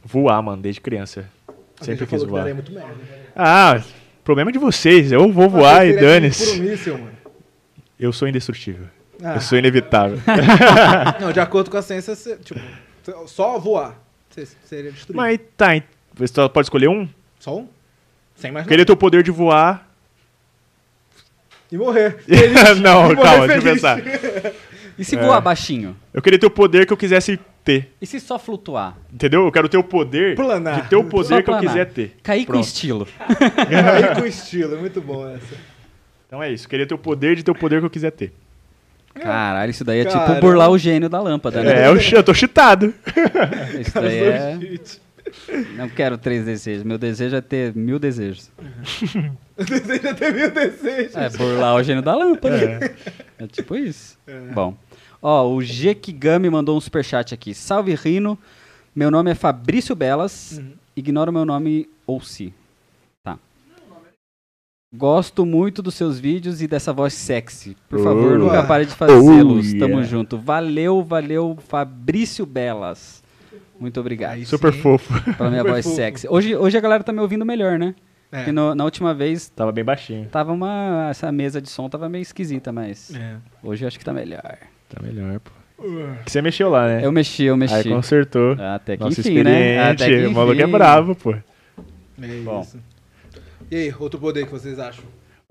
[0.05, 1.29] voar, mano, desde criança.
[1.49, 2.41] Alguém Sempre quis falou que voar.
[2.41, 2.95] daria muito merda.
[3.37, 3.81] Ah,
[4.25, 5.13] problema de vocês.
[5.13, 6.91] Eu vou voar e eu queria ter dane-se.
[6.91, 7.07] Um.
[7.99, 8.87] Eu sou indestrutível.
[9.23, 9.35] Ah.
[9.37, 10.19] Eu sou inevitável.
[11.21, 12.61] Não, de acordo com a ciência, você, tipo,
[13.27, 15.17] só voar você seria destruído.
[15.17, 15.81] Mas tá,
[16.15, 17.09] você só pode escolher um?
[17.39, 17.69] Só um?
[18.35, 19.89] Sem mais queria ter o poder de voar.
[21.75, 22.17] E morrer.
[22.81, 23.83] não, E morrer calma, deixa eu feliz.
[23.83, 24.01] pensar.
[24.97, 25.21] E se É.
[25.21, 25.97] voar baixinho?
[26.13, 27.93] Eu queria ter o poder que eu quisesse ter.
[28.01, 28.97] E se só flutuar?
[29.13, 29.45] Entendeu?
[29.45, 30.83] Eu quero ter o poder Planar.
[30.83, 32.17] de ter o poder Só que eu quiser ter.
[32.23, 33.09] Cair com estilo.
[33.19, 35.57] Aí com estilo, é muito bom essa.
[36.29, 36.67] Então é isso.
[36.67, 38.33] Eu queria ter o poder de ter o poder que eu quiser ter.
[39.15, 40.27] Caralho, isso daí é Caramba.
[40.27, 41.83] tipo burlar o gênio da lâmpada, né?
[41.83, 42.95] É, eu, eu tô cheatado.
[43.81, 44.59] Isso daí é...
[45.77, 46.83] Não quero três desejos.
[46.85, 48.51] Meu desejo é ter mil desejos.
[49.57, 51.15] Deseja ter mil desejos.
[51.15, 52.95] É, burlar o gênio da lâmpada.
[53.39, 54.19] É, tipo isso.
[54.53, 54.75] Bom.
[55.23, 57.55] Ó, o Gekigami mandou um superchat aqui.
[57.55, 58.39] Salve, Rino.
[58.95, 60.61] Meu nome é Fabrício Belas.
[60.97, 62.53] Ignora o meu nome ou se.
[63.23, 63.39] Tá.
[64.95, 67.77] Gosto muito dos seus vídeos e dessa voz sexy.
[67.89, 68.39] Por favor, Oh.
[68.39, 69.73] nunca pare de fazê-los.
[69.75, 70.05] Oh, Tamo yeah.
[70.05, 70.39] junto.
[70.39, 73.24] Valeu, valeu, Fabrício Belas.
[73.79, 74.81] Muito obrigado Aí Super sim.
[74.81, 75.13] fofo.
[75.37, 75.97] pela minha Super voz fofo.
[75.97, 76.27] sexy.
[76.31, 77.95] Hoje, hoje a galera tá me ouvindo melhor, né?
[78.33, 78.39] É.
[78.39, 80.29] Porque no- na última vez Tava bem baixinho.
[80.29, 81.09] tava uma.
[81.11, 83.37] Essa mesa de som tava meio esquisita, mas É.
[83.63, 84.57] hoje eu acho que tá melhor.
[84.89, 85.51] Tá melhor, pô.
[86.25, 87.05] Que você mexeu lá, né?
[87.05, 87.75] Eu mexi, eu mexi.
[87.75, 88.53] Aí consertou.
[88.75, 89.91] Até que Nossa, enfim, né?
[89.91, 90.27] Até que.
[90.27, 91.33] O maluco é bravo, pô.
[91.33, 92.61] É Bom.
[92.63, 92.79] isso.
[93.71, 95.05] E aí, outro poder que vocês acham?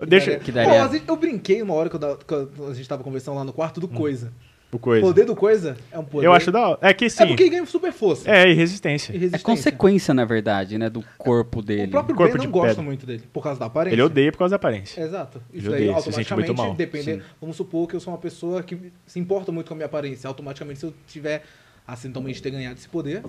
[0.06, 2.34] Deixa Que daria- Pô, eu brinquei uma hora que, eu que
[2.70, 4.32] a gente tava conversando lá no quarto do Coisa.
[4.74, 5.06] O O coisa.
[5.06, 6.26] poder do Coisa é um poder.
[6.26, 6.78] Eu acho da hora.
[6.80, 7.22] É que sim.
[7.22, 8.30] É porque ele ganha super força.
[8.30, 9.12] É, e resistência.
[9.12, 9.44] E É resistência.
[9.44, 10.90] consequência, na verdade, né?
[10.90, 11.86] Do corpo dele.
[11.86, 12.82] O próprio Corpo Ben de não gosta pedra.
[12.82, 13.94] muito dele, por causa da aparência.
[13.94, 15.00] Ele odeia por causa da aparência.
[15.00, 15.40] Exato.
[15.52, 16.74] Isso Ele odeia, se sente muito automaticamente, mal.
[16.74, 17.16] depender.
[17.16, 17.22] Sim.
[17.40, 20.28] Vamos supor que eu sou uma pessoa que se importa muito com a minha aparência.
[20.28, 21.42] Automaticamente, se eu tiver
[21.86, 23.22] acidentalmente ter ganhado esse poder.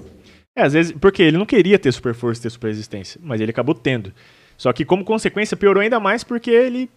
[0.56, 3.42] É, às vezes, porque ele não queria ter super força e ter super resistência, mas
[3.42, 4.14] ele acabou tendo.
[4.58, 6.90] Só que como consequência piorou ainda mais porque ele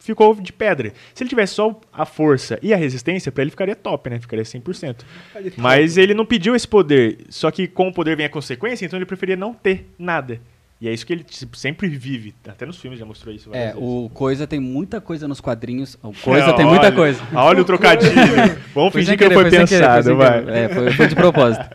[0.00, 0.92] ficou de pedra.
[1.14, 4.18] Se ele tivesse só a força e a resistência, pra ele ficaria top, né?
[4.18, 5.04] Ficaria 100%.
[5.36, 8.30] ele tá- Mas ele não pediu esse poder, só que com o poder vem a
[8.30, 10.40] consequência, então ele preferia não ter nada.
[10.80, 12.34] E é isso que ele tipo, sempre vive.
[12.48, 13.86] Até nos filmes já mostrou isso várias É, vezes.
[13.86, 15.98] o Coisa tem muita coisa nos quadrinhos.
[16.02, 17.20] O Coisa Não, tem muita olha, coisa.
[17.34, 18.14] Olha o trocadilho.
[18.74, 20.42] Vamos Foi fingir que não querer, foi querer, pensado, sem vai.
[20.42, 20.56] querer.
[20.56, 21.68] É, foi, foi de propósito.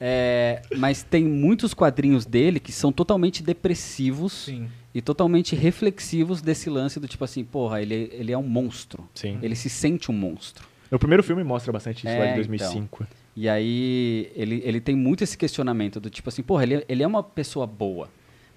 [0.00, 4.68] É, mas tem muitos quadrinhos dele que são totalmente depressivos Sim.
[4.96, 9.06] E totalmente reflexivos desse lance do tipo assim, porra, ele, ele é um monstro.
[9.14, 9.38] Sim.
[9.42, 10.66] Ele se sente um monstro.
[10.90, 12.46] O primeiro filme mostra bastante isso É, lá de então.
[12.46, 13.06] 2005.
[13.36, 17.06] E aí ele, ele tem muito esse questionamento do tipo assim, porra, ele, ele é
[17.06, 18.08] uma pessoa boa,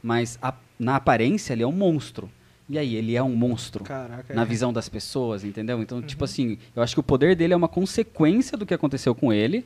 [0.01, 2.29] mas a- na aparência ele é um monstro.
[2.69, 4.31] E aí, ele é um monstro Caraca.
[4.33, 4.45] na é.
[4.45, 5.81] visão das pessoas, entendeu?
[5.81, 9.13] Então, tipo assim, eu acho que o poder dele é uma consequência do que aconteceu
[9.15, 9.65] com ele,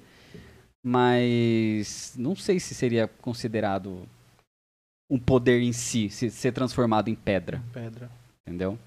[0.81, 4.07] mas não sei se seria considerado
[5.13, 8.09] um poder em si, se ser transformado em pedra, Pedra.
[8.47, 8.77] entendeu?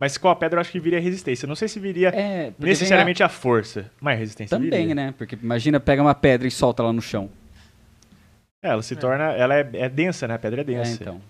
[0.00, 1.44] Mas com a pedra eu acho que viria resistência.
[1.44, 4.94] Eu não sei se viria É, necessariamente a força, mas a resistência a- também, viria.
[4.96, 5.14] né?
[5.16, 7.30] Porque imagina, pega uma pedra e solta lá no chão.
[8.62, 9.32] É, ela se torna.
[9.32, 10.34] Ela é, é densa, né?
[10.34, 10.98] A pedra é É, densa.
[11.00, 11.20] então.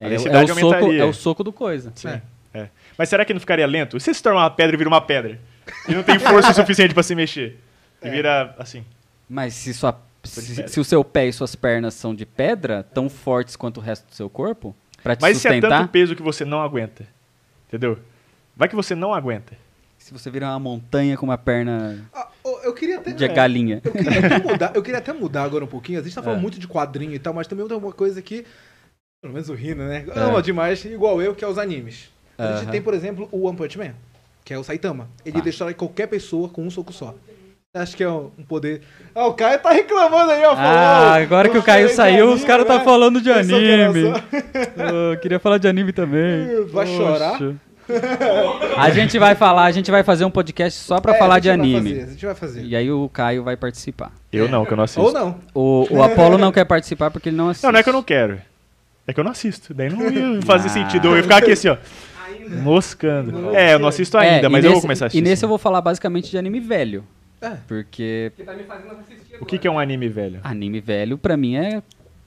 [0.00, 1.02] A É, o- é densidade o soco, aumentaria.
[1.02, 1.92] é o soco do coisa.
[1.94, 2.20] Sim.
[2.52, 2.68] É.
[2.98, 3.96] Mas será que não ficaria lento?
[3.96, 5.38] E se se tornar uma pedra e vira uma pedra?
[5.88, 7.58] E não tem força o suficiente pra se mexer.
[8.02, 8.84] E vira assim.
[9.28, 13.08] Mas se, sua, se, se o seu pé e suas pernas são de pedra, tão
[13.08, 16.14] fortes quanto o resto do seu corpo, pra te Mas se é sustentar, tanto peso
[16.16, 17.06] que você não aguenta.
[17.68, 17.98] Entendeu?
[18.56, 19.56] Vai que você não aguenta.
[19.98, 23.10] se você virar uma montanha com uma perna Ah, ô, eu queria até.
[23.12, 23.80] de galinha.
[23.84, 25.98] Eu queria até mudar, eu queria até mudar agora um pouquinho.
[25.98, 26.42] A gente tá falando É.
[26.42, 28.46] muito de quadrinho e tal, mas também tem uma coisa que.
[29.20, 30.04] Pelo menos o Rino, né?
[30.14, 30.18] É.
[30.20, 32.10] Ama demais, igual eu, que é os animes.
[32.38, 33.94] A gente tem, por exemplo, o One Punch Man.
[34.44, 35.08] que é o Saitama.
[35.24, 35.44] Ele Tá.
[35.44, 37.14] destrói qualquer pessoa com um soco só.
[37.76, 38.80] Acha que é um poder.
[39.14, 40.52] Ah, o Caio tá reclamando aí, ó.
[40.52, 42.84] Ah, falou, agora que o Caio saiu, os anime, caras tá né?
[42.84, 44.12] falando de anime.
[45.12, 46.64] Eu queria falar de anime também.
[46.72, 47.38] Vai chorar?
[47.38, 47.54] Poxa.
[48.78, 51.38] A gente vai falar, a gente vai fazer um podcast só pra É, falar a
[51.38, 51.90] de gente vai anime.
[51.90, 52.62] fazer, a gente vai fazer.
[52.64, 54.10] E aí o Caio vai participar.
[54.32, 55.02] Eu não, que eu não assisto.
[55.02, 55.36] Ou não.
[55.54, 57.62] O, o Apolo não quer participar porque ele não assiste.
[57.62, 58.40] Não, não é que eu não quero.
[59.06, 59.72] É que eu não assisto.
[59.72, 60.70] Daí não ia fazer Ah.
[60.72, 61.08] sentido.
[61.08, 61.76] Eu ia ficar aqui assim, ó.
[62.62, 63.54] Moscando.
[63.54, 65.18] É, eu não assisto ainda, É, mas e eu vou nesse- começar a assistir.
[65.24, 67.04] E nesse eu vou falar basicamente de anime velho.
[67.40, 67.50] É.
[67.68, 68.32] Porque
[69.40, 70.40] O que, que é um anime velho?
[70.42, 71.82] anime velho pra mim é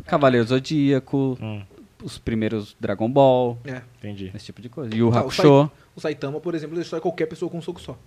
[0.06, 1.62] Cavaleiro Zodíaco, Hum,
[2.04, 3.82] os primeiros Dragon Ball, É.
[3.98, 4.32] entendi.
[4.34, 4.96] esse tipo de coisa.
[4.96, 5.72] E o Tá, o Hakusho.
[5.96, 7.98] O Saitama, por exemplo, destrói qualquer pessoa com um soco só.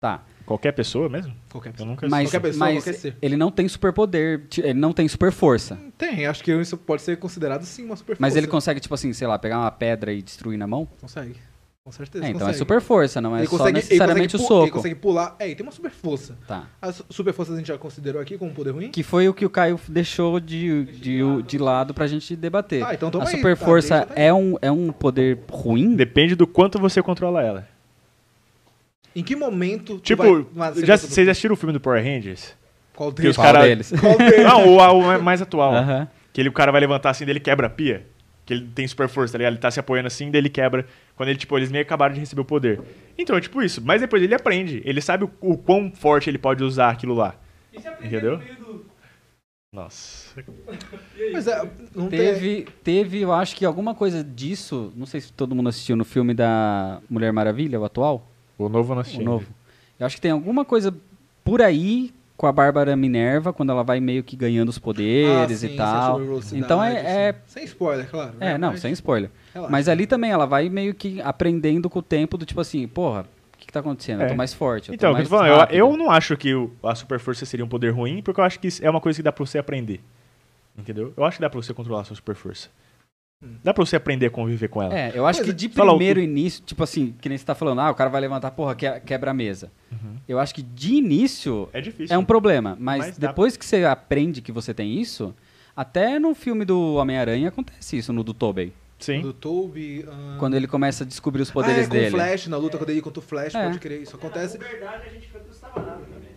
[0.00, 0.22] Tá.
[0.44, 1.34] Qualquer pessoa mesmo?
[1.50, 1.88] Qualquer Eu pessoa.
[1.90, 3.16] nunca Mas, Qualquer pessoa, mas qualquer ser.
[3.20, 5.76] ele não tem superpoder, ele não tem super força.
[5.98, 8.38] Tem, acho que isso pode ser considerado sim uma super Mas força.
[8.38, 10.86] ele consegue, tipo assim, sei lá, pegar uma pedra e destruir na mão?
[11.00, 11.34] Consegue.
[11.86, 12.24] Com certeza.
[12.24, 12.56] É, então consegue.
[12.56, 14.72] é super força, não é ele só consegue, necessariamente ele o pu- Ele soco.
[14.72, 15.36] consegue pular.
[15.38, 16.36] É, e tem uma super força.
[16.44, 16.64] Tá.
[16.82, 18.90] As super forças a gente já considerou aqui como um poder ruim?
[18.90, 22.82] Que foi o que o Caio deixou de, de, de lado pra gente debater.
[22.84, 23.36] Ah, então toma a aí.
[23.36, 24.26] super Tá, força deixa, tá aí.
[24.26, 25.94] é, um, é um poder ruim?
[25.94, 27.68] Depende do quanto você controla ela.
[29.14, 29.94] Em que momento.
[29.94, 32.52] tu Tipo, vai- já, vocês já assistiram o filme do Power Rangers?
[32.96, 33.30] Qual Que deles?
[33.30, 33.92] os Qual cara- deles?
[34.00, 34.44] Qual deles?
[34.44, 35.72] Não, o, o mais atual.
[35.74, 36.08] Aham.
[36.32, 38.04] Que ele, o cara vai levantar assim, dele quebra a pia.
[38.46, 39.54] Que ele tem super força, tá ligado?
[39.54, 40.86] Ele tá se apoiando assim, daí ele quebra.
[41.16, 42.80] Quando ele, tipo, eles meio acabaram de receber o poder.
[43.18, 43.82] Então, é tipo isso.
[43.84, 44.80] Mas depois ele aprende.
[44.84, 47.34] Ele sabe o, o quão forte ele pode usar aquilo lá.
[48.02, 48.40] Entendeu?
[49.72, 50.42] Nossa.
[51.32, 52.18] Mas é, não tem.
[52.18, 56.04] Teve, teve, eu acho que alguma coisa disso, não sei se todo mundo assistiu no
[56.04, 59.20] filme da Mulher Maravilha, o atual, O novo eu não assisti.
[59.20, 59.46] o novo.
[59.98, 60.94] Eu acho que tem alguma coisa
[61.44, 65.60] por aí com a Bárbara Minerva, quando ela vai meio que ganhando os Ah, poderes
[65.60, 66.18] sim, e tal.
[66.18, 67.38] velocidade, Então é, é, sim.
[67.46, 68.34] Sem spoiler, claro.
[68.40, 68.58] é, né?
[68.58, 69.30] não, Mas sem spoiler.
[69.54, 69.72] relaxa.
[69.72, 73.22] Mas ali também ela vai meio que aprendendo com o tempo do tipo assim, porra,
[73.54, 74.20] o que, que tá acontecendo?
[74.22, 74.36] Eu tô É.
[74.36, 74.90] mais forte.
[74.90, 76.70] Eu Então, tô o que eu mais tô falando, eu, eu não acho que o-
[76.82, 79.22] a super força seria um poder ruim, porque eu acho que é uma coisa que
[79.22, 80.00] dá pra você aprender.
[80.78, 81.14] Entendeu?
[81.16, 82.68] Eu acho que dá pra você controlar a sua super força.
[83.62, 84.98] Dá pra você aprender a conviver com ela.
[84.98, 87.44] É, eu acho Pois que é, de o- primeiro início, tipo assim, que nem você
[87.44, 89.70] tá falando, ah, o cara vai levantar, porra, que- quebra a mesa.
[89.92, 90.16] Uhum.
[90.26, 92.14] Eu acho que de início É difícil.
[92.14, 93.28] é um problema, mas, Mas dá.
[93.28, 95.34] depois que você aprende que você tem isso,
[95.76, 98.72] até no filme do Homem-Aranha acontece isso, no do Tobey.
[98.98, 99.20] Sim.
[99.20, 100.06] Do Toby.
[100.08, 102.06] ah, Quando ele começa a descobrir os ah, poderes é, com dele.
[102.06, 103.64] o Flash, na luta dele contra o Flash, É.
[103.64, 104.00] pode crer.
[104.00, 104.58] Isso acontece.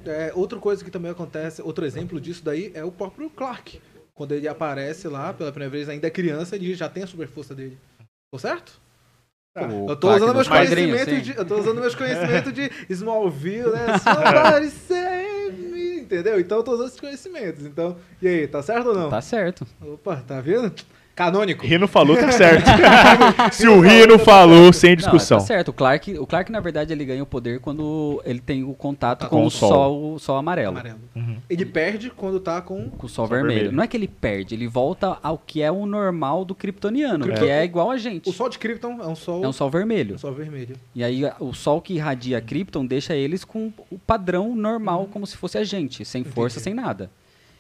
[0.05, 3.79] É, outra coisa que também acontece, outro exemplo disso daí é o próprio Clark.
[4.19, 7.25] Quando ele aparece lá pela primeira vez, ainda é criança, ele já tem a super
[7.25, 7.77] força dele.
[8.29, 8.77] Tô certo?
[9.55, 13.95] O Eu tô usando meus conhecimentos de, eu tô usando meus conhecimentos de Smallville, né?
[14.03, 16.37] Somebody save me, entendeu?
[16.37, 17.65] Então eu tô usando esses conhecimentos.
[17.65, 19.09] Então, e aí, tá certo ou não?
[19.09, 19.65] Tá certo.
[19.81, 20.69] Opa, tá vendo?
[21.19, 21.65] Canônico.
[21.67, 22.63] Rino falou, tá certo.
[23.51, 25.37] Se o Rino falou, sem Não, discussão.
[25.39, 25.67] tá certo.
[25.67, 29.27] O Clark, o Clark, na verdade, ele ganha o poder quando ele tem o contato
[29.27, 29.69] Com com, o sol.
[29.69, 30.69] sol, o sol amarelo.
[30.69, 30.99] Amarelo.
[31.13, 31.35] Uhum.
[31.49, 32.89] Ele perde quando tá com.
[32.89, 33.53] Com o sol, Sol vermelho.
[33.55, 33.75] vermelho.
[33.75, 37.43] Não é que ele perde, ele volta ao que é o normal do kryptoniano, Krypton-
[37.45, 38.29] que é igual a gente.
[38.29, 39.43] O sol de Krypton é um sol.
[39.43, 40.15] É um sol vermelho.
[40.15, 40.75] um sol vermelho.
[40.95, 45.35] E aí o sol que irradia Krypton deixa eles com o padrão normal, como se
[45.35, 46.63] fosse a gente, sem força, Entendi.
[46.63, 47.11] sem nada.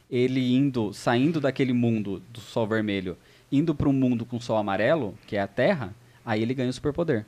[0.09, 3.15] Ele indo, saindo daquele mundo do sol vermelho,
[3.51, 5.93] indo para um mundo com sol amarelo, que é a Terra,
[6.25, 7.25] aí ele ganha o superpoder,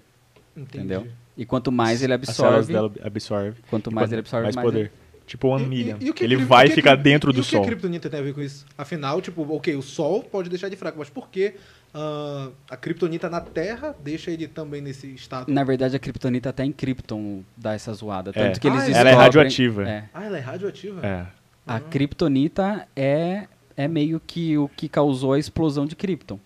[0.56, 0.78] Entendi.
[0.78, 1.08] entendeu?
[1.38, 3.62] E quanto mais ele As células absorve, dela absorve.
[3.70, 4.80] quanto E mais quando- ele absorve, mais mais, poder.
[4.80, 4.92] ele-
[5.26, 5.98] Tipo One E- e- Million.
[6.02, 7.52] e o que ele cri- vai o que ficar cri- dentro e do o que
[7.52, 7.62] Sol.
[7.64, 8.66] a Kryptonita tem a ver com isso?
[8.78, 11.54] Afinal, tipo, ok, o Sol pode deixar de fraco, mas por que
[11.94, 15.50] ah, a Kryptonita na Terra deixa ele também nesse estado?
[15.50, 18.32] Na verdade, a Kryptonita até em Krypton dá essa zoada.
[18.32, 18.34] É.
[18.34, 19.90] Tanto que eles Ah, Ela é descobrem- radioativa.
[19.90, 20.10] É.
[20.14, 21.06] Ah, ela é radioativa?
[21.06, 21.26] É.
[21.66, 23.48] A Kryptonita é,
[23.78, 26.40] é meio que o que causou a explosão de Krypton.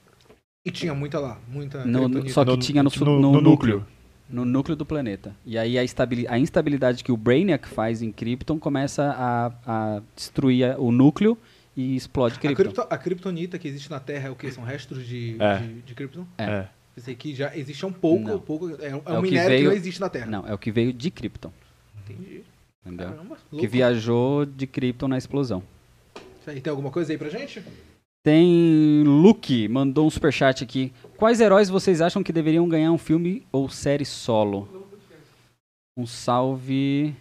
[0.66, 3.86] E tinha muita lá, muita No- só que tinha no, su- no no núcleo.
[4.28, 5.36] No núcleo do planeta.
[5.46, 5.82] E aí a,
[6.30, 9.52] a instabilidade que o Brainiac faz em Krypton começa a,
[9.98, 11.38] a destruir a- o núcleo
[11.78, 12.64] e explode A, Krypton.
[12.64, 14.50] Krypto- a Kryptonita que existe na Terra é o que?
[14.52, 15.58] São restos de, É.
[15.60, 16.26] de, de Krypton?
[16.40, 16.44] É.
[16.44, 16.68] É.
[16.96, 18.36] Pensei que já existe há um pouco, Não.
[18.38, 20.10] um pouco é, um- é É um o que minério que, veio- não existe na
[20.10, 20.26] Terra.
[20.26, 21.52] Não, é o que veio de Krypton.
[22.04, 22.42] Entendi.
[22.84, 23.10] Entendeu?
[23.10, 25.62] Caramba, Que viajou de Krypton na explosão.
[26.48, 27.62] Aí, tem alguma coisa aí pra gente?
[28.24, 30.92] Tem Luke, mandou um superchat aqui.
[31.18, 34.68] Quais heróis vocês acham que deveriam ganhar um filme ou série solo?
[35.98, 37.14] Um salve.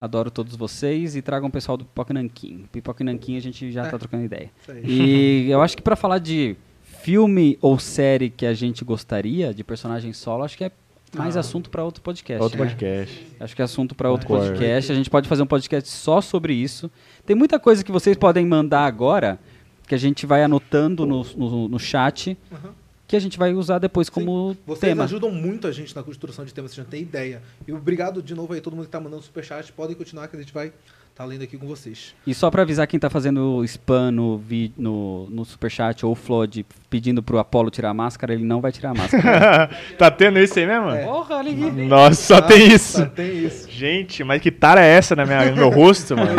[0.00, 2.66] Adoro todos vocês e tragam o pessoal do Pipoca Nanquim.
[2.70, 3.90] Pipoca Nanquim a gente já É.
[3.90, 4.50] tá trocando ideia.
[4.84, 9.64] E eu acho que pra falar de filme ou série que a gente gostaria, de
[9.64, 10.70] personagem solo, acho que é
[11.16, 11.40] mais Ah.
[11.40, 12.42] assunto pra outro podcast.
[12.42, 12.66] Outro né?
[12.66, 13.26] podcast.
[13.40, 14.52] Acho que é assunto para outro Concordo.
[14.52, 14.92] podcast.
[14.92, 16.90] A gente pode fazer um podcast só sobre isso.
[17.24, 19.38] Tem muita coisa que vocês podem mandar agora,
[19.86, 22.36] que a gente vai anotando no, no, no chat.
[22.50, 22.70] Uhum.
[23.08, 25.04] que a gente vai usar depois como Vocês tema.
[25.04, 27.40] ajudam muito a gente na construção de temas, vocês não tem ideia.
[27.64, 29.72] E obrigado de novo aí todo mundo que tá mandando superchat.
[29.72, 30.72] Podem continuar que a gente vai
[31.16, 32.14] estar lendo aqui com vocês.
[32.26, 36.66] E só pra avisar quem tá fazendo spam no, vi- no, no superchat ou flood
[36.90, 39.70] pedindo pro Apollo tirar a máscara, ele não vai tirar a máscara.
[39.96, 40.90] tá tendo isso aí mesmo?
[41.10, 41.70] Porra, olha aqui.
[41.86, 42.98] Nossa, só tem isso.
[42.98, 43.66] Só tem isso.
[43.70, 46.36] Gente, mas que tara é essa na minha, no meu rosto, mano?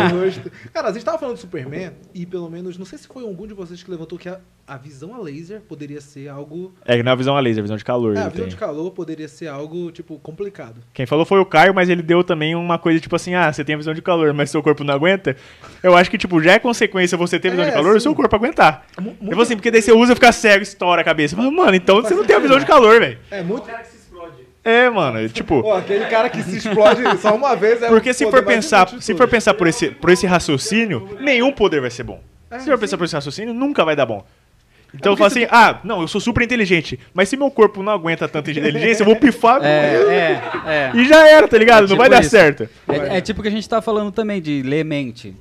[0.72, 3.48] Cara, a gente tava falando de Superman e pelo menos, não sei se foi algum
[3.48, 4.38] de vocês que levantou que a,
[4.68, 6.74] a visão a laser poderia ser algo.
[6.84, 8.14] É que não é a visão a laser, a visão de calor.
[8.16, 8.48] É, a visão tem.
[8.48, 10.82] de calor poderia ser algo, tipo, complicado.
[10.92, 13.64] Quem falou foi o Caio, mas ele deu também uma coisa tipo assim: ah, você
[13.64, 15.34] tem a visão de calor, mas seu corpo não aguenta.
[15.82, 18.04] Eu acho que, tipo, já é consequência você ter visão É, de calor e sim.
[18.04, 18.84] seu corpo aguentar.
[19.00, 21.34] Mu- Eu muita- vou assim, porque daí você usa, fica cego, estoura a cabeça.
[21.34, 23.18] Mas, mano, então você não tem a visão de calor, velho.
[23.30, 23.66] É muito.
[24.64, 25.62] É, mano, tipo.
[25.62, 28.86] Pô, aquele cara que se explode só uma vez é Porque o se for pensar,
[29.00, 32.20] se for pensar por esse, por esse raciocínio, nenhum poder vai ser bom.
[32.50, 32.80] É, se for sim.
[32.80, 34.26] pensar por esse raciocínio, nunca vai dar bom.
[34.94, 37.92] Então eu falo assim, ah, não, eu sou super inteligente, mas se meu corpo não
[37.92, 40.92] aguenta tanta inteligência, eu vou pifar É, é, é.
[40.94, 41.84] e já era, tá ligado?
[41.86, 42.30] É não vai tipo dar isso.
[42.30, 42.68] certo.
[42.88, 45.36] É, é tipo o que a gente tá falando também de ler mente.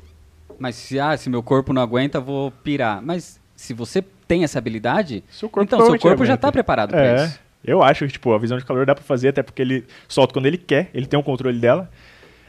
[0.60, 3.02] Mas se, ah, se meu corpo não aguenta, eu vou pirar.
[3.02, 7.06] Mas se você tem essa habilidade, Seu corpo então seu corpo já tá preparado pra
[7.06, 7.40] É, isso.
[7.64, 10.34] eu acho que, tipo, a visão de calor dá pra fazer, até porque ele solta
[10.34, 11.90] quando ele quer, ele tem o controle dela.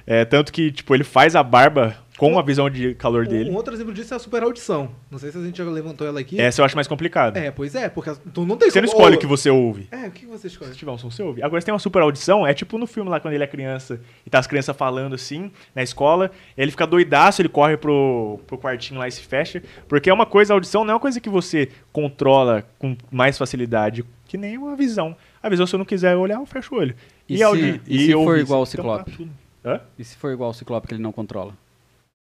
[0.06, 3.50] É, tanto que, tipo, ele faz a barba com a visão de calor Um, dele.
[3.50, 4.90] um outro exemplo disso é a super audição.
[5.10, 6.38] Não sei se a gente já levantou ela aqui.
[6.38, 7.36] Essa eu acho mais complicado.
[7.36, 9.48] É, pois é, porque tu não tem Você não como- escolhe Ô, o que você
[9.48, 9.88] ouve.
[9.90, 10.72] É, o que você escolhe?
[10.72, 11.42] Se tiver um som, você ouve.
[11.42, 14.00] Agora, se tem uma super audição, é tipo no filme lá quando ele é criança
[14.26, 18.58] e tá as crianças falando assim, na escola, ele fica doidaço, ele corre pro, pro
[18.58, 19.62] quartinho lá e se fecha.
[19.88, 23.38] Porque é uma coisa, a audição não é uma coisa que você controla com mais
[23.38, 25.16] facilidade, que nem uma visão.
[25.40, 26.94] A visão, se eu não quiser olhar, eu fecho o olho.
[27.28, 29.30] E se- audi- e se for igual o então tá Ciclope?
[29.98, 31.52] E se for igual o Ciclope que ele não controla?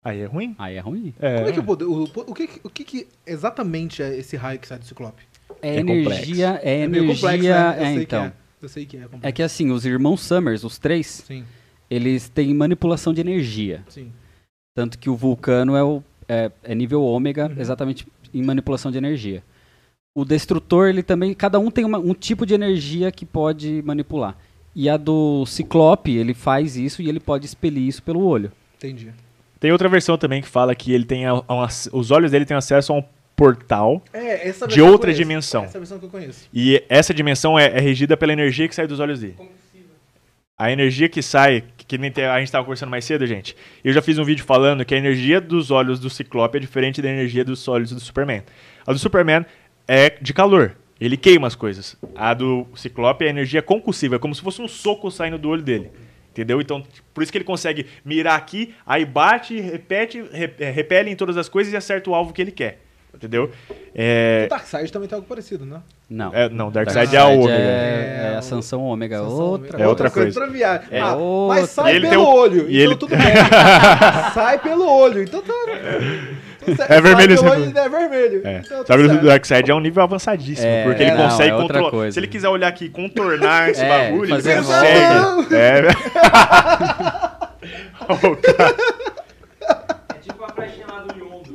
[0.06, 0.56] Aí é ruim?
[0.60, 1.14] Aí é ruim.
[1.20, 1.36] É.
[1.38, 1.86] Como é que o poder.
[1.86, 5.24] O, o que, o que, que exatamente é esse raio que sai do Ciclope?
[5.62, 7.76] É, É energia, é, meio energia, complexo, né?
[7.80, 8.22] Eu é, sei então.
[8.22, 8.34] Que é.
[8.62, 9.28] Eu sei que é complexo.
[9.28, 11.44] É que assim, os irmãos Summers, os três, Sim,
[11.90, 13.84] eles têm manipulação de energia.
[13.90, 14.12] sim.
[14.78, 17.56] Tanto que o vulcano é, o, é, é nível ômega, Uhum.
[17.62, 19.42] exatamente em manipulação de energia.
[20.14, 21.34] O destrutor, ele também.
[21.34, 24.38] Cada um tem uma- um tipo de energia que pode manipular.
[24.76, 28.52] E a do Ciclope, ele faz isso e ele pode expelir isso pelo olho.
[28.78, 29.12] Entendi.
[29.66, 32.56] Tem outra versão também que fala que ele tem a- ac- os olhos dele têm
[32.56, 33.04] acesso a um
[33.36, 35.64] portal É, essa de outra dimensão.
[35.64, 36.48] Essa é a versão que eu conheço.
[36.54, 39.36] E essa dimensão é, é regida pela energia que sai dos olhos dele.
[40.56, 43.56] A energia que sai, que, nem a gente estava conversando mais cedo, gente.
[43.84, 47.02] Eu já fiz um vídeo falando que a energia dos olhos do Ciclope é diferente
[47.02, 48.44] da energia dos olhos do Superman.
[48.86, 49.48] A do Superman
[49.88, 50.78] é de calor.
[51.02, 51.98] Ele queima as coisas.
[52.16, 55.64] A do Ciclope é energia concussiva, é como se fosse um soco saindo do olho
[55.64, 55.90] dele.
[56.36, 56.60] Entendeu?
[56.60, 56.84] Então,
[57.14, 61.38] por isso que ele consegue mirar aqui, aí bate, repete, re- é, repele em todas
[61.38, 62.82] as coisas e acerta o alvo que ele quer.
[63.14, 63.50] Entendeu?
[63.96, 65.80] É, O Darkseid também tem algo parecido, né?
[66.10, 66.36] Não.
[66.36, 67.54] é, não, Darkseid é a ômega.
[67.54, 67.62] É,
[68.28, 69.20] é É a o- sanção ômega.
[69.20, 69.82] Sansão, outra.
[69.82, 70.38] É outra coisa.
[70.42, 70.88] outra viagem.
[70.92, 71.62] É ah, outra.
[71.62, 73.20] Mas sai E ele pelo tem um- olho, e então ele- tudo bem.
[74.34, 75.54] sai pelo olho, então tá.
[76.90, 78.42] É vermelho esse é vermelho.
[78.44, 78.62] É.
[78.66, 79.26] Então, tá Sabe, o certo.
[79.26, 81.92] Darkseid é um nível avançadíssimo, É, porque ele não, consegue é controlar.
[81.92, 82.12] coisa.
[82.14, 85.56] Se ele quiser olhar aqui e contornar esse É, bagulho, ele consegue.
[85.56, 85.82] É.
[88.46, 88.76] Cara-
[90.10, 91.54] É tipo a flechinha lá do Yondo.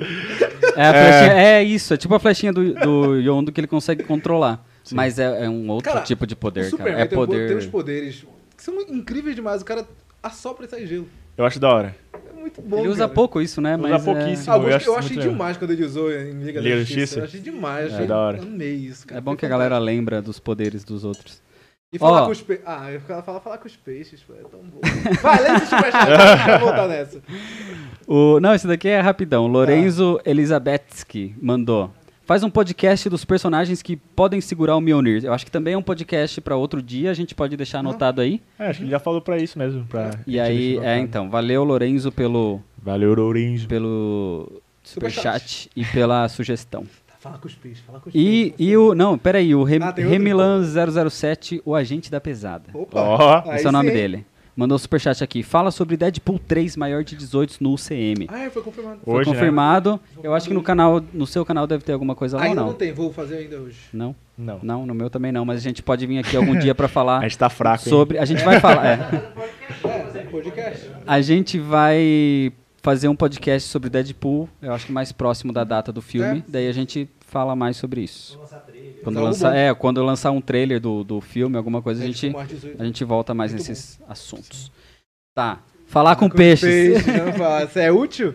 [0.77, 4.03] É, a flechinha- é isso, é tipo a flechinha do, do Yondo que ele consegue
[4.05, 4.65] controlar.
[4.93, 6.91] Mas é, é um outro Cara, tipo de O poder, cara.
[7.01, 7.49] É poder.
[7.49, 8.25] tem uns poderes
[8.57, 9.63] que são incríveis demais.
[9.63, 9.87] O cara
[10.23, 11.07] assopra e sai gelo.
[11.37, 11.95] Eu acho da hora.
[12.59, 12.79] É muito bom.
[12.81, 13.15] Ele usa cara.
[13.15, 13.77] pouco isso, né?
[13.77, 14.53] Usa Mas é- pouquíssimo.
[14.53, 15.33] Ah, eu, Eu acho eu achei legal.
[15.33, 16.99] demais quando ele usou em Liga, Liga da Justiça.
[17.01, 17.19] Justiça?
[17.21, 17.91] Eu achei demais.
[17.91, 18.43] É achei, da hora.
[18.43, 19.19] Amei isso, cara.
[19.19, 21.43] É bom que a galera lembra dos poderes dos outros.
[21.93, 22.27] E falar Ó.
[22.27, 22.65] com os peixes.
[22.67, 24.79] Ah, eu ficava falar, falar com os peixes, pô, é tão bom.
[25.21, 27.21] Vai, lê esse superchat, eu voltar nessa.
[28.07, 29.47] O, não, esse daqui é rapidão.
[29.47, 31.93] Lorenzo Elizabetsky mandou.
[32.31, 35.25] Faz um podcast dos personagens que podem segurar o Mjolnir.
[35.25, 38.21] Eu acho que também é um podcast pra outro dia, a gente pode deixar anotado
[38.21, 38.41] aí.
[38.57, 39.85] É, acho que ele já falou pra isso mesmo.
[39.87, 43.67] Pra E aí, é então, valeu Lorenzo pelo Valeu, Lourenço.
[43.67, 45.69] pelo Superchat.
[45.75, 46.85] e pela sugestão.
[47.05, 48.55] Tá, fala com os peixes, fala com os E, peixes.
[48.61, 49.93] e o, não, peraí, o Rem, Ah?
[49.97, 50.63] Remilan
[51.11, 52.67] 007, o agente da pesada.
[52.73, 53.95] Opa, aí Esse é o nome sim.
[53.97, 54.25] dele.
[54.57, 55.43] Mandou superchat aqui.
[55.43, 58.27] Fala sobre Deadpool 3 maior de 18 no UCM.
[58.29, 59.01] Ah, é, foi confirmado.
[59.05, 59.35] Foi Hoje, né?
[59.37, 60.01] confirmado.
[60.23, 62.67] Eu acho que no canal, no seu canal deve ter alguma coisa lá Ainda ou
[62.67, 62.79] não não?
[62.79, 63.79] tem, vou fazer ainda hoje.
[63.93, 64.15] Não?
[64.37, 64.59] Não.
[64.63, 66.89] Não, no meu também não, mas a gente pode vir aqui algum dia pra A
[66.89, 67.91] falar gente tá fraco, hein?
[67.91, 69.23] sobre, a gente vai falar, é.
[70.19, 70.91] É, podcast.
[71.07, 72.53] A gente vai
[72.83, 76.43] fazer um podcast sobre Deadpool, eu acho que mais próximo da data do filme, É.
[76.49, 78.39] daí a gente fala mais sobre isso.
[79.15, 79.57] Quando lançar, bom.
[79.57, 82.49] é, quando eu lançar um trailer do, do filme, alguma coisa, a gente, Deadpool mais
[82.51, 82.83] 18.
[82.83, 84.73] a gente volta mais Muito nesses assuntos.
[85.35, 85.61] Tá.
[85.87, 87.03] Falar com, os peixes.
[87.37, 87.65] fala.
[87.65, 88.35] Isso é útil?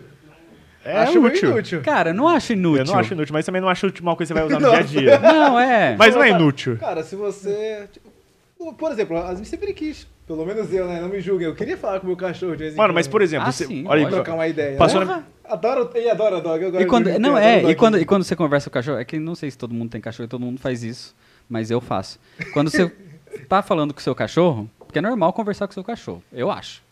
[0.84, 1.50] É Acho útil.
[1.50, 1.80] inútil.
[1.82, 2.84] Cara, não acho inútil.
[2.84, 4.70] Eu não acho inútil, mas também não acho uma coisa que você vai usar no
[4.70, 5.18] dia a dia.
[5.18, 5.96] Não, é.
[5.96, 6.76] Mas não é inútil.
[6.78, 7.88] Cara, se você.
[7.92, 10.06] tipo, Por exemplo, sempre quis.
[10.26, 11.00] Pelo menos eu, né?
[11.00, 11.46] Não me julguem.
[11.46, 12.94] Eu queria falar com o meu cachorro de vez em Mano, quando.
[12.96, 14.76] mas por exemplo, Ah, você, sim, olha aí, trocar uma ideia.
[14.76, 15.06] Passou né?
[15.06, 16.60] na- Adoro, ele adora dog.
[16.64, 18.98] Eu gosto E quando, não, é, e quando, e quando você conversa com o cachorro,
[18.98, 21.14] é que não sei se todo mundo tem cachorro e todo mundo faz isso,
[21.48, 22.18] mas eu faço.
[22.52, 22.90] Quando você
[23.48, 26.50] tá falando com o seu cachorro, porque é normal conversar com o seu cachorro, eu
[26.50, 26.82] acho.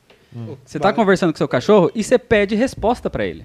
[0.65, 3.45] Você tá conversando com o seu cachorro e você pede resposta pra ele.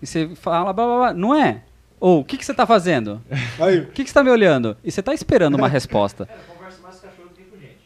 [0.00, 1.62] E você fala, blá, blá, blá, não é?
[2.00, 3.22] Ou, o que, que você tá fazendo?
[3.60, 4.76] Aí, O que, que você tá me olhando?
[4.82, 6.28] E você tá esperando uma resposta.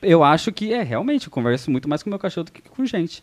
[0.02, 2.84] Eu acho que, é, realmente, eu converso muito mais com meu cachorro do que com
[2.84, 3.22] gente.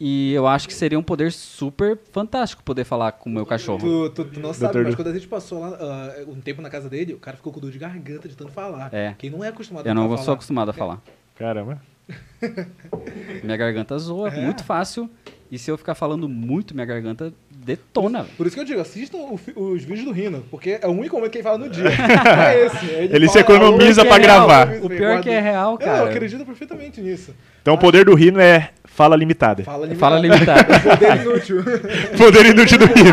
[0.00, 3.80] E eu acho que seria um poder super fantástico poder falar com o meu cachorro.
[3.80, 6.62] tu, tu, tu não sabe, Doutor mas quando a gente passou lá ah, um tempo
[6.62, 8.94] na casa dele, o cara ficou com dor de garganta de tanto falar.
[8.94, 9.14] É.
[9.18, 10.34] Quem não é acostumado Eu não a sou falar.
[10.34, 11.02] acostumado a falar.
[11.34, 11.82] Caramba.
[13.42, 14.40] Minha garganta zoa É.
[14.40, 15.10] muito fácil.
[15.50, 18.26] E se eu ficar falando muito, minha garganta detona.
[18.36, 19.16] Por isso que eu digo, assistam
[19.56, 21.84] os vídeos do Rino, porque é o único momento que ele fala no dia.
[21.88, 22.86] é esse.
[22.86, 25.72] Ele se fala, economiza "Ah, pra é gravar." eu O pior é que é real,
[25.72, 26.10] Eu cara.
[26.10, 27.34] acredito perfeitamente nisso.
[27.62, 29.62] Então o poder do Rino é fala limitada.
[29.64, 29.98] Fala limitado.
[30.00, 30.68] Fala limitado.
[30.84, 31.64] Poder inútil.
[32.18, 33.12] Poder inútil do Rino.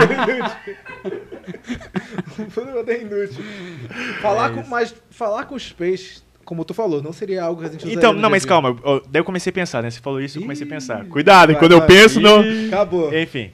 [2.54, 3.44] Poder inútil.
[4.22, 7.72] Falar com, mas falar com os peixes, como tu falou, não seria algo que a
[7.72, 8.50] gente Então, não, mas dia.
[8.50, 8.76] calma.
[8.84, 9.90] ó, Daí eu comecei a pensar, né?
[9.90, 11.06] Você falou isso, eu comecei a pensar.
[11.06, 11.88] Cuidado, vai, quando eu vai.
[11.88, 12.42] penso, não.
[12.68, 13.14] Acabou.
[13.14, 13.52] Enfim.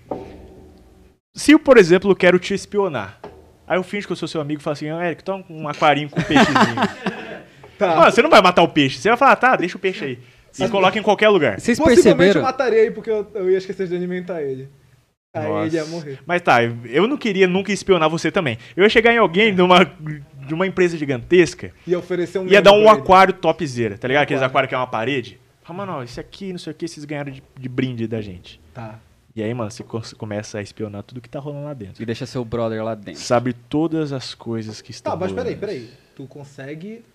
[1.34, 3.20] Se eu, por exemplo, quero te espionar.
[3.66, 5.68] Aí eu finjo que eu sou seu amigo e falo assim, ah, Eric, toma um
[5.68, 6.56] aquarinho com um peixezinho.
[7.78, 7.96] Tá.
[7.96, 9.00] Mano, você não vai matar o peixe.
[9.00, 10.20] Você vai falar, tá, deixa o peixe aí.
[10.60, 11.60] E coloca em qualquer lugar.
[11.60, 12.42] Vocês Possivelmente eu perceberam?
[12.44, 14.70] mataria ele porque eu, eu ia esquecer de alimentar ele.
[15.34, 15.68] Aí Nossa.
[15.68, 16.20] ele ia morrer.
[16.26, 18.58] Mas tá, eu não queria nunca espionar você também.
[18.76, 22.62] Eu ia chegar em alguém de uma, de uma empresa gigantesca, Ia oferecer um ia
[22.62, 24.24] dar um aquário topzera, tá ligado?
[24.24, 24.52] Aqueles Aquário.
[24.52, 25.40] aquários que é uma parede.
[25.64, 28.20] Fala, mano, ó, esse aqui, não sei o que, vocês ganharam de, de brinde da
[28.20, 28.60] gente.
[28.74, 29.00] Tá.
[29.34, 32.04] E aí, mano, você co- começa a espionar tudo que tá rolando lá dentro.
[32.04, 33.22] E deixa seu brother lá dentro.
[33.22, 35.48] Sabe todas as coisas que estão Tá, mas rolando.
[35.56, 35.90] peraí, peraí.
[36.14, 37.06] Tu consegue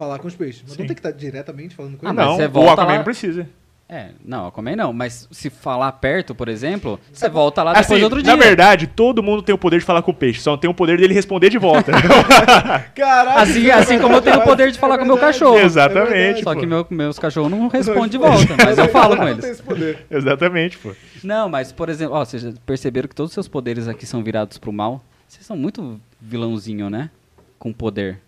[0.00, 0.78] falar com os peixes, mas Sim.
[0.78, 2.16] não tem que estar diretamente falando com Ah, eles.
[2.16, 3.46] mas Não, você o volta Aquaman lá- não precisa.
[3.88, 4.92] É, não, Aquaman não.
[4.92, 8.32] Mas se falar perto, por exemplo, você volta lá Assim, depois de outro dia.
[8.34, 10.68] na verdade, todo mundo tem o poder de falar com o peixe, só não tem
[10.68, 11.92] o poder dele responder de volta.
[12.96, 13.40] Caralho!
[13.42, 15.58] Assim, é assim como eu tenho o poder de falar é com o meu cachorro.
[15.58, 16.10] Exatamente.
[16.12, 16.42] É verdade.
[16.42, 16.60] Só pô.
[16.60, 19.40] que meu- meus cachorros não respondem de volta, mas eu falo com eles.
[19.42, 20.04] tem esse poder.
[20.10, 20.90] Exatamente, pô.
[21.22, 24.58] Não, mas, por exemplo, ó, vocês perceberam que todos os seus poderes aqui são virados
[24.58, 25.00] pro mal?
[25.28, 27.10] Vocês são muito vilãozinho, né?
[27.58, 28.20] Com poder.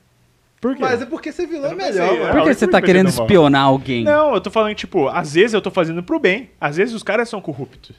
[0.61, 0.81] Por quê?
[0.83, 2.25] Mas é porque ser vilão é Eu melhor, pensei, mano.
[2.31, 2.33] é.
[2.33, 4.03] Por que eu você tá querendo espionar alguém?
[4.05, 7.03] Não, eu tô falando, tipo, às vezes eu tô fazendo pro bem, às vezes os
[7.03, 7.95] caras são corruptos.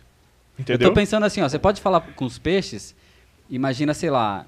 [0.57, 0.89] Eu Entendeu?
[0.89, 2.93] tô pensando assim, ó, você pode falar com os peixes,
[3.49, 4.45] imagina, sei lá,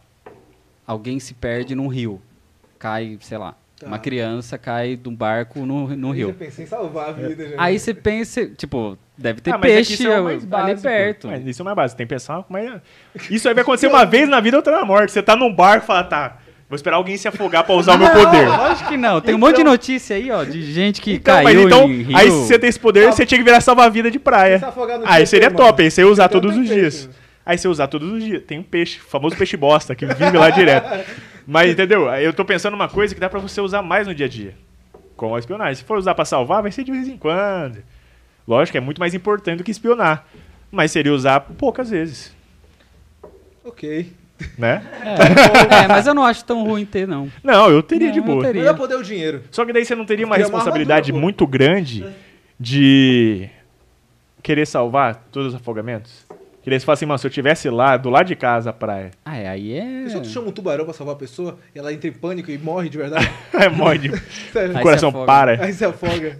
[0.85, 2.21] alguém se perde num rio,
[2.77, 3.87] cai, sei lá, Tá.
[3.87, 6.27] uma criança cai de um barco no, no Eu rio.
[6.27, 7.55] já pensei em salvar a vida, já.
[7.57, 11.27] Aí você pensa, tipo, deve ter Ah, mas é peixe isso é ali perto.
[11.27, 12.79] Mas isso é mais básico, tem que pensar é...
[13.31, 15.11] Isso aí vai acontecer uma vez na vida, outra na morte.
[15.11, 16.37] Você tá num barco e fala, tá,
[16.71, 18.47] vou esperar alguém se afogar pra usar o meu poder.
[18.47, 19.19] Lógico que não.
[19.19, 22.01] Tem um monte de notícia aí, ó, de gente que Então, mas caiu então, em
[22.01, 22.17] rio.
[22.17, 24.57] aí se você tem esse poder, você tinha que virar salva-vida de praia.
[24.59, 25.57] Se afogar no Aí seria mano.
[25.57, 27.01] top, aí você ia usar Então todos os peixe, dias.
[27.07, 27.15] mano.
[27.45, 28.41] Aí você usar todos os dias.
[28.43, 31.05] Tem um peixe, o famoso peixe bosta, que vive lá direto.
[31.45, 32.07] Mas entendeu?
[32.15, 34.55] Eu tô pensando uma coisa que dá pra você usar mais no dia a dia.
[35.17, 35.75] Como a espionagem.
[35.75, 37.79] Se for usar pra salvar, vai ser de vez em quando.
[38.47, 40.25] Lógico, é muito mais importante do que espionar.
[40.71, 42.33] Mas seria usar poucas vezes,
[43.63, 44.11] Ok.
[44.57, 44.83] Né?
[45.03, 47.31] É, mas eu não acho tão ruim ter, não.
[47.43, 48.43] Não, eu teria Não, de eu boa.
[48.43, 48.61] teria.
[48.61, 49.43] Melhor poder é o dinheiro.
[49.51, 51.19] Só que daí você não teria uma é uma responsabilidade pô.
[51.19, 52.05] muito grande
[52.59, 53.49] de
[54.41, 56.25] querer salvar todos os afogamentos?
[56.61, 58.73] Que daí você fala assim, mano, se eu tivesse lá, do lado de casa, a
[58.73, 60.09] praia, Ah, é, aí é...
[60.09, 62.57] Se tu chama um tubarão pra salvar a pessoa e ela entra em pânico e
[62.57, 64.09] morre de verdade, é morre de...
[64.13, 65.63] o coração se para.
[65.63, 66.37] aí se afoga.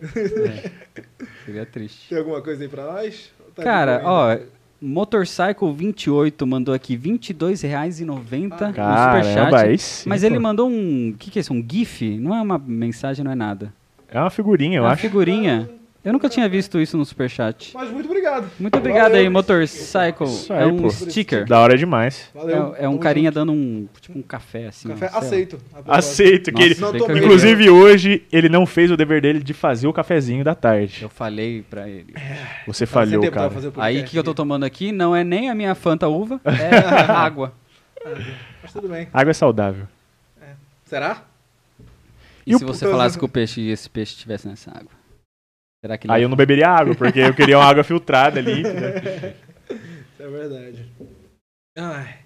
[1.44, 2.10] Seria triste.
[2.10, 3.32] Tem alguma coisa aí pra nós?
[3.56, 4.42] Tá Cara, boa
[4.82, 5.00] ainda?
[5.00, 9.78] ó, Motorcycle28 mandou aqui R$ 22,90 no superchat.
[9.78, 11.10] sim, Mas ele mandou um...
[11.10, 11.54] O que, que é isso?
[11.54, 12.18] Um GIF?
[12.20, 13.74] Não é uma mensagem, não é nada.
[14.10, 15.02] É uma figurinha, eu é uma acho.
[15.02, 15.70] figurinha.
[16.04, 17.72] Eu nunca tinha visto isso no superchat.
[17.76, 18.50] Mas muito obrigado.
[18.60, 19.20] Muito obrigado Valeu.
[19.22, 20.26] aí, Motorcycle.
[20.26, 20.90] Isso é aí, um pô.
[20.90, 21.46] sticker.
[21.46, 22.28] Da hora demais.
[22.34, 22.76] Valeu.
[22.76, 23.36] É, é um carinha junto.
[23.36, 24.90] dando um, tipo um café, assim.
[24.90, 25.60] Café ó, aceito.
[25.88, 26.52] Aceito.
[26.52, 27.08] Que ele, Nossa, tomei.
[27.08, 27.26] carinhoso.
[27.48, 31.04] inclusive, hoje, ele não fez o dever dele de fazer o cafezinho da tarde.
[31.04, 32.14] Eu falei pra ele.
[32.66, 33.52] Você Tava sem falhou, cara.
[33.78, 34.38] Aí o que eu tô aqui.
[34.38, 36.78] tomando aqui não é nem a minha Fanta uva, é
[37.12, 37.54] água.
[38.64, 39.08] Mas tudo bem.
[39.14, 39.88] Água é saudável.
[40.86, 41.24] Será?
[42.46, 45.00] E, E se você falasse que o peixe e esse peixe estivesse nessa água?
[45.84, 48.62] Será que ele Aí eu não beberia água, porque eu queria uma água filtrada ali.
[50.12, 50.86] Isso é verdade.
[51.78, 52.18] Ai.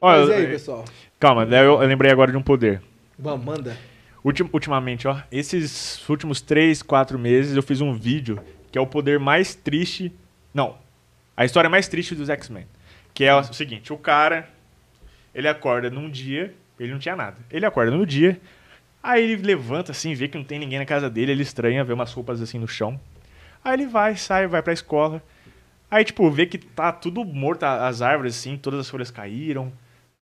[0.00, 0.84] Ó, Mas e aí, eu- pessoal?
[1.20, 2.80] calma, daí eu, eu lembrei agora de um poder.
[3.18, 3.76] Vamos, manda.
[4.24, 8.40] Ultim- ultimamente, ó, esses últimos 3, 4 meses eu fiz um vídeo
[8.72, 10.10] que é o poder mais triste.
[10.52, 10.78] Não,
[11.36, 12.66] a história mais triste dos X-Men.
[13.12, 14.48] Que é o seguinte, o cara,
[15.34, 17.36] ele acorda num dia, ele não tinha nada.
[17.50, 18.40] Ele acorda no dia,
[19.10, 21.92] aí ele levanta assim, vê que não tem ninguém na casa dele, ele estranha, vê
[21.92, 22.98] umas roupas assim no chão.
[23.64, 25.22] Aí ele vai, sai, vai pra escola.
[25.90, 29.72] Aí, tipo, vê que tá tudo morto, a- as árvores assim, todas as folhas caíram,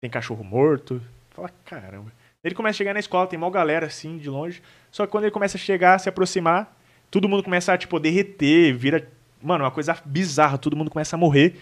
[0.01, 1.01] tem cachorro morto.
[1.31, 2.13] Fala, caramba.
[2.43, 4.63] Ele começa a chegar na escola, tem mó galera assim, de longe.
[4.91, 6.77] Só que quando ele começa a chegar, se aproximar,
[7.11, 9.07] todo mundo começa a, tipo, derreter, vira.
[9.43, 11.57] Mano, uma coisa bizarra, todo mundo começa a morrer.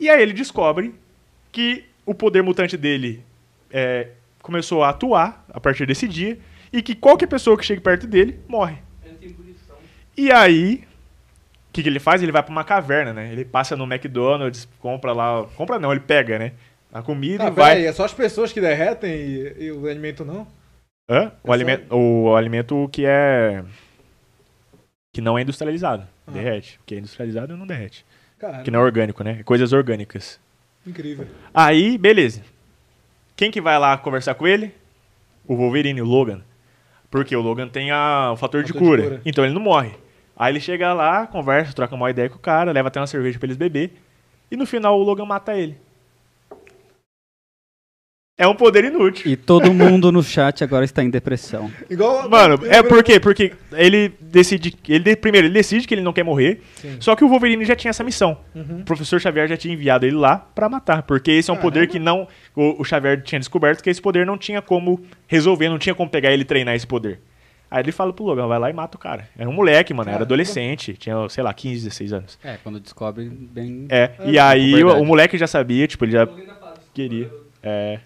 [0.00, 0.94] E aí ele descobre
[1.52, 3.22] que o poder mutante dele
[3.70, 4.08] é,
[4.48, 6.38] começou a atuar a partir desse dia
[6.72, 8.78] e que qualquer pessoa que chegue perto dele morre.
[10.16, 10.84] E aí,
[11.68, 12.22] o que, que ele faz?
[12.22, 13.30] Ele vai pra uma caverna, né?
[13.30, 15.44] Ele passa no McDonald's, compra lá.
[15.54, 16.52] Compra não, ele pega, né?
[16.90, 17.70] A comida Ah, e vai.
[17.74, 20.46] peraí, é só as pessoas que derretem e, e o alimento não?
[21.10, 21.30] Hã?
[21.44, 23.62] O, só- alimento, o alimento que é.
[25.14, 26.06] que não é industrializado.
[26.26, 26.30] Ah.
[26.32, 26.78] Derrete.
[26.78, 28.04] Porque é industrializado não derrete.
[28.38, 29.42] Cara, Que não é orgânico, né?
[29.44, 30.40] Coisas orgânicas.
[30.86, 31.26] incrível.
[31.52, 32.40] Aí, beleza.
[33.38, 34.74] Quem que vai lá conversar com ele?
[35.46, 36.40] O Wolverine, o Logan.
[37.08, 39.22] Porque o Logan tem a, o fator, de, Fator de cura, cura.
[39.24, 39.92] Então ele não morre.
[40.36, 43.38] Aí ele chega lá, conversa, troca uma ideia com o cara, leva até uma cerveja
[43.38, 43.92] pra eles beber.
[44.50, 45.78] E no final o Logan mata ele.
[48.40, 49.32] É um poder inútil.
[49.32, 51.68] E todo mundo no chat agora está em depressão.
[51.90, 52.30] Igual.
[52.30, 53.18] Mano, é por quê?
[53.18, 54.72] Porque ele decide.
[54.88, 56.62] Ele, primeiro, ele decide que ele não quer morrer.
[56.76, 56.98] Sim.
[57.00, 58.38] Só que o Wolverine já tinha essa missão.
[58.54, 58.82] Uhum.
[58.82, 61.02] O professor Xavier já tinha enviado ele lá pra matar.
[61.02, 62.28] Porque esse é um poder que não.
[62.54, 66.08] O, o Xavier tinha descoberto que esse poder não tinha como resolver, não tinha como
[66.08, 67.20] pegar ele e treinar esse poder.
[67.68, 69.28] Aí ele fala pro Logan, vai lá e mata o cara.
[69.36, 70.26] Era um moleque, mano, era Caramba.
[70.26, 72.38] adolescente, tinha, sei lá, 15, 16 anos.
[72.42, 73.86] É, quando descobre bem.
[73.90, 76.26] É, e aí o, o moleque já sabia, tipo, ele já
[76.94, 77.30] queria.
[77.62, 77.98] É,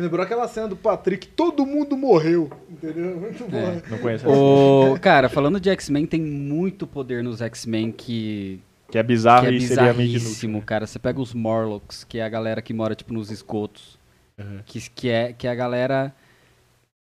[0.00, 2.50] Lembrou aquela cena do Patrick, todo mundo morreu.
[2.70, 3.16] Entendeu?
[3.20, 3.58] Muito bom.
[3.58, 3.82] É.
[3.88, 4.28] não conheço.
[4.28, 8.60] O, cara, falando de X-Men, tem muito poder nos X-Men que,
[8.90, 10.62] Que é bizarro que é e seria inútil.
[10.64, 10.86] cara.
[10.86, 13.98] Você pega os Morlocks, que é a galera que mora, tipo, nos esgotos.
[14.38, 14.60] Uhum.
[14.64, 16.14] Que, que, é, que é a galera...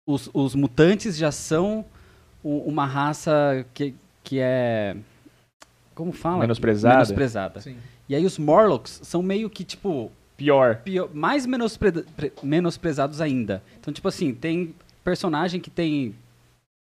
[0.06, 1.84] Os, os mutantes já são
[2.42, 4.96] uma raça que, que é...
[5.94, 6.40] Como fala?
[6.40, 6.94] Menosprezada.
[6.94, 7.60] Menosprezada.
[7.60, 7.76] Sim.
[8.08, 10.10] E aí os Morlocks são meio que, tipo,
[10.42, 10.76] Pior.
[10.84, 13.62] pior- mais menospre- pre- menosprezados ainda.
[13.80, 14.74] Então, tipo assim, tem
[15.04, 16.14] personagem que tem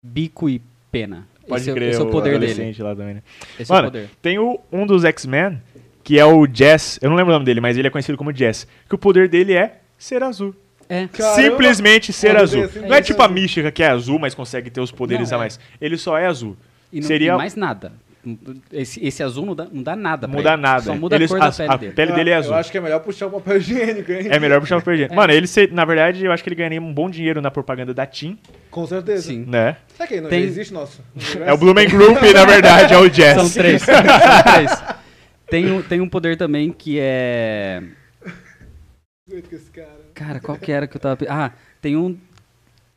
[0.02, 0.60] bico e
[0.90, 1.26] pena.
[1.46, 2.74] Pode esse, é- crer, esse é o poder dele.
[2.82, 3.22] lá também, né?
[3.58, 4.10] Esse é o Mano, poder.
[4.22, 5.60] Tem o, um dos X-Men,
[6.04, 6.98] que é o Jess.
[7.02, 8.66] Eu não lembro o nome dele, mas ele é conhecido como Jess.
[8.88, 10.54] Que o poder dele é ser azul.
[10.88, 11.06] É.
[11.08, 11.36] Caramba.
[11.42, 12.68] Simplesmente ser Pode azul.
[12.88, 15.40] não é tipo a mística que é azul, mas consegue ter os poderes Não, a
[15.40, 15.42] é.
[15.44, 15.60] mais.
[15.80, 16.56] Ele só é azul.
[16.92, 17.92] E não Seria- e mais nada.
[18.72, 20.62] Esse, esse azul não dá, não dá nada Não pra muda ele.
[20.62, 20.82] nada.
[20.82, 21.92] Só muda Ele- a cor da a, pele a dele.
[21.92, 22.52] pele dele é azul.
[22.52, 24.26] Eu acho que é melhor puxar o papel higiênico, hein?
[24.30, 25.14] É melhor puxar o perdido.
[25.14, 27.94] Mano, ele, se- na verdade, eu acho que ele ganharia um bom dinheiro na propaganda
[27.94, 28.38] da TIM,
[28.70, 29.28] Com certeza.
[29.28, 29.44] Sim.
[29.48, 29.76] né?
[29.96, 31.02] Será que não Tem- existe nosso?
[31.44, 33.34] É o Blumen Group, na verdade, é o Jess.
[33.40, 33.82] São três.
[33.82, 33.94] São
[34.54, 34.82] três.
[35.48, 37.82] Tem, um, tem um poder também que é.
[40.14, 40.40] Cara.
[40.40, 41.18] Qual que era que eu tava.
[41.28, 42.16] Ah, tem um.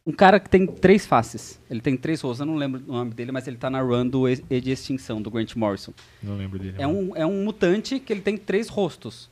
[0.05, 1.59] Um cara que tem três faces.
[1.69, 2.41] Ele tem três rostos.
[2.41, 5.21] Eu não lembro o nome dele, mas ele tá na run do E de Extinção,
[5.21, 5.93] do Grant Morrison.
[6.21, 6.75] Não lembro dele.
[6.77, 9.29] É um, é um mutante que ele tem três rostos.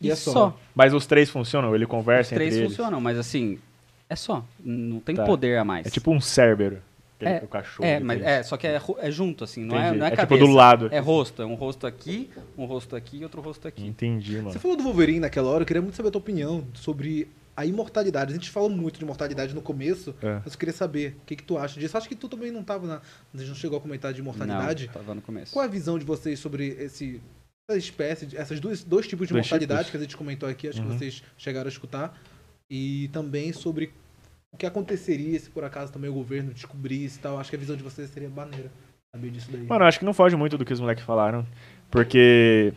[0.00, 0.32] E E, é só.
[0.32, 0.60] só.
[0.74, 1.74] Mas os três funcionam?
[1.74, 2.76] Ele Os conversa três entre eles?
[2.76, 3.58] funcionam, mas assim.
[4.08, 4.44] É só.
[4.64, 5.24] Não tem Tá.
[5.24, 5.86] poder a mais.
[5.86, 6.20] É tipo um
[7.16, 7.86] aquele É, que o cachorro.
[7.88, 9.98] É, mas é, só que é, é junto, assim, não é, Entendi.
[9.98, 10.46] não é, É tipo cabeça.
[10.46, 10.88] do lado.
[10.90, 13.84] É rosto, é um rosto aqui, um rosto aqui e outro rosto aqui.
[13.86, 14.52] Entendi, mano.
[14.52, 17.28] Você falou do Wolverine naquela hora, eu queria muito saber a tua opinião sobre
[17.60, 18.32] a imortalidade.
[18.32, 20.40] A gente falou muito de imortalidade no começo, É.
[20.44, 21.96] mas eu queria saber o que, que tu acha disso.
[21.96, 22.96] Acho que tu também não tava na.
[23.34, 24.86] A gente não chegou a comentar de imortalidade.
[24.86, 25.52] Não, tava no começo.
[25.52, 27.20] Qual é a visão de vocês sobre esse
[27.68, 29.90] essa espécie, de- essas duas dois tipos de Dois mortalidade tipos.
[29.92, 30.88] que a gente comentou aqui, acho Uhum.
[30.88, 32.20] que vocês chegaram a escutar,
[32.68, 33.92] e também sobre
[34.52, 37.38] o que aconteceria se por acaso também o governo descobrisse e tal.
[37.38, 38.72] Acho que a visão de vocês seria maneira
[39.14, 39.62] saber disso daí.
[39.62, 41.46] Mano, acho que não foge muito do que os moleques falaram.
[41.90, 42.72] Porque.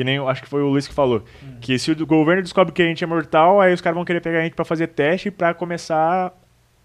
[0.00, 0.16] Que nem.
[0.18, 1.22] Acho que foi o Luiz que falou.
[1.44, 1.56] Hum.
[1.60, 4.22] Que se o governo descobre que a gente é mortal, aí os caras vão querer
[4.22, 6.32] pegar a gente pra fazer teste pra começar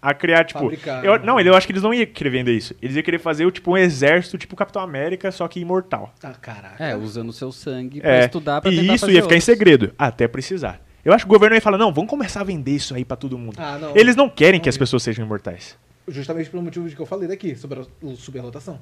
[0.02, 0.60] a criar, tipo.
[0.60, 1.22] Fabricar, eu- né?
[1.24, 2.74] não, eu acho que eles não iam querer vender isso.
[2.82, 6.12] Eles iam querer fazer tipo um exército, tipo Capitão América, só que imortal.
[6.22, 6.84] Ah, caraca.
[6.84, 9.38] É, usando o seu sangue pra É, estudar, pra e isso fazer ia ficar em
[9.38, 9.44] outros.
[9.44, 10.78] segredo, até precisar.
[11.02, 13.16] Eu acho que o governo ia falar, não, vamos começar a vender isso aí pra
[13.16, 13.56] todo mundo.
[13.58, 13.96] Ah, não.
[13.96, 15.74] Eles não querem Não que as pessoas sejam imortais.
[16.06, 17.84] Justamente pelo motivo de que eu falei daqui, sobre a
[18.16, 18.78] superlotação.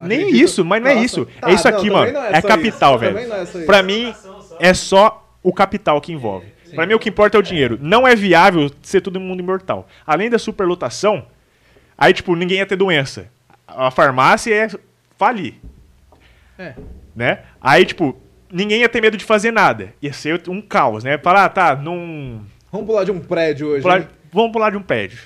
[0.00, 1.06] Nem Acredito- isso, mas não é Nossa.
[1.06, 1.26] isso.
[1.40, 2.18] Tá, é isso não, aqui, mano.
[2.18, 3.00] É, só capital, isso.
[3.00, 3.28] velho.
[3.28, 3.58] Não é isso.
[3.66, 4.14] Pra mim,
[4.58, 6.46] é só o capital que envolve.
[6.74, 7.78] Pra mim, o que importa é o dinheiro.
[7.82, 9.86] Não é viável ser todo mundo imortal.
[10.06, 11.26] Além da superlotação,
[11.98, 13.28] aí, tipo, ninguém ia ter doença.
[13.66, 14.80] A farmácia ia
[15.18, 15.54] falir,
[16.58, 16.74] É.
[17.14, 17.40] né?
[17.60, 18.16] Aí, tipo,
[18.50, 19.92] ninguém ia ter medo de fazer nada.
[20.00, 21.18] Ia ser um caos, né?
[21.18, 22.40] Falar, ah, tá, num...
[22.72, 23.82] Vamos pular de um prédio hoje.
[23.82, 24.08] pular- né?
[24.32, 25.18] Vamos pular de um prédio.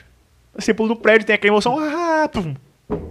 [0.56, 2.54] Você pula do prédio, tem aquela emoção, ah, pum,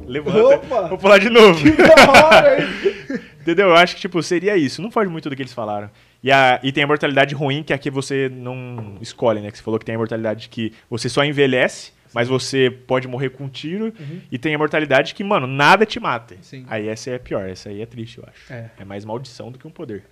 [0.05, 0.87] levanta, Opa!
[0.87, 1.59] vou pular de novo.
[1.75, 2.67] Da hora, hein?
[3.41, 3.69] Entendeu?
[3.69, 4.81] Eu acho que, tipo, seria isso.
[4.81, 5.89] Não foge muito do que eles falaram.
[6.23, 9.51] E, a, e tem a mortalidade ruim, que é a que você não escolhe, né?
[9.51, 13.31] Que você falou que tem a mortalidade que você só envelhece, mas você pode morrer
[13.31, 13.93] com um tiro.
[14.31, 16.37] E tem a mortalidade que, mano, nada te mata.
[16.41, 16.65] Sim.
[16.69, 18.53] Aí essa é pior, essa aí é triste, eu acho.
[18.53, 18.71] É.
[18.79, 20.05] É mais maldição do que um poder.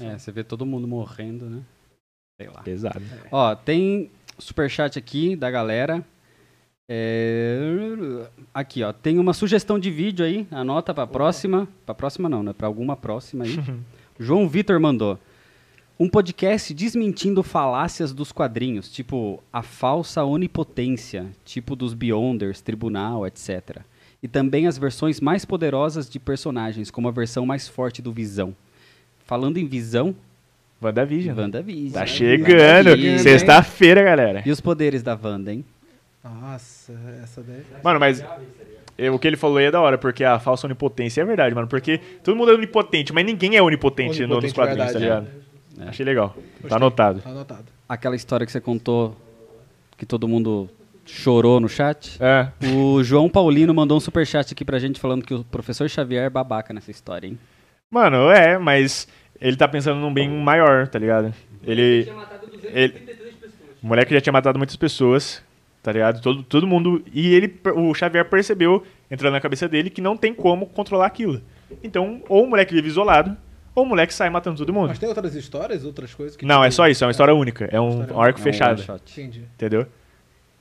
[0.00, 1.62] É, você vê todo mundo morrendo, né?
[2.38, 2.62] Sei lá.
[2.62, 3.02] Pesado.
[3.30, 6.04] Ó, tem superchat aqui da galera.
[6.94, 8.92] É, Aqui, ó.
[8.92, 10.46] Tem uma sugestão de vídeo aí.
[10.50, 11.66] Anota pra próxima.
[11.86, 12.52] Pra próxima não, né?
[12.52, 13.58] Pra alguma próxima aí.
[14.20, 15.18] João Vitor mandou.
[15.98, 23.78] Um podcast desmentindo falácias dos quadrinhos, tipo a falsa onipotência, tipo dos Beyonders, Tribunal, etc.
[24.22, 28.54] E também as versões mais poderosas de personagens, como a versão mais forte do Visão.
[29.24, 30.14] Falando em Visão,
[30.82, 31.38] WandaVision.
[31.38, 31.92] WandaVision.
[31.92, 32.90] Tá chegando.
[33.18, 34.42] Sexta-feira, galera.
[34.44, 35.64] E os poderes da Wanda, hein?
[36.24, 36.92] Nossa,
[37.22, 37.62] essa daí.
[37.82, 38.24] Mano, mas
[38.96, 41.54] é, o que ele falou aí é da hora, porque a falsa onipotência é verdade,
[41.54, 41.66] mano.
[41.66, 44.98] Porque todo mundo é onipotente, mas ninguém é onipotente, no- nos Onipotente, quadrinhos, verdade, tá
[44.98, 45.02] é.
[45.80, 45.88] ligado?
[45.88, 46.36] Achei legal.
[46.68, 47.20] Tá anotado.
[47.20, 47.64] Tá anotado.
[47.88, 49.16] Aquela história que você contou,
[49.96, 50.68] que todo mundo
[51.04, 52.16] chorou no chat.
[52.22, 52.48] É.
[52.76, 56.30] O João Paulino mandou um superchat aqui pra gente falando que o professor Xavier é
[56.30, 57.38] babaca nessa história, hein?
[57.90, 59.08] Mano, é, mas
[59.40, 61.34] ele tá pensando num bem maior, tá ligado?
[61.64, 62.08] Ele.
[62.72, 62.92] ele
[63.82, 65.42] o moleque já tinha matado muitas pessoas,
[65.82, 66.20] tá ligado?
[66.20, 67.02] Todo, todo mundo.
[67.12, 71.42] E ele, o Xavier percebeu, entrando na cabeça dele, que não tem como controlar aquilo.
[71.82, 73.36] Então, ou o moleque vive isolado,
[73.74, 74.88] ou o moleque sai matando todo mundo.
[74.88, 76.44] Mas tem outras histórias, outras coisas que.
[76.46, 77.68] Não, é só isso, é uma história única.
[77.72, 78.82] É um História arco É um fechado.
[79.10, 79.44] Entendi.
[79.54, 79.86] entendeu?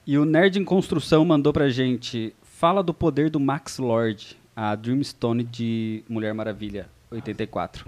[0.07, 2.33] E o Nerd em Construção mandou pra gente.
[2.41, 7.85] Fala do poder do Max Lord, a Dreamstone de Mulher Maravilha, 84.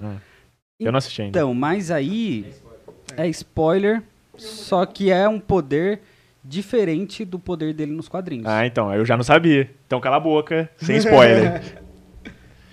[0.80, 1.38] Eu não assisti ainda.
[1.38, 2.52] Então, mas aí
[3.16, 4.02] é spoiler,
[4.36, 6.02] só que é um poder
[6.44, 8.45] diferente do poder dele nos quadrinhos.
[8.48, 9.70] Ah, então, eu já não sabia.
[9.88, 11.61] Então cala a boca, sem spoiler.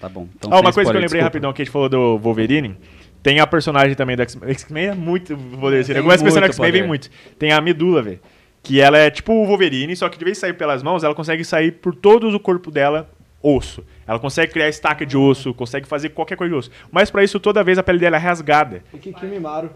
[0.01, 0.27] Tá bom.
[0.35, 1.25] Então, Ah, sem uma coisa que eu spoiler, lembrei desculpa.
[1.25, 2.75] rapidão que a gente falou do Wolverine.
[3.23, 4.51] Tem a personagem também do X-Men.
[4.55, 5.85] X-Men é muito poder.
[5.85, 7.11] Você Tem pensando no muito X-Men, vem muito.
[7.39, 8.19] Tem a Medula, velho.
[8.63, 11.15] Que ela é tipo o Wolverine, só que de vez de sair pelas mãos, ela
[11.15, 13.11] consegue sair por todo o corpo dela
[13.43, 13.85] osso.
[14.07, 16.71] Ela consegue criar estaca de osso, consegue fazer qualquer coisa de osso.
[16.91, 18.83] Mas pra isso, toda vez a pele dela é rasgada.
[18.95, 19.71] E que Kimimaro.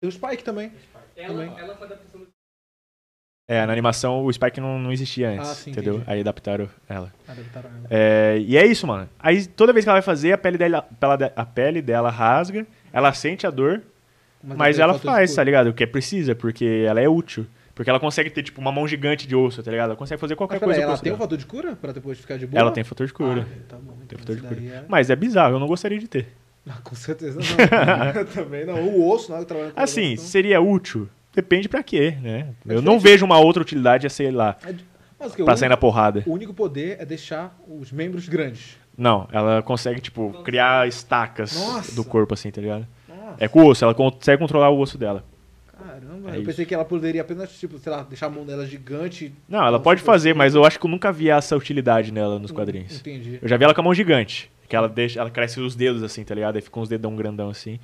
[0.00, 0.72] Tem o Spike também.
[1.14, 1.48] também.
[3.52, 5.94] É, na animação o Spike não, não existia antes, Ah, sim, entendeu?
[5.96, 6.10] entendi.
[6.10, 7.12] Aí adaptaram ela.
[7.26, 7.86] Adaptaram ela.
[7.90, 9.08] É, e é isso, mano.
[9.18, 10.86] Aí toda vez que ela vai fazer, a pele dela,
[11.34, 13.82] a pele dela rasga, ela sente a dor,
[14.42, 15.66] mas tem ela faz, tá ligado?
[15.70, 17.44] O que é precisa, porque ela é útil.
[17.74, 19.88] Porque ela consegue ter, tipo, uma mão gigante de osso, tá ligado?
[19.88, 22.36] Ela consegue fazer qualquer Mas coisa ela tem um fator de cura pra depois ficar
[22.36, 22.60] de boa?
[22.60, 23.46] Ela tem fator de cura.
[23.50, 23.92] Ah, tá bom.
[23.92, 24.60] tem Então, fator de cura.
[24.60, 26.28] é- Mas é bizarro, eu não gostaria de ter.
[26.68, 28.24] Ah, com certeza não.
[28.34, 28.80] Também não.
[28.82, 29.40] O osso, né?
[29.40, 31.08] Eu trabalho com Assim, seria útil?
[31.34, 32.48] Depende pra quê, né?
[32.68, 34.74] É Eu não vejo uma outra utilidade a sei lá, então-
[35.18, 36.22] Mas que, pra sair na porrada.
[36.26, 38.76] o único poder é deixar os membros grandes.
[38.96, 41.94] Não, ela consegue, tipo, criar estacas Nossa.
[41.94, 42.86] do corpo, assim, tá ligado?
[43.08, 45.24] Nossa, É com o osso, ela consegue controlar o osso dela.
[45.78, 46.30] caramba.
[46.30, 46.44] É eu isso.
[46.46, 49.32] pensei que ela poderia apenas, tipo, sei lá, deixar a mão dela gigante.
[49.48, 52.50] Não, ela pode fazer, mas eu acho que eu nunca vi essa utilidade nela nos
[52.50, 52.98] quadrinhos.
[53.00, 53.38] Entendi.
[53.40, 54.50] Eu já vi ela com a mão gigante.
[54.68, 56.56] Que ela deixa, ela cresce os dedos assim, tá ligado?
[56.56, 57.80] Aí fica uns dedão grandão assim.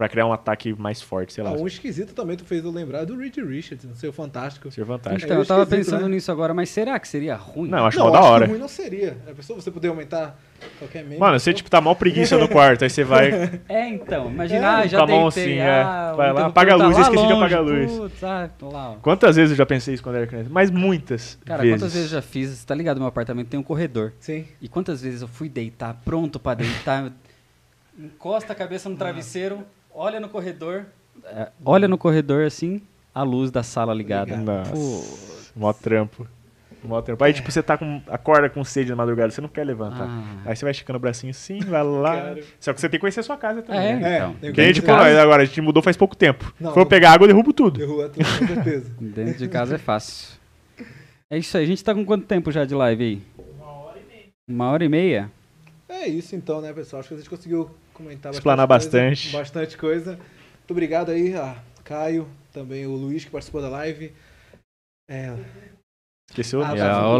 [0.00, 1.50] Pra criar um ataque mais forte, sei lá.
[1.50, 4.70] Ah, um esquisito também tu fez eu lembrar do Reed Richards, o Fantástico.
[4.70, 5.26] Ser fantástico.
[5.26, 6.14] Então, É eu tava pensando né?
[6.14, 7.68] nisso agora, mas será que seria ruim?
[7.68, 8.44] Não, acho não, da acho hora.
[8.46, 9.18] que ruim não seria.
[9.30, 10.40] A pessoa você poder aumentar
[10.78, 11.20] qualquer membro.
[11.20, 13.60] Mano, você tipo tá mal preguiça no quarto, aí você vai.
[13.68, 15.82] É, então, imagina, É, ah, já com a mão deitei, assim, é.
[15.82, 17.92] ah, o Vai lá, interruptor apaga a tá luz, eu esqueci de apagar a luz.
[17.92, 18.96] Putz, ah, lá.
[19.02, 20.48] Quantas vezes eu já pensei isso quando era criança?
[20.50, 21.38] Mas muitas.
[21.44, 21.78] Cara, vezes.
[21.78, 22.48] quantas vezes eu já fiz?
[22.48, 22.96] Você tá ligado?
[22.96, 24.14] Meu apartamento tem um corredor.
[24.18, 24.46] Sim.
[24.62, 27.12] E quantas vezes eu fui deitar, pronto pra deitar,
[27.98, 29.62] encosta a cabeça no travesseiro,
[29.94, 30.86] olha no corredor,
[31.24, 32.80] é, olha no corredor assim,
[33.14, 34.36] a luz da sala ligada.
[34.36, 34.72] Nossa.
[34.72, 35.04] Pô,
[35.56, 36.26] Mó trampo.
[36.82, 37.22] Mó trampo.
[37.22, 38.00] Aí, tipo, você tá com.
[38.08, 40.06] acorda com sede na madrugada, você não quer levantar.
[40.08, 40.42] Ah.
[40.46, 42.34] Aí você vai esticando o bracinho assim, vai lá.
[42.58, 43.80] Só que você tem que conhecer a sua casa também.
[43.80, 44.16] É, né?
[44.16, 44.34] então.
[44.34, 46.54] tem Que a gente, tipo, nós agora, a gente mudou faz pouco tempo.
[46.58, 47.78] Não, For não- pegar água, eu derrubo tudo.
[47.78, 48.90] Derruba tudo, com certeza.
[48.98, 50.38] Dentro de casa é fácil.
[51.28, 51.64] É isso aí.
[51.64, 53.22] A gente tá com quanto tempo já de live aí?
[53.56, 54.26] Uma hora e meia.
[54.48, 55.30] Uma hora e meia?
[55.88, 57.00] É isso então, né, pessoal?
[57.00, 59.24] Acho que a gente conseguiu comentar Explanar bastante.
[59.24, 60.10] Coisa, bastante coisa.
[60.12, 64.12] Muito obrigado aí a Caio, também o Luiz que participou da live.
[65.08, 65.36] É,
[66.30, 66.62] Esqueceu?
[66.62, 67.16] Ah, ô,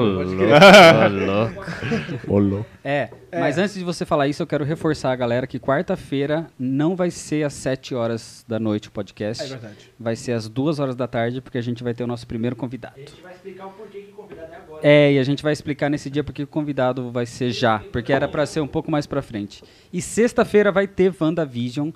[2.27, 2.67] pode louco.
[2.85, 3.41] É, É.
[3.41, 7.11] mas antes de você falar isso, eu quero reforçar a galera que quarta-feira não vai
[7.11, 9.43] ser às 7 horas da noite o podcast.
[9.43, 9.91] é verdade.
[9.99, 12.55] Vai ser às 2 horas da tarde, porque a gente vai ter o nosso primeiro
[12.55, 12.95] convidado.
[12.97, 14.81] A gente vai explicar o porquê que convidado é agora.
[14.83, 18.13] É, e a gente vai explicar nesse dia porque o convidado vai ser já, porque
[18.13, 19.65] era pra ser um pouco mais pra frente.
[19.93, 21.91] E sexta-feira vai ter WandaVision,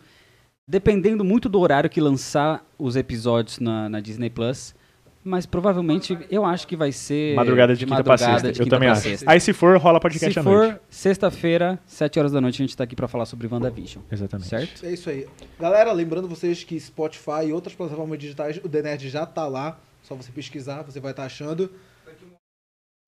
[0.66, 4.74] dependendo muito do horário que lançar os episódios na, na Disney Plus.
[5.24, 8.52] Mas provavelmente eu acho que vai ser Madrugada de, quinta pra madrugada sexta.
[8.52, 9.02] de Eu quinta também pra acho.
[9.08, 9.30] sexta.
[9.30, 10.72] Aí se for, rola podcast Se à noite.
[10.74, 14.04] for sexta-feira, 7 horas da noite, a gente tá aqui pra falar sobre WandaVision.
[14.12, 14.48] Exatamente.
[14.48, 14.84] Certo?
[14.86, 15.26] É isso aí.
[15.58, 19.78] Galera, lembrando vocês que Spotify e outras plataformas digitais, o The Nerd já tá lá.
[20.02, 21.70] Só você pesquisar, você vai estar achando.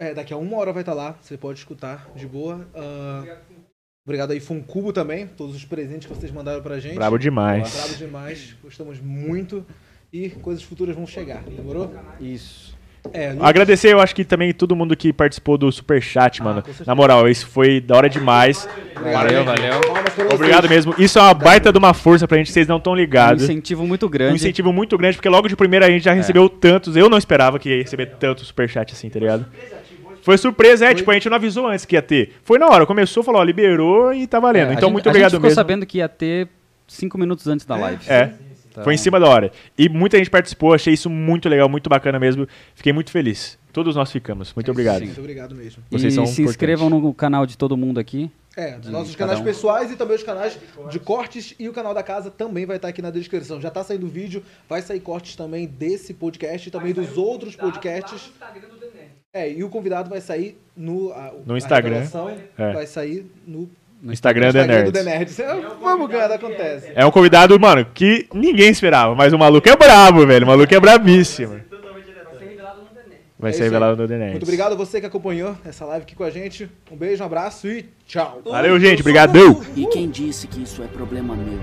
[0.00, 1.16] É, daqui a uma hora vai estar lá.
[1.20, 2.66] Você pode escutar de boa.
[2.74, 3.38] Ah,
[4.06, 5.26] obrigado aí, Funcubo também.
[5.26, 6.94] Todos os presentes que vocês mandaram pra gente.
[6.96, 7.72] Brabo demais.
[7.74, 8.54] Bravo demais.
[8.62, 9.64] Gostamos muito.
[10.24, 11.42] E coisas futuras vão chegar.
[11.44, 11.92] Demorou?
[12.20, 12.74] Isso.
[13.12, 16.60] É, Agradecer, eu acho que também todo mundo que participou do Superchat, mano.
[16.60, 16.88] com certeza.
[16.90, 18.68] Na moral, isso foi da hora demais.
[19.00, 19.74] Valeu, valeu.
[20.34, 20.92] Obrigado mesmo.
[20.98, 23.44] Isso é uma baita de uma força pra gente, vocês não estão Um ligados.
[23.44, 24.34] incentivo muito Um grande.
[24.34, 26.96] incentivo muito grande, porque logo de primeira a gente já recebeu tantos.
[26.96, 29.46] Eu não esperava que ia receber tanto superchat assim, tá ligado?
[30.22, 32.32] Foi surpresa, é, tipo, a gente não avisou antes que ia ter.
[32.42, 34.66] Foi na hora, começou, falou, ó, liberou e tá valendo.
[34.66, 35.54] É, a então, gente- muito a obrigado gente ficou mesmo.
[35.54, 36.48] sabendo que ia ter
[36.88, 38.02] 5 minutos antes da live.
[38.08, 38.30] É,
[38.76, 39.50] Então, foi em cima da hora.
[39.78, 42.46] E muita gente participou, achei isso muito legal, muito bacana mesmo.
[42.74, 43.58] Fiquei muito feliz.
[43.72, 44.52] Todos nós ficamos.
[44.54, 45.02] Muito obrigado.
[45.02, 45.82] Muito obrigado mesmo.
[45.90, 46.50] Vocês e são se importantes.
[46.50, 48.30] inscrevam no canal de todo mundo aqui.
[48.56, 49.44] É, De nossos cada canais um.
[49.44, 50.58] pessoais e também os canais
[50.90, 53.60] de cortes e o canal da casa também vai estar aqui na descrição.
[53.60, 58.32] Já tá saindo vídeo, vai sair cortes também desse podcast e também dos outros podcasts.
[59.30, 62.06] É, e o convidado vai sair no, a- No a Instagram.
[62.56, 62.72] É.
[62.72, 63.68] Vai sair no
[64.02, 65.36] No Instagram, da Instagram do Nerds.
[65.36, 65.64] The Nerds.
[65.64, 66.92] É, Vamos, cara, acontece.
[66.94, 70.44] É um convidado, mano, que ninguém esperava, mas o maluco é brabo, velho.
[70.44, 71.60] O maluco é brabíssimo.
[73.38, 74.32] Vai É ser revelado no The Nerds.
[74.32, 76.70] Muito obrigado a você que acompanhou essa live aqui com a gente.
[76.90, 78.40] Um beijo, um abraço e tchau.
[78.44, 79.00] Valeu, gente.
[79.00, 79.60] Obrigadão.
[79.76, 81.58] E quem disse que isso é problema meu?